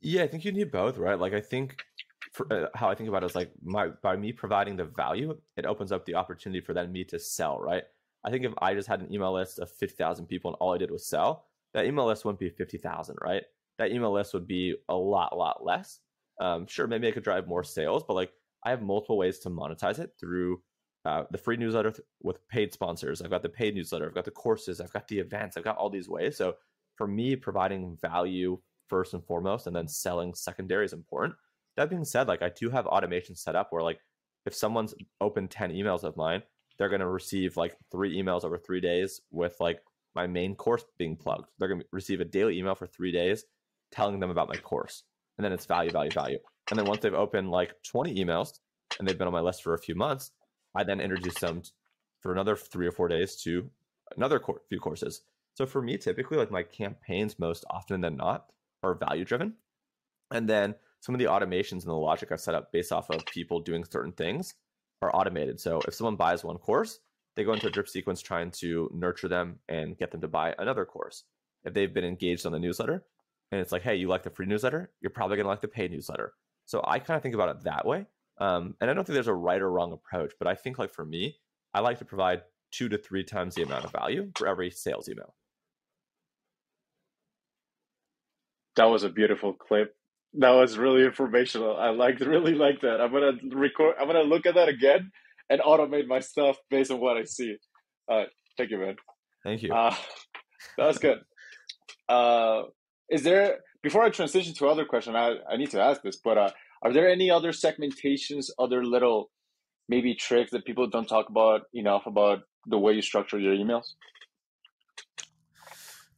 Yeah, 0.00 0.22
I 0.22 0.28
think 0.28 0.44
you 0.44 0.52
need 0.52 0.70
both, 0.70 0.96
right? 0.96 1.18
Like, 1.18 1.34
I 1.34 1.40
think 1.40 1.82
for, 2.32 2.50
uh, 2.52 2.68
how 2.74 2.88
I 2.88 2.94
think 2.94 3.08
about 3.08 3.22
it 3.22 3.26
is 3.26 3.34
like 3.34 3.52
my 3.62 3.88
by 3.88 4.16
me 4.16 4.32
providing 4.32 4.76
the 4.76 4.84
value, 4.84 5.38
it 5.56 5.66
opens 5.66 5.92
up 5.92 6.06
the 6.06 6.14
opportunity 6.14 6.60
for 6.60 6.72
then 6.74 6.92
me 6.92 7.04
to 7.04 7.18
sell, 7.18 7.58
right? 7.60 7.84
I 8.24 8.30
think 8.30 8.44
if 8.44 8.52
I 8.60 8.74
just 8.74 8.88
had 8.88 9.00
an 9.00 9.12
email 9.12 9.32
list 9.32 9.58
of 9.58 9.70
fifty 9.70 9.96
thousand 9.96 10.26
people 10.26 10.50
and 10.50 10.56
all 10.60 10.74
I 10.74 10.78
did 10.78 10.90
was 10.90 11.06
sell, 11.06 11.46
that 11.74 11.86
email 11.86 12.06
list 12.06 12.24
wouldn't 12.24 12.38
be 12.40 12.50
fifty 12.50 12.78
thousand, 12.78 13.16
right? 13.22 13.44
That 13.78 13.92
email 13.92 14.12
list 14.12 14.34
would 14.34 14.46
be 14.46 14.76
a 14.88 14.94
lot, 14.94 15.36
lot 15.36 15.64
less. 15.64 16.00
Um, 16.40 16.66
sure, 16.66 16.86
maybe 16.86 17.08
I 17.08 17.12
could 17.12 17.24
drive 17.24 17.46
more 17.48 17.64
sales, 17.64 18.02
but 18.06 18.14
like 18.14 18.32
I 18.64 18.70
have 18.70 18.82
multiple 18.82 19.18
ways 19.18 19.38
to 19.40 19.50
monetize 19.50 19.98
it 19.98 20.12
through 20.18 20.62
uh, 21.04 21.24
the 21.30 21.38
free 21.38 21.56
newsletter 21.56 21.90
th- 21.90 22.06
with 22.22 22.46
paid 22.48 22.72
sponsors. 22.72 23.20
I've 23.22 23.30
got 23.30 23.42
the 23.42 23.48
paid 23.48 23.74
newsletter. 23.74 24.06
I've 24.06 24.14
got 24.14 24.24
the 24.24 24.30
courses. 24.30 24.80
I've 24.80 24.92
got 24.92 25.08
the 25.08 25.18
events. 25.18 25.56
I've 25.56 25.64
got 25.64 25.76
all 25.76 25.90
these 25.90 26.08
ways. 26.08 26.36
So 26.36 26.56
for 26.96 27.06
me, 27.06 27.36
providing 27.36 27.96
value 28.00 28.60
first 28.90 29.14
and 29.14 29.24
foremost, 29.24 29.66
and 29.66 29.74
then 29.74 29.88
selling 29.88 30.34
secondary 30.34 30.84
is 30.84 30.92
important. 30.92 31.34
That 31.76 31.88
being 31.88 32.04
said, 32.04 32.28
like 32.28 32.42
I 32.42 32.50
do 32.50 32.68
have 32.68 32.86
automation 32.86 33.36
set 33.36 33.56
up 33.56 33.68
where 33.70 33.82
like 33.82 34.00
if 34.44 34.54
someone's 34.54 34.94
opened 35.20 35.50
10 35.50 35.70
emails 35.70 36.02
of 36.02 36.16
mine, 36.16 36.42
they're 36.76 36.88
going 36.88 37.00
to 37.00 37.08
receive 37.08 37.56
like 37.56 37.76
three 37.90 38.20
emails 38.20 38.44
over 38.44 38.58
three 38.58 38.80
days 38.80 39.20
with 39.30 39.54
like 39.60 39.80
my 40.14 40.26
main 40.26 40.54
course 40.54 40.84
being 40.98 41.16
plugged. 41.16 41.48
They're 41.58 41.68
going 41.68 41.80
to 41.80 41.86
receive 41.92 42.20
a 42.20 42.24
daily 42.24 42.58
email 42.58 42.74
for 42.74 42.86
three 42.86 43.12
days 43.12 43.44
telling 43.92 44.20
them 44.20 44.30
about 44.30 44.48
my 44.48 44.56
course. 44.56 45.04
And 45.38 45.44
then 45.44 45.52
it's 45.52 45.66
value, 45.66 45.90
value, 45.90 46.10
value. 46.10 46.38
And 46.70 46.78
then 46.78 46.86
once 46.86 47.00
they've 47.00 47.14
opened 47.14 47.50
like 47.50 47.74
20 47.84 48.14
emails 48.14 48.58
and 48.98 49.06
they've 49.06 49.16
been 49.16 49.26
on 49.26 49.32
my 49.32 49.40
list 49.40 49.62
for 49.62 49.74
a 49.74 49.78
few 49.78 49.94
months, 49.94 50.32
I 50.74 50.84
then 50.84 51.00
introduce 51.00 51.38
them 51.38 51.62
for 52.20 52.32
another 52.32 52.56
three 52.56 52.86
or 52.86 52.92
four 52.92 53.08
days 53.08 53.36
to 53.42 53.70
another 54.16 54.40
few 54.68 54.80
courses. 54.80 55.22
So 55.54 55.66
for 55.66 55.82
me, 55.82 55.98
typically, 55.98 56.38
like 56.38 56.50
my 56.50 56.62
campaigns 56.62 57.38
most 57.38 57.64
often 57.70 58.00
than 58.00 58.16
not 58.16 58.46
are 58.82 58.94
value 58.94 59.24
driven. 59.24 59.54
And 60.30 60.48
then 60.48 60.74
some 61.00 61.14
of 61.14 61.18
the 61.18 61.26
automations 61.26 61.82
and 61.82 61.88
the 61.88 61.94
logic 61.94 62.30
I've 62.30 62.40
set 62.40 62.54
up 62.54 62.72
based 62.72 62.92
off 62.92 63.10
of 63.10 63.24
people 63.26 63.60
doing 63.60 63.84
certain 63.84 64.12
things 64.12 64.54
are 65.02 65.14
automated. 65.14 65.58
So 65.60 65.80
if 65.88 65.94
someone 65.94 66.16
buys 66.16 66.44
one 66.44 66.58
course, 66.58 67.00
they 67.36 67.44
go 67.44 67.52
into 67.52 67.68
a 67.68 67.70
drip 67.70 67.88
sequence 67.88 68.20
trying 68.20 68.50
to 68.52 68.90
nurture 68.92 69.28
them 69.28 69.58
and 69.68 69.96
get 69.96 70.10
them 70.10 70.20
to 70.20 70.28
buy 70.28 70.54
another 70.58 70.84
course. 70.84 71.24
If 71.64 71.74
they've 71.74 71.92
been 71.92 72.04
engaged 72.04 72.46
on 72.46 72.52
the 72.52 72.58
newsletter 72.58 73.04
and 73.50 73.60
it's 73.60 73.72
like, 73.72 73.82
hey, 73.82 73.96
you 73.96 74.08
like 74.08 74.22
the 74.22 74.30
free 74.30 74.46
newsletter, 74.46 74.90
you're 75.00 75.10
probably 75.10 75.36
going 75.36 75.44
to 75.44 75.50
like 75.50 75.60
the 75.60 75.68
paid 75.68 75.90
newsletter. 75.90 76.34
So 76.66 76.82
I 76.86 76.98
kind 76.98 77.16
of 77.16 77.22
think 77.22 77.34
about 77.34 77.48
it 77.56 77.64
that 77.64 77.86
way. 77.86 78.06
Um, 78.38 78.74
and 78.80 78.90
I 78.90 78.94
don't 78.94 79.04
think 79.04 79.14
there's 79.14 79.26
a 79.26 79.34
right 79.34 79.60
or 79.60 79.70
wrong 79.70 79.92
approach, 79.92 80.32
but 80.38 80.48
I 80.48 80.54
think 80.54 80.78
like 80.78 80.92
for 80.92 81.04
me, 81.04 81.36
I 81.74 81.80
like 81.80 81.98
to 81.98 82.04
provide 82.04 82.42
two 82.70 82.88
to 82.88 82.98
three 82.98 83.24
times 83.24 83.54
the 83.54 83.62
amount 83.62 83.84
of 83.84 83.92
value 83.92 84.30
for 84.36 84.46
every 84.46 84.70
sales 84.70 85.08
email. 85.08 85.34
That 88.76 88.84
was 88.84 89.02
a 89.02 89.08
beautiful 89.08 89.52
clip. 89.54 89.94
That 90.34 90.50
was 90.50 90.78
really 90.78 91.04
informational. 91.04 91.76
I 91.76 91.90
liked 91.90 92.20
really 92.20 92.54
like 92.54 92.80
that. 92.82 93.00
I'm 93.00 93.12
gonna 93.12 93.32
record. 93.50 93.96
I'm 94.00 94.06
gonna 94.06 94.22
look 94.22 94.46
at 94.46 94.54
that 94.54 94.68
again 94.68 95.10
and 95.48 95.60
automate 95.60 96.06
my 96.06 96.20
stuff 96.20 96.56
based 96.70 96.90
on 96.90 97.00
what 97.00 97.16
I 97.16 97.24
see. 97.24 97.56
Uh, 98.10 98.24
thank 98.56 98.70
you, 98.70 98.78
man. 98.78 98.96
Thank 99.44 99.62
you. 99.62 99.74
Uh, 99.74 99.94
that 100.78 100.86
was 100.86 100.98
good. 100.98 101.18
Uh, 102.08 102.62
is 103.08 103.22
there 103.22 103.58
before 103.82 104.04
I 104.04 104.10
transition 104.10 104.54
to 104.54 104.68
other 104.68 104.84
question? 104.84 105.16
I 105.16 105.36
I 105.50 105.56
need 105.56 105.70
to 105.70 105.82
ask 105.82 106.02
this, 106.02 106.18
but 106.22 106.38
uh, 106.38 106.50
are 106.82 106.92
there 106.92 107.08
any 107.08 107.30
other 107.30 107.50
segmentations, 107.50 108.50
other 108.58 108.84
little 108.84 109.30
maybe 109.88 110.14
tricks 110.14 110.52
that 110.52 110.64
people 110.64 110.86
don't 110.86 111.08
talk 111.08 111.28
about 111.28 111.62
enough 111.74 112.06
about 112.06 112.40
the 112.66 112.78
way 112.78 112.92
you 112.92 113.02
structure 113.02 113.38
your 113.38 113.54
emails? 113.54 113.94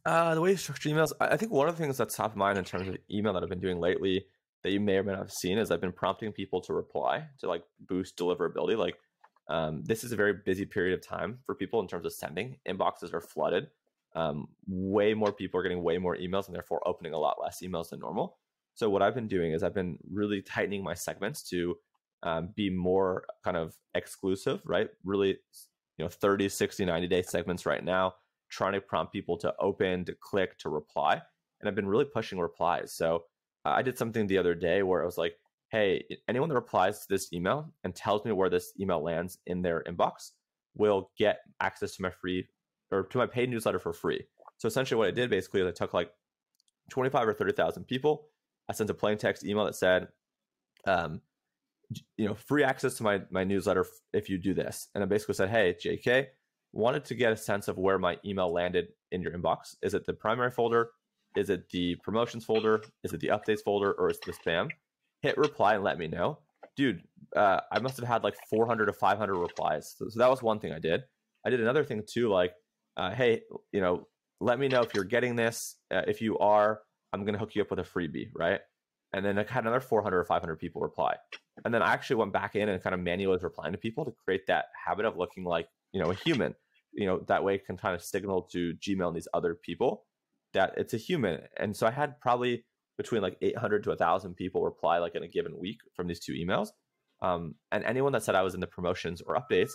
Uh, 0.04 0.34
the 0.34 0.40
way 0.40 0.50
you 0.50 0.56
structure 0.56 0.88
emails, 0.88 1.12
I 1.20 1.36
think 1.36 1.52
one 1.52 1.68
of 1.68 1.76
the 1.76 1.82
things 1.82 1.96
that's 1.96 2.16
top 2.16 2.32
of 2.32 2.36
mind 2.36 2.58
in 2.58 2.64
terms 2.64 2.88
of 2.88 2.96
email 3.10 3.32
that 3.34 3.42
I've 3.42 3.48
been 3.48 3.60
doing 3.60 3.78
lately 3.78 4.26
that 4.62 4.70
you 4.70 4.80
may 4.80 4.96
or 4.96 5.02
may 5.02 5.12
not 5.12 5.18
have 5.18 5.32
seen 5.32 5.58
is 5.58 5.70
I've 5.70 5.80
been 5.80 5.92
prompting 5.92 6.32
people 6.32 6.60
to 6.62 6.72
reply 6.72 7.26
to 7.40 7.48
like 7.48 7.64
boost 7.80 8.16
deliverability. 8.16 8.76
Like, 8.76 8.96
um, 9.48 9.82
this 9.84 10.04
is 10.04 10.12
a 10.12 10.16
very 10.16 10.34
busy 10.44 10.64
period 10.64 10.94
of 10.94 11.06
time 11.06 11.38
for 11.44 11.54
people 11.54 11.80
in 11.80 11.88
terms 11.88 12.06
of 12.06 12.12
sending. 12.12 12.56
Inboxes 12.68 13.12
are 13.12 13.20
flooded. 13.20 13.68
Um, 14.14 14.48
way 14.66 15.14
more 15.14 15.32
people 15.32 15.58
are 15.58 15.62
getting 15.62 15.82
way 15.82 15.98
more 15.98 16.16
emails 16.16 16.46
and 16.46 16.54
therefore 16.54 16.86
opening 16.86 17.12
a 17.12 17.18
lot 17.18 17.40
less 17.42 17.60
emails 17.62 17.90
than 17.90 18.00
normal. 18.00 18.38
So 18.74 18.88
what 18.88 19.02
I've 19.02 19.14
been 19.14 19.28
doing 19.28 19.52
is 19.52 19.62
I've 19.62 19.74
been 19.74 19.98
really 20.10 20.42
tightening 20.42 20.82
my 20.82 20.94
segments 20.94 21.42
to 21.50 21.76
um, 22.22 22.50
be 22.54 22.70
more 22.70 23.24
kind 23.42 23.56
of 23.56 23.74
exclusive, 23.94 24.60
right? 24.64 24.88
Really, 25.04 25.38
you 25.98 26.04
know, 26.04 26.08
30, 26.08 26.48
60, 26.48 26.84
90 26.84 27.08
day 27.08 27.22
segments 27.22 27.66
right 27.66 27.84
now, 27.84 28.14
trying 28.52 28.74
to 28.74 28.80
prompt 28.80 29.12
people 29.12 29.38
to 29.38 29.54
open, 29.58 30.04
to 30.04 30.14
click, 30.20 30.58
to 30.58 30.68
reply. 30.68 31.14
And 31.60 31.68
I've 31.68 31.74
been 31.74 31.88
really 31.88 32.04
pushing 32.04 32.38
replies. 32.38 32.92
So 32.94 33.24
I 33.64 33.82
did 33.82 33.96
something 33.96 34.26
the 34.26 34.38
other 34.38 34.54
day 34.54 34.82
where 34.82 35.02
I 35.02 35.06
was 35.06 35.16
like, 35.16 35.34
hey, 35.70 36.04
anyone 36.28 36.50
that 36.50 36.54
replies 36.54 37.00
to 37.00 37.06
this 37.08 37.32
email 37.32 37.72
and 37.82 37.94
tells 37.94 38.24
me 38.24 38.32
where 38.32 38.50
this 38.50 38.72
email 38.78 39.02
lands 39.02 39.38
in 39.46 39.62
their 39.62 39.82
inbox 39.84 40.32
will 40.74 41.10
get 41.16 41.38
access 41.60 41.96
to 41.96 42.02
my 42.02 42.10
free 42.10 42.46
or 42.90 43.04
to 43.04 43.18
my 43.18 43.26
paid 43.26 43.48
newsletter 43.48 43.78
for 43.78 43.94
free. 43.94 44.22
So 44.58 44.68
essentially, 44.68 44.98
what 44.98 45.08
I 45.08 45.12
did 45.12 45.30
basically 45.30 45.62
is 45.62 45.66
I 45.66 45.70
took 45.70 45.94
like 45.94 46.10
25 46.90 47.28
or 47.28 47.32
30,000 47.32 47.84
people. 47.84 48.28
I 48.68 48.74
sent 48.74 48.90
a 48.90 48.94
plain 48.94 49.16
text 49.16 49.44
email 49.44 49.64
that 49.64 49.76
said, 49.76 50.08
um, 50.86 51.22
you 52.16 52.26
know, 52.26 52.34
free 52.34 52.64
access 52.64 52.94
to 52.96 53.02
my 53.02 53.22
my 53.30 53.44
newsletter 53.44 53.86
if 54.12 54.28
you 54.28 54.38
do 54.38 54.52
this. 54.54 54.88
And 54.94 55.02
I 55.02 55.06
basically 55.06 55.34
said, 55.34 55.50
hey, 55.50 55.74
JK, 55.82 56.26
wanted 56.72 57.04
to 57.06 57.14
get 57.14 57.32
a 57.32 57.36
sense 57.36 57.68
of 57.68 57.78
where 57.78 57.98
my 57.98 58.18
email 58.24 58.52
landed 58.52 58.88
in 59.10 59.22
your 59.22 59.32
inbox. 59.32 59.76
Is 59.82 59.94
it 59.94 60.06
the 60.06 60.12
primary 60.12 60.50
folder? 60.50 60.90
Is 61.36 61.50
it 61.50 61.68
the 61.70 61.96
promotions 61.96 62.44
folder? 62.44 62.82
Is 63.04 63.12
it 63.12 63.20
the 63.20 63.28
updates 63.28 63.62
folder? 63.62 63.92
Or 63.92 64.10
is 64.10 64.18
it 64.18 64.24
the 64.26 64.32
spam? 64.32 64.68
Hit 65.22 65.36
reply 65.38 65.74
and 65.74 65.84
let 65.84 65.98
me 65.98 66.08
know. 66.08 66.38
Dude, 66.76 67.02
uh, 67.36 67.60
I 67.70 67.78
must 67.80 67.96
have 67.98 68.08
had 68.08 68.24
like 68.24 68.34
400 68.50 68.86
to 68.86 68.92
500 68.92 69.34
replies. 69.34 69.94
So, 69.96 70.08
so, 70.08 70.18
that 70.18 70.30
was 70.30 70.42
one 70.42 70.58
thing 70.58 70.72
I 70.72 70.78
did. 70.78 71.02
I 71.44 71.50
did 71.50 71.60
another 71.60 71.84
thing 71.84 72.02
too, 72.08 72.28
like, 72.28 72.54
uh, 72.96 73.10
hey, 73.10 73.42
you 73.72 73.80
know, 73.80 74.06
let 74.40 74.58
me 74.58 74.68
know 74.68 74.82
if 74.82 74.94
you're 74.94 75.04
getting 75.04 75.36
this. 75.36 75.76
Uh, 75.92 76.02
if 76.06 76.20
you 76.20 76.38
are, 76.38 76.80
I'm 77.12 77.24
going 77.24 77.34
to 77.34 77.38
hook 77.38 77.54
you 77.54 77.62
up 77.62 77.70
with 77.70 77.78
a 77.78 77.82
freebie, 77.82 78.30
right? 78.34 78.60
And 79.12 79.24
then 79.24 79.38
I 79.38 79.44
had 79.48 79.64
another 79.64 79.80
400 79.80 80.18
or 80.18 80.24
500 80.24 80.56
people 80.56 80.80
reply. 80.80 81.16
And 81.64 81.74
then 81.74 81.82
I 81.82 81.92
actually 81.92 82.16
went 82.16 82.32
back 82.32 82.56
in 82.56 82.68
and 82.68 82.82
kind 82.82 82.94
of 82.94 83.00
manually 83.00 83.34
was 83.34 83.42
replying 83.42 83.72
to 83.72 83.78
people 83.78 84.04
to 84.04 84.12
create 84.24 84.46
that 84.46 84.66
habit 84.86 85.04
of 85.04 85.16
looking 85.16 85.44
like, 85.44 85.68
you 85.92 86.02
know, 86.02 86.10
a 86.10 86.14
human. 86.14 86.54
You 86.92 87.06
know, 87.06 87.20
that 87.28 87.44
way 87.44 87.58
can 87.58 87.76
kind 87.76 87.94
of 87.94 88.02
signal 88.02 88.42
to 88.52 88.74
Gmail 88.74 89.08
and 89.08 89.16
these 89.16 89.28
other 89.32 89.54
people 89.54 90.04
that 90.52 90.74
it's 90.76 90.94
a 90.94 90.98
human. 90.98 91.40
And 91.56 91.76
so 91.76 91.86
I 91.86 91.90
had 91.90 92.20
probably 92.20 92.64
between 92.98 93.22
like 93.22 93.38
800 93.40 93.84
to 93.84 93.90
1,000 93.90 94.34
people 94.34 94.62
reply 94.62 94.98
like 94.98 95.14
in 95.14 95.22
a 95.22 95.28
given 95.28 95.58
week 95.58 95.78
from 95.94 96.06
these 96.06 96.20
two 96.20 96.32
emails. 96.32 96.68
Um, 97.22 97.54
and 97.70 97.84
anyone 97.84 98.12
that 98.12 98.22
said 98.22 98.34
I 98.34 98.42
was 98.42 98.54
in 98.54 98.60
the 98.60 98.66
promotions 98.66 99.22
or 99.22 99.36
updates, 99.36 99.70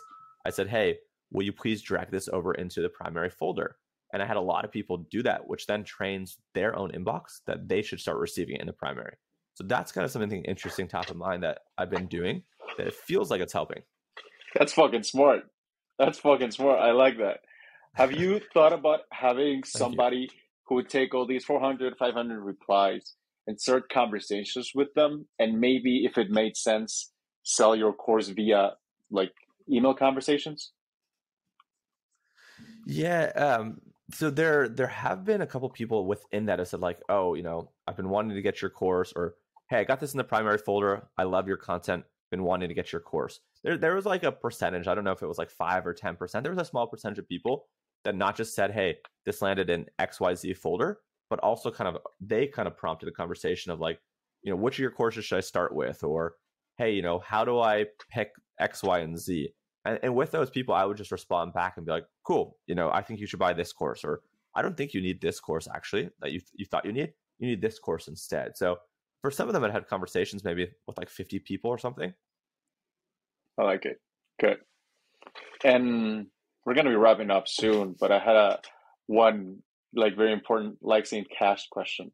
I 0.45 0.49
said, 0.49 0.67
hey, 0.67 0.97
will 1.31 1.43
you 1.43 1.53
please 1.53 1.81
drag 1.81 2.11
this 2.11 2.29
over 2.29 2.53
into 2.53 2.81
the 2.81 2.89
primary 2.89 3.29
folder? 3.29 3.77
And 4.13 4.21
I 4.21 4.25
had 4.25 4.37
a 4.37 4.41
lot 4.41 4.63
of 4.63 4.71
people 4.71 5.05
do 5.11 5.23
that, 5.23 5.47
which 5.47 5.65
then 5.65 5.83
trains 5.83 6.37
their 6.53 6.77
own 6.77 6.91
inbox 6.91 7.41
that 7.45 7.67
they 7.67 7.81
should 7.81 7.99
start 7.99 8.17
receiving 8.17 8.55
it 8.55 8.61
in 8.61 8.67
the 8.67 8.73
primary. 8.73 9.15
So 9.55 9.63
that's 9.65 9.91
kind 9.91 10.05
of 10.05 10.11
something 10.11 10.43
interesting 10.45 10.87
top 10.87 11.09
of 11.09 11.17
mind 11.17 11.43
that 11.43 11.59
I've 11.77 11.89
been 11.89 12.07
doing 12.07 12.43
that 12.77 12.87
it 12.87 12.93
feels 12.93 13.31
like 13.31 13.41
it's 13.41 13.53
helping. 13.53 13.81
That's 14.55 14.73
fucking 14.73 15.03
smart. 15.03 15.41
That's 15.99 16.19
fucking 16.19 16.51
smart. 16.51 16.79
I 16.79 16.91
like 16.91 17.17
that. 17.17 17.39
Have 17.93 18.11
you 18.11 18.39
thought 18.53 18.73
about 18.73 19.01
having 19.11 19.63
somebody 19.63 20.29
who 20.67 20.75
would 20.75 20.89
take 20.89 21.13
all 21.13 21.25
these 21.25 21.45
400, 21.45 21.97
500 21.97 22.39
replies 22.39 23.15
and 23.47 23.59
start 23.59 23.89
conversations 23.89 24.71
with 24.75 24.93
them 24.93 25.27
and 25.39 25.59
maybe 25.59 26.05
if 26.05 26.17
it 26.17 26.29
made 26.29 26.55
sense, 26.55 27.11
sell 27.43 27.75
your 27.75 27.93
course 27.93 28.27
via 28.29 28.73
like 29.09 29.31
email 29.71 29.93
conversations? 29.93 30.71
Yeah, 32.85 33.31
um, 33.35 33.81
so 34.13 34.29
there 34.29 34.69
there 34.69 34.87
have 34.87 35.25
been 35.25 35.41
a 35.41 35.47
couple 35.47 35.69
people 35.69 36.05
within 36.05 36.45
that 36.45 36.59
have 36.59 36.67
said 36.67 36.79
like, 36.79 36.99
oh, 37.09 37.33
you 37.33 37.43
know, 37.43 37.71
I've 37.87 37.97
been 37.97 38.09
wanting 38.09 38.35
to 38.35 38.41
get 38.41 38.61
your 38.61 38.69
course, 38.69 39.11
or 39.15 39.35
hey, 39.69 39.79
I 39.79 39.83
got 39.83 39.99
this 39.99 40.13
in 40.13 40.17
the 40.17 40.23
primary 40.23 40.57
folder. 40.57 41.07
I 41.17 41.23
love 41.23 41.47
your 41.47 41.57
content. 41.57 42.05
Been 42.31 42.43
wanting 42.43 42.69
to 42.69 42.75
get 42.75 42.91
your 42.91 43.01
course. 43.01 43.39
There, 43.67 43.77
there 43.77 43.95
was 43.95 44.05
like 44.05 44.23
a 44.23 44.31
percentage. 44.31 44.87
I 44.87 44.95
don't 44.95 45.03
know 45.03 45.11
if 45.11 45.21
it 45.21 45.27
was 45.27 45.37
like 45.37 45.51
five 45.51 45.85
or 45.85 45.93
ten 45.93 46.15
percent. 46.15 46.43
There 46.43 46.53
was 46.53 46.61
a 46.61 46.63
small 46.63 46.87
percentage 46.87 47.19
of 47.19 47.27
people 47.27 47.65
that 48.05 48.15
not 48.15 48.37
just 48.37 48.55
said, 48.55 48.71
"Hey, 48.71 48.95
this 49.25 49.41
landed 49.41 49.69
in 49.69 49.87
X 49.99 50.21
Y 50.21 50.33
Z 50.35 50.53
folder," 50.53 50.99
but 51.29 51.39
also 51.39 51.69
kind 51.69 51.89
of 51.89 51.95
uh, 51.97 52.09
they 52.21 52.47
kind 52.47 52.65
of 52.65 52.77
prompted 52.77 53.09
a 53.09 53.11
conversation 53.11 53.73
of 53.73 53.81
like, 53.81 53.99
you 54.41 54.51
know, 54.51 54.55
which 54.55 54.75
of 54.75 54.79
your 54.79 54.91
courses 54.91 55.25
should 55.25 55.37
I 55.37 55.41
start 55.41 55.75
with, 55.75 56.01
or 56.05 56.35
hey, 56.77 56.91
you 56.91 57.01
know, 57.01 57.19
how 57.19 57.43
do 57.43 57.59
I 57.59 57.87
pick 58.09 58.31
X, 58.57 58.83
Y, 58.83 58.99
and 58.99 59.19
Z? 59.19 59.49
And, 59.83 59.99
and 60.01 60.15
with 60.15 60.31
those 60.31 60.49
people, 60.49 60.73
I 60.73 60.85
would 60.85 60.95
just 60.95 61.11
respond 61.11 61.51
back 61.51 61.75
and 61.75 61.85
be 61.85 61.91
like, 61.91 62.05
"Cool, 62.23 62.57
you 62.67 62.75
know, 62.75 62.89
I 62.89 63.01
think 63.01 63.19
you 63.19 63.27
should 63.27 63.39
buy 63.39 63.51
this 63.51 63.73
course," 63.73 64.05
or 64.05 64.21
"I 64.55 64.61
don't 64.61 64.77
think 64.77 64.93
you 64.93 65.01
need 65.01 65.19
this 65.19 65.41
course 65.41 65.67
actually 65.75 66.09
that 66.21 66.31
you 66.31 66.39
you 66.53 66.65
thought 66.65 66.85
you 66.85 66.93
need. 66.93 67.11
You 67.39 67.49
need 67.49 67.61
this 67.61 67.79
course 67.79 68.07
instead." 68.07 68.55
So 68.55 68.77
for 69.21 69.29
some 69.29 69.49
of 69.49 69.53
them, 69.53 69.65
I 69.65 69.71
had 69.71 69.87
conversations 69.87 70.45
maybe 70.45 70.69
with 70.87 70.97
like 70.97 71.09
50 71.09 71.39
people 71.39 71.69
or 71.69 71.77
something. 71.77 72.13
I 73.59 73.63
like 73.63 73.85
it. 73.85 73.99
Good. 74.39 74.57
And 75.63 76.27
we're 76.65 76.73
going 76.73 76.85
to 76.85 76.91
be 76.91 76.97
wrapping 76.97 77.31
up 77.31 77.47
soon, 77.47 77.95
but 77.99 78.11
I 78.11 78.19
had 78.19 78.35
a 78.35 78.59
one 79.07 79.59
like 79.95 80.15
very 80.15 80.33
important 80.33 80.77
like, 80.81 80.99
Likes 80.99 81.13
Ain't 81.13 81.27
Cash 81.29 81.67
question. 81.71 82.11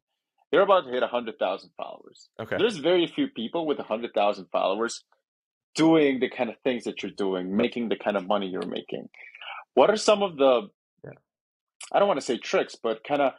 You're 0.52 0.62
about 0.62 0.84
to 0.84 0.90
hit 0.90 1.00
100,000 1.00 1.70
followers. 1.76 2.28
Okay. 2.40 2.56
There's 2.58 2.76
very 2.76 3.06
few 3.08 3.28
people 3.28 3.66
with 3.66 3.78
100,000 3.78 4.46
followers 4.52 5.02
doing 5.74 6.20
the 6.20 6.28
kind 6.28 6.48
of 6.48 6.56
things 6.62 6.84
that 6.84 7.02
you're 7.02 7.12
doing, 7.12 7.56
making 7.56 7.88
the 7.88 7.96
kind 7.96 8.16
of 8.16 8.26
money 8.26 8.46
you're 8.46 8.64
making. 8.64 9.08
What 9.74 9.90
are 9.90 9.96
some 9.96 10.22
of 10.22 10.36
the, 10.36 10.68
yeah. 11.02 11.10
I 11.92 11.98
don't 11.98 12.06
want 12.06 12.20
to 12.20 12.26
say 12.26 12.38
tricks, 12.38 12.76
but 12.80 13.02
kind 13.02 13.20
of 13.20 13.32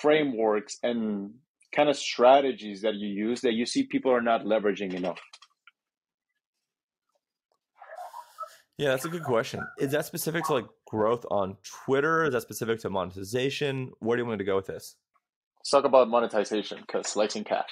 frameworks 0.00 0.78
and 0.84 1.32
kind 1.74 1.88
of 1.88 1.96
strategies 1.96 2.82
that 2.82 2.94
you 2.94 3.08
use 3.08 3.40
that 3.40 3.54
you 3.54 3.66
see 3.66 3.82
people 3.82 4.12
are 4.12 4.22
not 4.22 4.44
leveraging 4.44 4.94
enough? 4.94 5.20
Yeah, 8.80 8.92
that's 8.92 9.04
a 9.04 9.10
good 9.10 9.24
question. 9.24 9.60
Is 9.78 9.92
that 9.92 10.06
specific 10.06 10.44
to 10.44 10.54
like 10.54 10.66
growth 10.86 11.26
on 11.30 11.58
Twitter? 11.84 12.24
Is 12.24 12.32
that 12.32 12.40
specific 12.40 12.80
to 12.80 12.88
monetization? 12.88 13.92
Where 13.98 14.16
do 14.16 14.22
you 14.22 14.26
want 14.26 14.38
to 14.38 14.44
go 14.44 14.56
with 14.56 14.68
this? 14.68 14.96
Let's 15.58 15.68
talk 15.68 15.84
about 15.84 16.08
monetization 16.08 16.78
because 16.80 17.14
Cash. 17.44 17.68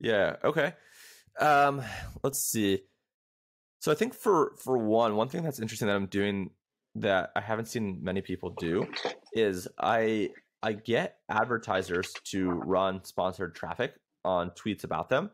Yeah. 0.00 0.36
Okay. 0.44 0.74
Um, 1.40 1.82
let's 2.22 2.40
see. 2.40 2.82
So 3.78 3.90
I 3.90 3.94
think 3.94 4.12
for 4.12 4.52
for 4.62 4.76
one, 4.76 5.16
one 5.16 5.30
thing 5.30 5.44
that's 5.44 5.60
interesting 5.60 5.88
that 5.88 5.96
I'm 5.96 6.04
doing 6.04 6.50
that 6.96 7.30
I 7.34 7.40
haven't 7.40 7.68
seen 7.68 8.00
many 8.02 8.20
people 8.20 8.50
do 8.50 8.86
is 9.32 9.66
I 9.78 10.28
I 10.62 10.74
get 10.74 11.16
advertisers 11.30 12.12
to 12.32 12.50
run 12.50 13.02
sponsored 13.04 13.54
traffic 13.54 13.94
on 14.26 14.50
tweets 14.50 14.84
about 14.84 15.08
them, 15.08 15.30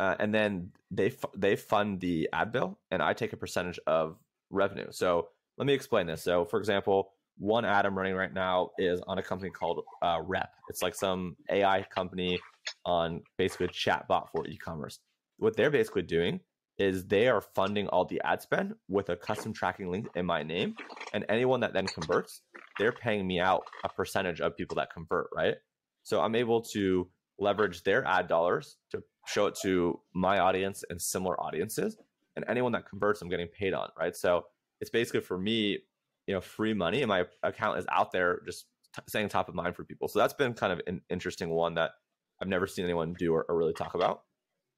uh, 0.00 0.16
and 0.18 0.34
then 0.34 0.70
they 0.90 1.12
they 1.36 1.54
fund 1.54 2.00
the 2.00 2.26
ad 2.32 2.52
bill, 2.52 2.78
and 2.90 3.02
I 3.02 3.12
take 3.12 3.34
a 3.34 3.36
percentage 3.36 3.78
of 3.86 4.16
revenue. 4.48 4.86
So 4.90 5.28
let 5.58 5.66
me 5.66 5.74
explain 5.74 6.06
this. 6.06 6.22
So, 6.22 6.46
for 6.46 6.58
example, 6.58 7.12
one 7.36 7.66
ad 7.66 7.84
I'm 7.84 7.96
running 7.96 8.14
right 8.14 8.32
now 8.32 8.70
is 8.78 9.02
on 9.06 9.18
a 9.18 9.22
company 9.22 9.50
called 9.50 9.84
uh, 10.00 10.20
Rep. 10.24 10.48
It's 10.70 10.80
like 10.80 10.94
some 10.94 11.36
AI 11.50 11.86
company 11.94 12.38
on 12.86 13.20
basically 13.36 13.66
a 13.66 13.68
chatbot 13.68 14.30
for 14.32 14.46
e-commerce. 14.46 15.00
What 15.36 15.54
they're 15.54 15.70
basically 15.70 16.02
doing 16.02 16.40
is 16.78 17.06
they 17.06 17.28
are 17.28 17.42
funding 17.42 17.86
all 17.88 18.06
the 18.06 18.22
ad 18.24 18.40
spend 18.40 18.74
with 18.88 19.10
a 19.10 19.16
custom 19.16 19.52
tracking 19.52 19.90
link 19.90 20.08
in 20.16 20.24
my 20.24 20.42
name. 20.42 20.76
And 21.12 21.26
anyone 21.28 21.60
that 21.60 21.74
then 21.74 21.86
converts, 21.86 22.40
they're 22.78 22.92
paying 22.92 23.26
me 23.26 23.38
out 23.38 23.64
a 23.84 23.88
percentage 23.90 24.40
of 24.40 24.56
people 24.56 24.76
that 24.76 24.90
convert, 24.92 25.28
right? 25.36 25.56
So 26.04 26.22
I'm 26.22 26.34
able 26.34 26.62
to 26.72 27.06
leverage 27.40 27.82
their 27.82 28.04
ad 28.04 28.28
dollars 28.28 28.76
to 28.90 29.02
show 29.26 29.46
it 29.46 29.58
to 29.62 30.00
my 30.14 30.38
audience 30.38 30.84
and 30.90 31.00
similar 31.00 31.40
audiences. 31.40 31.96
And 32.36 32.44
anyone 32.48 32.72
that 32.72 32.88
converts, 32.88 33.22
I'm 33.22 33.28
getting 33.28 33.48
paid 33.48 33.74
on, 33.74 33.88
right? 33.98 34.14
So 34.14 34.46
it's 34.80 34.90
basically 34.90 35.20
for 35.20 35.36
me, 35.36 35.78
you 36.26 36.34
know, 36.34 36.40
free 36.40 36.74
money, 36.74 37.02
and 37.02 37.08
my 37.08 37.24
account 37.42 37.78
is 37.78 37.86
out 37.90 38.12
there 38.12 38.40
just 38.46 38.66
t- 38.94 39.02
staying 39.08 39.28
top 39.28 39.48
of 39.48 39.54
mind 39.54 39.74
for 39.74 39.84
people. 39.84 40.06
So 40.06 40.18
that's 40.18 40.34
been 40.34 40.54
kind 40.54 40.72
of 40.72 40.80
an 40.86 41.00
interesting 41.10 41.50
one 41.50 41.74
that 41.74 41.92
I've 42.40 42.48
never 42.48 42.66
seen 42.66 42.84
anyone 42.84 43.14
do 43.18 43.34
or, 43.34 43.44
or 43.48 43.56
really 43.56 43.72
talk 43.72 43.94
about. 43.94 44.22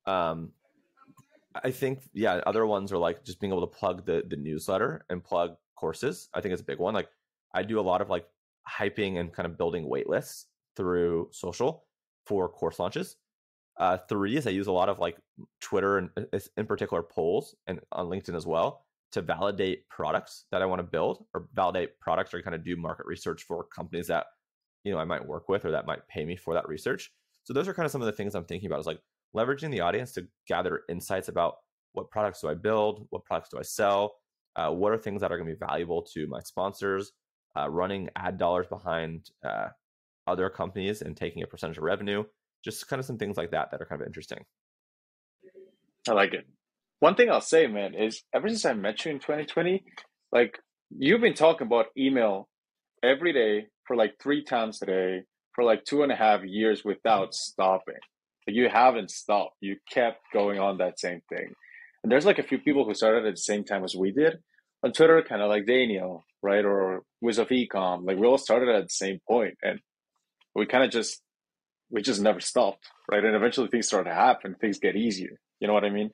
Um, 0.07 0.53
I 1.55 1.71
think 1.71 2.09
yeah, 2.15 2.41
other 2.47 2.67
ones 2.67 2.93
are 2.93 2.99
like 2.99 3.25
just 3.25 3.39
being 3.39 3.53
able 3.53 3.67
to 3.67 3.79
plug 3.79 4.07
the 4.07 4.25
the 4.27 4.37
newsletter 4.37 5.05
and 5.11 5.23
plug 5.23 5.57
courses. 5.77 6.29
I 6.33 6.41
think 6.41 6.53
it's 6.53 6.63
a 6.63 6.65
big 6.65 6.79
one. 6.79 6.95
Like 6.95 7.09
I 7.55 7.63
do 7.63 7.79
a 7.79 7.83
lot 7.83 8.01
of 8.01 8.09
like 8.09 8.27
hyping 8.69 9.19
and 9.19 9.33
kind 9.33 9.47
of 9.47 9.59
building 9.59 9.89
wait 9.89 10.09
lists 10.09 10.47
through 10.77 11.29
social 11.33 11.85
for 12.27 12.49
course 12.49 12.79
launches. 12.79 13.17
Uh, 13.79 13.97
three 14.09 14.37
is 14.37 14.47
I 14.47 14.51
use 14.51 14.67
a 14.67 14.73
lot 14.73 14.89
of 14.89 14.99
like 14.99 15.17
Twitter 15.61 15.99
and 15.99 16.11
uh, 16.17 16.39
in 16.57 16.67
particular 16.67 17.03
polls 17.03 17.55
and 17.67 17.81
on 17.93 18.09
LinkedIn 18.09 18.37
as 18.37 18.47
well 18.47 18.85
to 19.13 19.23
validate 19.23 19.89
products 19.89 20.45
that 20.51 20.63
I 20.63 20.67
want 20.67 20.81
to 20.81 20.85
build 20.85 21.25
or 21.35 21.49
validate 21.55 21.99
products 22.01 22.35
or 22.35 22.43
kind 22.43 22.55
of 22.55 22.65
do 22.65 22.77
market 22.77 23.07
research 23.07 23.45
for 23.45 23.65
companies 23.65 24.09
that 24.09 24.27
you 24.85 24.93
know 24.93 24.99
I 24.99 25.05
might 25.05 25.27
work 25.27 25.49
with 25.49 25.65
or 25.65 25.71
that 25.71 25.87
might 25.87 26.07
pay 26.09 26.25
me 26.25 26.37
for 26.37 26.55
that 26.55 26.69
research. 26.69 27.11
So 27.45 27.53
those 27.53 27.67
are 27.67 27.75
kind 27.75 27.87
of 27.87 27.93
some 27.93 28.03
of 28.03 28.07
the 28.07 28.13
things 28.13 28.35
I'm 28.35 28.45
thinking 28.45 28.67
about 28.67 28.81
is 28.81 28.87
like 28.87 29.01
leveraging 29.35 29.71
the 29.71 29.81
audience 29.81 30.13
to 30.13 30.27
gather 30.47 30.83
insights 30.89 31.29
about 31.29 31.57
what 31.93 32.11
products 32.11 32.41
do 32.41 32.49
I 32.49 32.55
build, 32.55 33.07
what 33.11 33.25
products 33.25 33.51
do 33.51 33.59
I 33.59 33.63
sell, 33.63 34.15
uh, 34.57 34.71
what 34.71 34.93
are 34.93 34.99
things 34.99 35.21
that 35.21 35.33
are 35.33 35.37
going 35.37 35.49
to 35.49 35.55
be 35.55 35.67
valuable 35.67 36.03
to 36.15 36.27
my 36.27 36.41
sponsors, 36.41 37.13
uh, 37.57 37.69
running 37.69 38.09
ad 38.17 38.39
dollars 38.39 38.67
behind 38.67 39.31
uh, 39.45 39.69
other 40.27 40.49
companies 40.51 41.03
and 41.03 41.17
taking 41.17 41.43
a 41.43 41.47
percentage 41.47 41.79
of 41.79 41.85
revenue, 41.85 42.25
just 42.65 42.89
kind 42.89 43.01
of 43.01 43.07
some 43.07 43.19
things 43.19 43.37
like 43.37 43.51
that 43.51 43.71
that 43.71 43.81
are 43.81 43.87
kind 43.87 44.01
of 44.01 44.07
interesting. 44.07 44.45
I 46.09 46.13
like 46.13 46.35
it. 46.35 46.47
One 47.01 47.15
thing 47.15 47.31
I'll 47.31 47.41
say, 47.41 47.67
man, 47.67 47.95
is 47.95 48.23
ever 48.35 48.49
since 48.49 48.65
I 48.65 48.75
met 48.75 49.05
you 49.05 49.13
in 49.13 49.19
2020, 49.19 49.85
like 50.31 50.59
you've 50.91 51.21
been 51.21 51.35
talking 51.35 51.67
about 51.67 51.87
email 51.97 52.49
every 53.03 53.33
day 53.33 53.67
for 53.85 53.97
like 53.97 54.15
three 54.23 54.45
times 54.45 54.81
a 54.83 54.87
day 54.87 55.23
for 55.55 55.65
like 55.65 55.85
two 55.85 56.03
and 56.03 56.13
a 56.13 56.17
half 56.17 56.43
years 56.45 56.85
without 56.85 57.29
mm-hmm. 57.29 57.53
stopping. 57.53 58.01
Like 58.47 58.57
you 58.57 58.69
haven't 58.69 59.11
stopped. 59.11 59.57
You 59.61 59.77
kept 59.91 60.21
going 60.33 60.59
on 60.59 60.79
that 60.79 60.99
same 60.99 61.21
thing. 61.29 61.53
And 62.03 62.11
there's 62.11 62.27
like 62.27 62.39
a 62.39 62.45
few 62.45 62.59
people 62.59 62.85
who 62.85 62.95
started 62.95 63.27
at 63.27 63.35
the 63.35 63.41
same 63.41 63.65
time 63.65 63.85
as 63.85 63.95
we 63.95 64.11
did 64.11 64.39
on 64.85 64.93
Twitter, 64.93 65.23
kind 65.23 65.43
of 65.43 65.49
like 65.49 65.67
Daniel, 65.67 66.25
right? 66.43 66.65
Or 66.65 67.03
Wiz 67.21 67.39
of 67.39 67.49
Ecom. 67.49 68.05
Like 68.05 68.19
we 68.19 68.27
all 68.27 68.39
started 68.39 68.69
at 68.69 68.85
the 68.85 68.91
same 68.91 69.21
point 69.29 69.55
and 69.63 69.79
we 70.55 70.67
kind 70.67 70.85
of 70.85 70.91
just 70.91 71.21
we 71.91 72.03
just 72.03 72.21
never 72.21 72.41
stopped, 72.41 72.87
right? 73.11 73.25
And 73.25 73.37
eventually 73.37 73.69
things 73.69 73.87
start 73.87 74.07
to 74.07 74.15
happen, 74.15 74.57
things 74.61 74.79
get 74.79 74.97
easier. 74.97 75.39
You 75.61 75.69
know 75.69 75.75
what 75.75 75.85
I 75.85 75.91
mean? 75.91 76.11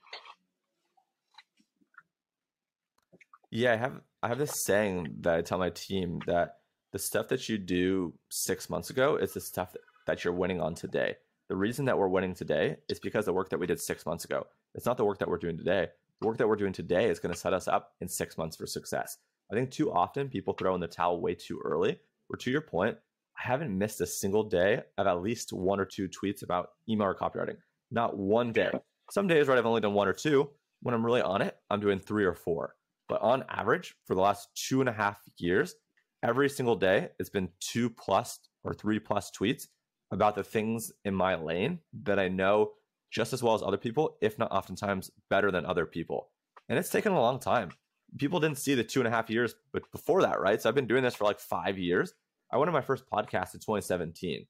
Yeah, 3.50 3.72
I 3.72 3.76
have 3.76 4.00
I 4.22 4.28
have 4.28 4.38
this 4.38 4.64
saying 4.64 5.14
that 5.20 5.34
I 5.34 5.42
tell 5.42 5.58
my 5.58 5.70
team 5.70 6.20
that 6.26 6.56
the 6.92 6.98
stuff 6.98 7.28
that 7.28 7.48
you 7.48 7.58
do 7.58 8.14
six 8.30 8.68
months 8.68 8.90
ago 8.90 9.16
is 9.16 9.32
the 9.32 9.40
stuff 9.40 9.74
that 10.06 10.24
you're 10.24 10.34
winning 10.34 10.60
on 10.60 10.74
today. 10.74 11.16
The 11.48 11.56
reason 11.56 11.86
that 11.86 11.96
we're 11.96 12.08
winning 12.08 12.34
today 12.34 12.76
is 12.88 12.98
because 12.98 13.24
the 13.24 13.32
work 13.32 13.50
that 13.50 13.58
we 13.58 13.66
did 13.66 13.80
six 13.80 14.04
months 14.04 14.24
ago. 14.24 14.46
It's 14.74 14.86
not 14.86 14.96
the 14.96 15.04
work 15.04 15.18
that 15.18 15.28
we're 15.28 15.38
doing 15.38 15.56
today. 15.56 15.88
The 16.20 16.26
work 16.26 16.38
that 16.38 16.48
we're 16.48 16.56
doing 16.56 16.72
today 16.72 17.08
is 17.08 17.20
going 17.20 17.32
to 17.32 17.40
set 17.40 17.54
us 17.54 17.68
up 17.68 17.92
in 18.00 18.08
six 18.08 18.36
months 18.36 18.56
for 18.56 18.66
success. 18.66 19.16
I 19.50 19.54
think 19.54 19.70
too 19.70 19.92
often 19.92 20.28
people 20.28 20.52
throw 20.54 20.74
in 20.74 20.80
the 20.80 20.88
towel 20.88 21.20
way 21.20 21.34
too 21.34 21.60
early. 21.64 21.98
Where 22.26 22.36
to 22.38 22.50
your 22.50 22.60
point, 22.60 22.98
I 23.38 23.46
haven't 23.46 23.76
missed 23.76 24.00
a 24.00 24.06
single 24.06 24.42
day 24.42 24.82
of 24.96 25.06
at 25.06 25.22
least 25.22 25.52
one 25.52 25.78
or 25.80 25.84
two 25.84 26.08
tweets 26.08 26.42
about 26.42 26.70
email 26.88 27.06
or 27.06 27.14
copywriting. 27.14 27.56
Not 27.90 28.16
one 28.16 28.52
day. 28.52 28.70
Some 29.10 29.26
days, 29.26 29.46
right, 29.48 29.56
I've 29.56 29.66
only 29.66 29.80
done 29.80 29.94
one 29.94 30.08
or 30.08 30.12
two. 30.12 30.50
When 30.82 30.94
I'm 30.94 31.04
really 31.04 31.22
on 31.22 31.42
it, 31.42 31.56
I'm 31.70 31.80
doing 31.80 31.98
three 31.98 32.24
or 32.24 32.34
four. 32.34 32.74
But 33.08 33.22
on 33.22 33.44
average, 33.48 33.94
for 34.06 34.14
the 34.14 34.20
last 34.20 34.48
two 34.54 34.80
and 34.80 34.88
a 34.88 34.92
half 34.92 35.18
years, 35.38 35.74
every 36.22 36.48
single 36.48 36.76
day, 36.76 37.08
it's 37.18 37.30
been 37.30 37.48
two 37.60 37.88
plus 37.88 38.38
or 38.64 38.74
three 38.74 38.98
plus 38.98 39.30
tweets 39.30 39.66
about 40.10 40.34
the 40.34 40.44
things 40.44 40.92
in 41.04 41.14
my 41.14 41.34
lane 41.34 41.78
that 42.04 42.18
I 42.18 42.28
know 42.28 42.72
just 43.10 43.32
as 43.32 43.42
well 43.42 43.54
as 43.54 43.62
other 43.62 43.76
people, 43.76 44.16
if 44.20 44.38
not 44.38 44.52
oftentimes 44.52 45.10
better 45.30 45.50
than 45.50 45.64
other 45.64 45.86
people. 45.86 46.30
And 46.68 46.78
it's 46.78 46.90
taken 46.90 47.12
a 47.12 47.20
long 47.20 47.38
time. 47.38 47.70
People 48.18 48.40
didn't 48.40 48.58
see 48.58 48.74
the 48.74 48.84
two 48.84 49.00
and 49.00 49.08
a 49.08 49.10
half 49.10 49.30
years, 49.30 49.54
but 49.72 49.90
before 49.92 50.22
that, 50.22 50.40
right? 50.40 50.60
So 50.60 50.68
I've 50.68 50.74
been 50.74 50.86
doing 50.86 51.02
this 51.02 51.14
for 51.14 51.24
like 51.24 51.40
five 51.40 51.78
years. 51.78 52.12
I 52.50 52.56
went 52.56 52.68
on 52.68 52.74
my 52.74 52.80
first 52.80 53.04
podcast 53.10 53.54
in 53.54 53.60
2017. 53.60 54.46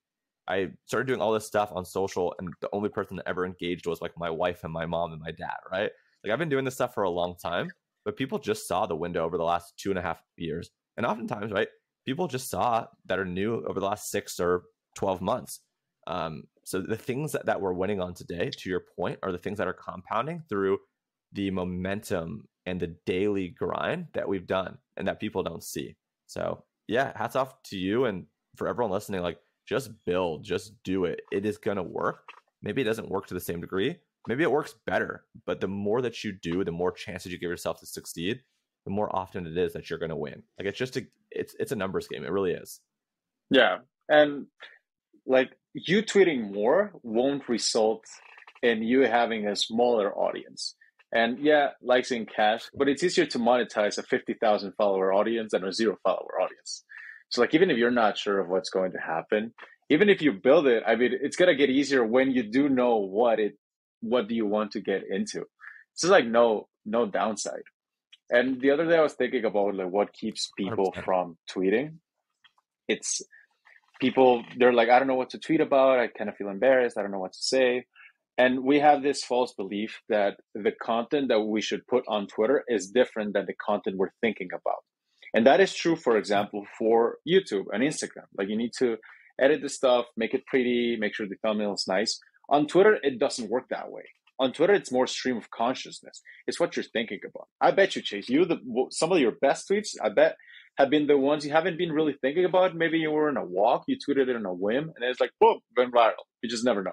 I 0.48 0.70
started 0.86 1.06
doing 1.06 1.20
all 1.20 1.32
this 1.32 1.46
stuff 1.46 1.72
on 1.74 1.84
social, 1.84 2.34
and 2.38 2.52
the 2.60 2.70
only 2.72 2.88
person 2.88 3.16
that 3.16 3.28
ever 3.28 3.44
engaged 3.44 3.86
was 3.86 4.00
like 4.00 4.16
my 4.16 4.30
wife 4.30 4.64
and 4.64 4.72
my 4.72 4.86
mom 4.86 5.12
and 5.12 5.20
my 5.20 5.32
dad, 5.32 5.56
right? 5.70 5.90
Like 6.24 6.32
I've 6.32 6.38
been 6.38 6.48
doing 6.48 6.64
this 6.64 6.74
stuff 6.74 6.94
for 6.94 7.02
a 7.02 7.10
long 7.10 7.36
time, 7.36 7.70
but 8.04 8.16
people 8.16 8.38
just 8.38 8.66
saw 8.66 8.86
the 8.86 8.96
window 8.96 9.24
over 9.24 9.36
the 9.36 9.44
last 9.44 9.74
two 9.76 9.90
and 9.90 9.98
a 9.98 10.02
half 10.02 10.22
years. 10.36 10.70
And 10.96 11.04
oftentimes, 11.04 11.52
right, 11.52 11.68
people 12.06 12.28
just 12.28 12.48
saw 12.48 12.86
that 13.06 13.18
are 13.18 13.24
new 13.24 13.64
over 13.66 13.78
the 13.78 13.86
last 13.86 14.10
six 14.10 14.40
or 14.40 14.64
12 14.96 15.20
months. 15.20 15.60
Um, 16.06 16.44
so 16.64 16.80
the 16.80 16.96
things 16.96 17.32
that, 17.32 17.46
that 17.46 17.60
we're 17.60 17.74
winning 17.74 18.00
on 18.00 18.14
today, 18.14 18.50
to 18.50 18.70
your 18.70 18.84
point, 18.96 19.18
are 19.22 19.32
the 19.32 19.38
things 19.38 19.58
that 19.58 19.68
are 19.68 19.74
compounding 19.74 20.42
through 20.48 20.78
the 21.32 21.50
momentum 21.50 22.44
and 22.64 22.80
the 22.80 22.96
daily 23.06 23.48
grind 23.48 24.06
that 24.14 24.28
we've 24.28 24.46
done 24.46 24.78
and 24.96 25.06
that 25.06 25.20
people 25.20 25.42
don't 25.42 25.62
see. 25.62 25.96
So 26.26 26.64
yeah, 26.88 27.12
hats 27.16 27.36
off 27.36 27.62
to 27.64 27.76
you 27.76 28.06
and 28.06 28.26
for 28.56 28.66
everyone 28.66 28.90
listening. 28.90 29.22
Like, 29.22 29.38
just 29.66 29.90
build, 30.04 30.44
just 30.44 30.72
do 30.82 31.04
it. 31.04 31.20
It 31.30 31.44
is 31.44 31.58
gonna 31.58 31.82
work. 31.82 32.30
Maybe 32.62 32.80
it 32.80 32.86
doesn't 32.86 33.10
work 33.10 33.26
to 33.26 33.34
the 33.34 33.40
same 33.40 33.60
degree. 33.60 33.96
Maybe 34.26 34.42
it 34.42 34.50
works 34.50 34.74
better. 34.86 35.24
But 35.46 35.60
the 35.60 35.68
more 35.68 36.02
that 36.02 36.24
you 36.24 36.32
do, 36.32 36.64
the 36.64 36.72
more 36.72 36.90
chances 36.90 37.30
you 37.30 37.38
give 37.38 37.50
yourself 37.50 37.78
to 37.80 37.86
succeed. 37.86 38.40
The 38.84 38.90
more 38.90 39.14
often 39.14 39.46
it 39.46 39.56
is 39.56 39.74
that 39.74 39.90
you're 39.90 39.98
gonna 39.98 40.16
win. 40.16 40.42
Like 40.58 40.66
it's 40.68 40.78
just 40.78 40.96
a 40.96 41.06
it's 41.30 41.54
it's 41.60 41.72
a 41.72 41.76
numbers 41.76 42.08
game. 42.08 42.24
It 42.24 42.32
really 42.32 42.52
is. 42.52 42.80
Yeah, 43.50 43.78
and 44.08 44.46
like 45.26 45.50
you 45.74 46.02
tweeting 46.02 46.52
more 46.52 46.92
won't 47.02 47.48
result 47.48 48.04
in 48.62 48.82
you 48.82 49.02
having 49.02 49.46
a 49.46 49.54
smaller 49.54 50.12
audience. 50.16 50.74
And 51.12 51.38
yeah, 51.38 51.70
likes 51.80 52.12
ain't 52.12 52.32
cash, 52.34 52.64
but 52.74 52.88
it's 52.88 53.02
easier 53.02 53.24
to 53.26 53.38
monetize 53.38 53.96
a 53.96 54.02
50,000 54.02 54.72
follower 54.72 55.12
audience 55.12 55.52
than 55.52 55.64
a 55.64 55.72
zero 55.72 55.96
follower 56.02 56.40
audience. 56.40 56.84
So, 57.30 57.40
like, 57.40 57.54
even 57.54 57.70
if 57.70 57.78
you're 57.78 57.90
not 57.90 58.18
sure 58.18 58.40
of 58.40 58.48
what's 58.48 58.70
going 58.70 58.92
to 58.92 58.98
happen, 58.98 59.54
even 59.90 60.08
if 60.10 60.20
you 60.20 60.32
build 60.32 60.66
it, 60.66 60.82
I 60.86 60.96
mean, 60.96 61.12
it's 61.20 61.36
going 61.36 61.48
to 61.48 61.54
get 61.54 61.70
easier 61.70 62.04
when 62.04 62.30
you 62.30 62.42
do 62.42 62.68
know 62.68 62.96
what 62.96 63.38
it, 63.38 63.54
what 64.00 64.28
do 64.28 64.34
you 64.34 64.46
want 64.46 64.72
to 64.72 64.80
get 64.80 65.02
into. 65.10 65.44
It's 65.94 66.04
like 66.04 66.26
no, 66.26 66.68
no 66.84 67.06
downside. 67.06 67.62
And 68.30 68.60
the 68.60 68.70
other 68.70 68.86
day 68.86 68.96
I 68.96 69.02
was 69.02 69.14
thinking 69.14 69.44
about 69.44 69.74
like 69.74 69.88
what 69.88 70.12
keeps 70.12 70.50
people 70.56 70.92
100%. 70.92 71.04
from 71.04 71.38
tweeting. 71.50 71.96
It's 72.86 73.22
people, 74.00 74.42
they're 74.58 74.72
like, 74.72 74.90
I 74.90 74.98
don't 74.98 75.08
know 75.08 75.14
what 75.14 75.30
to 75.30 75.38
tweet 75.38 75.60
about. 75.60 75.98
I 75.98 76.08
kind 76.08 76.28
of 76.28 76.36
feel 76.36 76.48
embarrassed. 76.48 76.98
I 76.98 77.02
don't 77.02 77.10
know 77.10 77.18
what 77.18 77.32
to 77.32 77.42
say. 77.42 77.86
And 78.38 78.62
we 78.62 78.78
have 78.78 79.02
this 79.02 79.24
false 79.24 79.52
belief 79.52 80.00
that 80.08 80.36
the 80.54 80.70
content 80.70 81.26
that 81.28 81.40
we 81.40 81.60
should 81.60 81.84
put 81.88 82.04
on 82.06 82.28
Twitter 82.28 82.62
is 82.68 82.88
different 82.88 83.34
than 83.34 83.46
the 83.46 83.54
content 83.54 83.96
we're 83.96 84.12
thinking 84.20 84.50
about. 84.54 84.84
And 85.34 85.44
that 85.46 85.60
is 85.60 85.74
true, 85.74 85.96
for 85.96 86.16
example, 86.16 86.64
for 86.78 87.16
YouTube 87.28 87.64
and 87.72 87.82
Instagram. 87.82 88.26
Like 88.38 88.48
you 88.48 88.56
need 88.56 88.72
to 88.78 88.96
edit 89.40 89.60
the 89.60 89.68
stuff, 89.68 90.06
make 90.16 90.34
it 90.34 90.46
pretty, 90.46 90.96
make 90.98 91.14
sure 91.14 91.26
the 91.26 91.34
thumbnail 91.42 91.74
is 91.74 91.86
nice. 91.88 92.20
On 92.48 92.66
Twitter, 92.66 92.98
it 93.02 93.18
doesn't 93.18 93.50
work 93.50 93.64
that 93.70 93.90
way. 93.90 94.04
On 94.38 94.52
Twitter, 94.52 94.72
it's 94.72 94.92
more 94.92 95.08
stream 95.08 95.36
of 95.36 95.50
consciousness. 95.50 96.22
It's 96.46 96.60
what 96.60 96.76
you're 96.76 96.84
thinking 96.84 97.18
about. 97.28 97.48
I 97.60 97.72
bet 97.72 97.96
you, 97.96 98.02
Chase, 98.02 98.28
you 98.28 98.44
the 98.44 98.58
some 98.90 99.10
of 99.10 99.18
your 99.18 99.32
best 99.32 99.68
tweets, 99.68 99.96
I 100.00 100.10
bet, 100.10 100.36
have 100.76 100.90
been 100.90 101.08
the 101.08 101.18
ones 101.18 101.44
you 101.44 101.50
haven't 101.50 101.76
been 101.76 101.90
really 101.90 102.16
thinking 102.20 102.44
about. 102.44 102.76
Maybe 102.76 102.98
you 102.98 103.10
were 103.10 103.28
in 103.28 103.36
a 103.36 103.44
walk, 103.44 103.82
you 103.88 103.96
tweeted 103.96 104.28
it 104.28 104.36
on 104.36 104.46
a 104.46 104.54
whim, 104.54 104.92
and 104.94 105.04
it's 105.04 105.20
like, 105.20 105.32
boom, 105.40 105.58
went 105.76 105.92
viral. 105.92 106.12
You 106.40 106.48
just 106.48 106.64
never 106.64 106.84
know. 106.84 106.92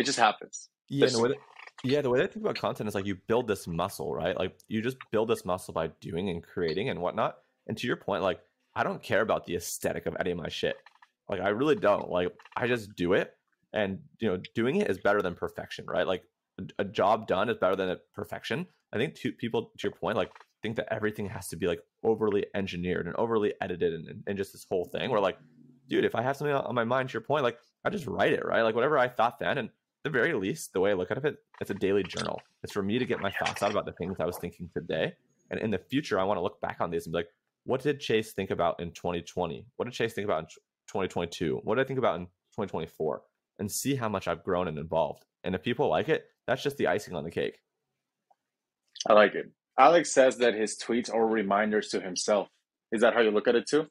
It 0.00 0.06
just 0.06 0.18
happens. 0.18 0.68
Yeah, 0.88 1.06
the 1.06 1.20
way 1.20 1.28
that, 1.28 1.38
yeah. 1.84 2.00
The 2.00 2.10
way 2.10 2.20
I 2.22 2.26
think 2.26 2.44
about 2.44 2.56
content 2.56 2.88
is 2.88 2.94
like 2.94 3.06
you 3.06 3.16
build 3.28 3.46
this 3.46 3.66
muscle, 3.66 4.12
right? 4.12 4.36
Like 4.36 4.58
you 4.68 4.82
just 4.82 4.96
build 5.12 5.28
this 5.28 5.44
muscle 5.44 5.72
by 5.72 5.90
doing 6.00 6.28
and 6.28 6.42
creating 6.42 6.88
and 6.88 7.00
whatnot. 7.00 7.36
And 7.66 7.76
to 7.78 7.86
your 7.86 7.96
point, 7.96 8.22
like 8.22 8.40
I 8.74 8.82
don't 8.82 9.02
care 9.02 9.20
about 9.20 9.46
the 9.46 9.56
aesthetic 9.56 10.06
of 10.06 10.16
any 10.18 10.30
of 10.30 10.38
my 10.38 10.48
shit. 10.48 10.76
Like 11.28 11.40
I 11.40 11.50
really 11.50 11.76
don't. 11.76 12.10
Like 12.10 12.32
I 12.56 12.66
just 12.66 12.94
do 12.96 13.12
it, 13.12 13.32
and 13.72 14.00
you 14.18 14.28
know, 14.28 14.40
doing 14.54 14.76
it 14.76 14.90
is 14.90 14.98
better 14.98 15.22
than 15.22 15.34
perfection, 15.34 15.86
right? 15.86 16.06
Like 16.06 16.24
a, 16.58 16.82
a 16.82 16.84
job 16.84 17.28
done 17.28 17.48
is 17.48 17.56
better 17.56 17.76
than 17.76 17.90
a 17.90 17.96
perfection. 18.14 18.66
I 18.92 18.98
think 18.98 19.14
to 19.16 19.32
people, 19.32 19.70
to 19.78 19.86
your 19.86 19.92
point, 19.92 20.16
like 20.16 20.32
think 20.62 20.76
that 20.76 20.92
everything 20.92 21.26
has 21.26 21.48
to 21.48 21.56
be 21.56 21.66
like 21.66 21.80
overly 22.02 22.46
engineered 22.54 23.06
and 23.06 23.16
overly 23.16 23.54
edited 23.60 23.94
and, 23.94 24.22
and 24.26 24.36
just 24.36 24.52
this 24.52 24.66
whole 24.68 24.84
thing. 24.84 25.10
Where 25.10 25.20
like, 25.20 25.38
dude, 25.88 26.04
if 26.04 26.14
I 26.14 26.22
have 26.22 26.36
something 26.36 26.54
on 26.54 26.74
my 26.74 26.84
mind, 26.84 27.10
to 27.10 27.12
your 27.14 27.22
point, 27.22 27.44
like 27.44 27.58
I 27.84 27.90
just 27.90 28.06
write 28.06 28.32
it, 28.32 28.44
right? 28.44 28.62
Like 28.62 28.74
whatever 28.74 28.98
I 28.98 29.08
thought 29.08 29.38
then, 29.38 29.58
and 29.58 29.70
the 30.04 30.10
very 30.10 30.32
least, 30.32 30.72
the 30.72 30.80
way 30.80 30.90
I 30.90 30.94
look 30.94 31.10
at 31.10 31.24
it, 31.24 31.36
it's 31.60 31.70
a 31.70 31.74
daily 31.74 32.02
journal. 32.02 32.40
It's 32.62 32.72
for 32.72 32.82
me 32.82 32.98
to 32.98 33.04
get 33.04 33.20
my 33.20 33.30
thoughts 33.30 33.62
out 33.62 33.70
about 33.70 33.86
the 33.86 33.92
things 33.92 34.16
I 34.18 34.26
was 34.26 34.38
thinking 34.38 34.70
today. 34.72 35.14
And 35.50 35.60
in 35.60 35.70
the 35.70 35.78
future, 35.78 36.18
I 36.18 36.24
want 36.24 36.38
to 36.38 36.42
look 36.42 36.60
back 36.60 36.78
on 36.80 36.90
these 36.90 37.06
and 37.06 37.12
be 37.12 37.18
like, 37.18 37.28
what 37.64 37.82
did 37.82 38.00
Chase 38.00 38.32
think 38.32 38.50
about 38.50 38.80
in 38.80 38.92
2020? 38.92 39.66
What 39.76 39.84
did 39.84 39.94
Chase 39.94 40.14
think 40.14 40.24
about 40.24 40.40
in 40.40 40.46
2022? 40.46 41.60
What 41.64 41.74
did 41.74 41.84
I 41.84 41.86
think 41.86 41.98
about 41.98 42.16
in 42.16 42.26
2024? 42.26 43.22
And 43.58 43.70
see 43.70 43.94
how 43.94 44.08
much 44.08 44.26
I've 44.26 44.42
grown 44.42 44.68
and 44.68 44.78
evolved. 44.78 45.26
And 45.44 45.54
if 45.54 45.62
people 45.62 45.88
like 45.88 46.08
it, 46.08 46.24
that's 46.46 46.62
just 46.62 46.78
the 46.78 46.86
icing 46.86 47.14
on 47.14 47.24
the 47.24 47.30
cake. 47.30 47.58
I 49.06 49.12
like 49.12 49.34
it. 49.34 49.50
Alex 49.78 50.12
says 50.12 50.38
that 50.38 50.54
his 50.54 50.78
tweets 50.78 51.12
are 51.12 51.26
reminders 51.26 51.88
to 51.88 52.00
himself. 52.00 52.48
Is 52.92 53.02
that 53.02 53.14
how 53.14 53.20
you 53.20 53.30
look 53.30 53.48
at 53.48 53.54
it 53.54 53.66
too? 53.66 53.86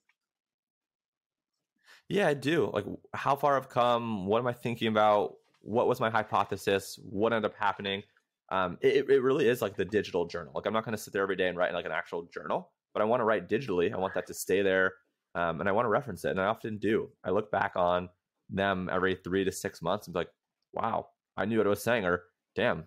Yeah, 2.07 2.27
I 2.27 2.33
do. 2.33 2.71
Like, 2.73 2.85
how 3.13 3.35
far 3.35 3.55
I've 3.55 3.69
come. 3.69 4.25
What 4.25 4.39
am 4.39 4.47
I 4.47 4.53
thinking 4.53 4.87
about? 4.87 5.35
What 5.61 5.87
was 5.87 5.99
my 5.99 6.09
hypothesis, 6.09 6.99
what 7.03 7.33
ended 7.33 7.51
up 7.51 7.57
happening. 7.57 8.03
Um, 8.51 8.77
it, 8.81 9.09
it 9.09 9.21
really 9.21 9.47
is 9.47 9.61
like 9.61 9.75
the 9.75 9.85
digital 9.85 10.25
journal. 10.25 10.53
Like 10.55 10.65
I'm 10.65 10.73
not 10.73 10.85
going 10.85 10.95
to 10.95 11.01
sit 11.01 11.13
there 11.13 11.21
every 11.21 11.35
day 11.35 11.47
and 11.47 11.57
write 11.57 11.73
like 11.73 11.85
an 11.85 11.91
actual 11.91 12.27
journal, 12.33 12.71
but 12.93 13.01
I 13.01 13.05
want 13.05 13.19
to 13.21 13.25
write 13.25 13.49
digitally. 13.49 13.93
I 13.93 13.97
want 13.97 14.13
that 14.15 14.27
to 14.27 14.33
stay 14.33 14.61
there, 14.61 14.93
um, 15.35 15.59
and 15.59 15.69
I 15.69 15.71
want 15.71 15.85
to 15.85 15.89
reference 15.89 16.25
it, 16.25 16.31
and 16.31 16.41
I 16.41 16.45
often 16.45 16.77
do. 16.77 17.09
I 17.23 17.29
look 17.29 17.51
back 17.51 17.73
on 17.75 18.09
them 18.49 18.89
every 18.91 19.15
three 19.15 19.43
to 19.43 19.51
six 19.51 19.81
months 19.81 20.07
and 20.07 20.13
be 20.13 20.21
like, 20.21 20.31
wow, 20.73 21.07
I 21.37 21.45
knew 21.45 21.57
what 21.57 21.67
I 21.67 21.71
was 21.71 21.83
saying, 21.83 22.05
or 22.05 22.23
damn, 22.55 22.85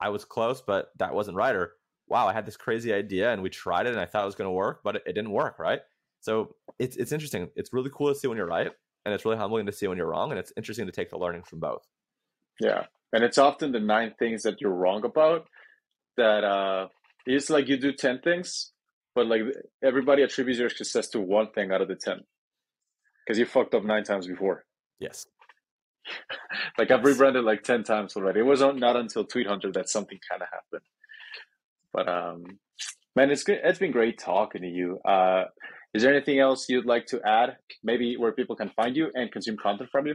I 0.00 0.08
was 0.08 0.24
close, 0.24 0.62
but 0.62 0.90
that 0.98 1.14
wasn't 1.14 1.36
right, 1.36 1.54
or 1.54 1.72
wow, 2.08 2.26
I 2.26 2.32
had 2.32 2.46
this 2.46 2.56
crazy 2.56 2.92
idea 2.92 3.32
and 3.32 3.42
we 3.42 3.50
tried 3.50 3.86
it 3.86 3.90
and 3.90 4.00
I 4.00 4.06
thought 4.06 4.22
it 4.22 4.26
was 4.26 4.34
going 4.34 4.48
to 4.48 4.52
work, 4.52 4.80
but 4.84 4.96
it, 4.96 5.02
it 5.06 5.12
didn't 5.12 5.32
work, 5.32 5.58
right? 5.58 5.80
So 6.20 6.54
it's 6.78 6.96
it's 6.96 7.12
interesting. 7.12 7.48
It's 7.56 7.72
really 7.72 7.90
cool 7.94 8.08
to 8.08 8.18
see 8.18 8.28
when 8.28 8.36
you're 8.36 8.46
right, 8.46 8.70
and 9.04 9.14
it's 9.14 9.24
really 9.24 9.36
humbling 9.36 9.66
to 9.66 9.72
see 9.72 9.86
when 9.86 9.98
you're 9.98 10.08
wrong, 10.08 10.30
and 10.30 10.38
it's 10.38 10.52
interesting 10.56 10.86
to 10.86 10.92
take 10.92 11.10
the 11.10 11.18
learning 11.18 11.42
from 11.42 11.60
both. 11.60 11.86
Yeah, 12.60 12.84
and 13.12 13.22
it's 13.24 13.38
often 13.38 13.72
the 13.72 13.80
nine 13.80 14.14
things 14.18 14.42
that 14.42 14.60
you're 14.60 14.74
wrong 14.74 15.04
about 15.04 15.48
that 16.16 16.44
uh, 16.44 16.88
it's 17.26 17.50
like 17.50 17.68
you 17.68 17.76
do 17.76 17.92
ten 17.92 18.20
things, 18.20 18.72
but 19.14 19.26
like 19.26 19.42
everybody 19.82 20.22
attributes 20.22 20.58
your 20.58 20.70
success 20.70 21.08
to 21.08 21.20
one 21.20 21.50
thing 21.52 21.70
out 21.72 21.82
of 21.82 21.88
the 21.88 21.96
ten 21.96 22.20
because 23.24 23.38
you 23.38 23.44
fucked 23.46 23.74
up 23.74 23.84
nine 23.84 24.04
times 24.04 24.26
before. 24.26 24.64
Yes. 25.00 25.26
like 26.78 26.90
I've 26.90 27.04
rebranded 27.04 27.44
like 27.44 27.62
ten 27.62 27.82
times 27.82 28.16
already. 28.16 28.40
It 28.40 28.44
was 28.44 28.60
not 28.60 28.96
until 28.96 29.24
Tweet 29.24 29.46
Hunter 29.46 29.72
that 29.72 29.88
something 29.88 30.18
kind 30.30 30.42
of 30.42 30.48
happened. 30.52 30.86
But 31.92 32.08
um, 32.08 32.44
man, 33.14 33.30
it's 33.30 33.42
good. 33.42 33.58
It's 33.64 33.78
been 33.78 33.92
great 33.92 34.18
talking 34.18 34.62
to 34.62 34.68
you. 34.68 35.00
Uh, 35.00 35.44
is 35.94 36.02
there 36.02 36.14
anything 36.14 36.38
else 36.38 36.68
you'd 36.68 36.86
like 36.86 37.06
to 37.06 37.20
add? 37.26 37.56
Maybe 37.82 38.16
where 38.16 38.32
people 38.32 38.54
can 38.54 38.70
find 38.76 38.96
you 38.96 39.10
and 39.14 39.32
consume 39.32 39.56
content 39.56 39.90
from 39.90 40.06
you? 40.06 40.14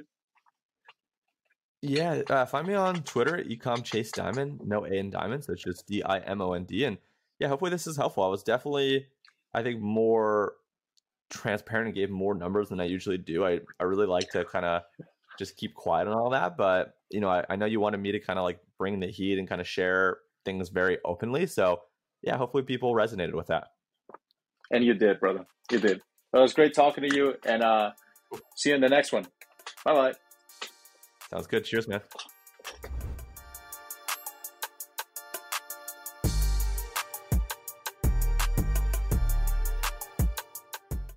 Yeah, 1.81 2.21
uh, 2.29 2.45
find 2.45 2.67
me 2.67 2.75
on 2.75 3.01
Twitter, 3.03 3.43
ecom 3.43 3.83
chase 3.83 4.11
diamond, 4.11 4.61
no 4.63 4.85
A 4.85 4.89
in 4.89 5.09
diamond, 5.09 5.43
so 5.43 5.53
it's 5.53 5.63
just 5.63 5.87
D 5.87 6.03
I 6.03 6.19
M 6.19 6.41
O 6.41 6.53
N 6.53 6.63
D. 6.65 6.85
And 6.85 6.97
yeah, 7.39 7.47
hopefully 7.47 7.71
this 7.71 7.87
is 7.87 7.97
helpful. 7.97 8.23
I 8.23 8.27
was 8.27 8.43
definitely, 8.43 9.07
I 9.53 9.63
think, 9.63 9.81
more 9.81 10.53
transparent 11.31 11.87
and 11.87 11.95
gave 11.95 12.11
more 12.11 12.35
numbers 12.35 12.69
than 12.69 12.79
I 12.79 12.85
usually 12.85 13.17
do. 13.17 13.43
I, 13.43 13.61
I 13.79 13.83
really 13.83 14.05
like 14.05 14.29
to 14.31 14.45
kind 14.45 14.65
of 14.65 14.83
just 15.39 15.57
keep 15.57 15.73
quiet 15.73 16.07
on 16.07 16.13
all 16.13 16.29
that, 16.31 16.55
but 16.55 16.95
you 17.09 17.19
know, 17.19 17.29
I, 17.29 17.45
I 17.49 17.55
know 17.55 17.65
you 17.65 17.79
wanted 17.79 17.99
me 17.99 18.11
to 18.11 18.19
kind 18.19 18.37
of 18.37 18.43
like 18.43 18.59
bring 18.77 18.99
the 18.99 19.07
heat 19.07 19.39
and 19.39 19.47
kind 19.47 19.59
of 19.59 19.67
share 19.67 20.17
things 20.45 20.69
very 20.69 20.99
openly. 21.03 21.47
So 21.47 21.81
yeah, 22.21 22.37
hopefully 22.37 22.63
people 22.63 22.93
resonated 22.93 23.33
with 23.33 23.47
that. 23.47 23.69
And 24.69 24.85
you 24.85 24.93
did, 24.93 25.19
brother. 25.19 25.45
You 25.71 25.79
did. 25.79 26.01
Well, 26.31 26.41
it 26.41 26.43
was 26.43 26.53
great 26.53 26.73
talking 26.73 27.09
to 27.09 27.15
you, 27.15 27.33
and 27.45 27.63
uh, 27.63 27.91
see 28.55 28.69
you 28.69 28.75
in 28.75 28.81
the 28.81 28.89
next 28.89 29.11
one. 29.11 29.25
Bye 29.83 29.93
bye. 29.93 30.13
Sounds 31.31 31.47
good. 31.47 31.63
Cheers, 31.63 31.87
man. 31.87 32.01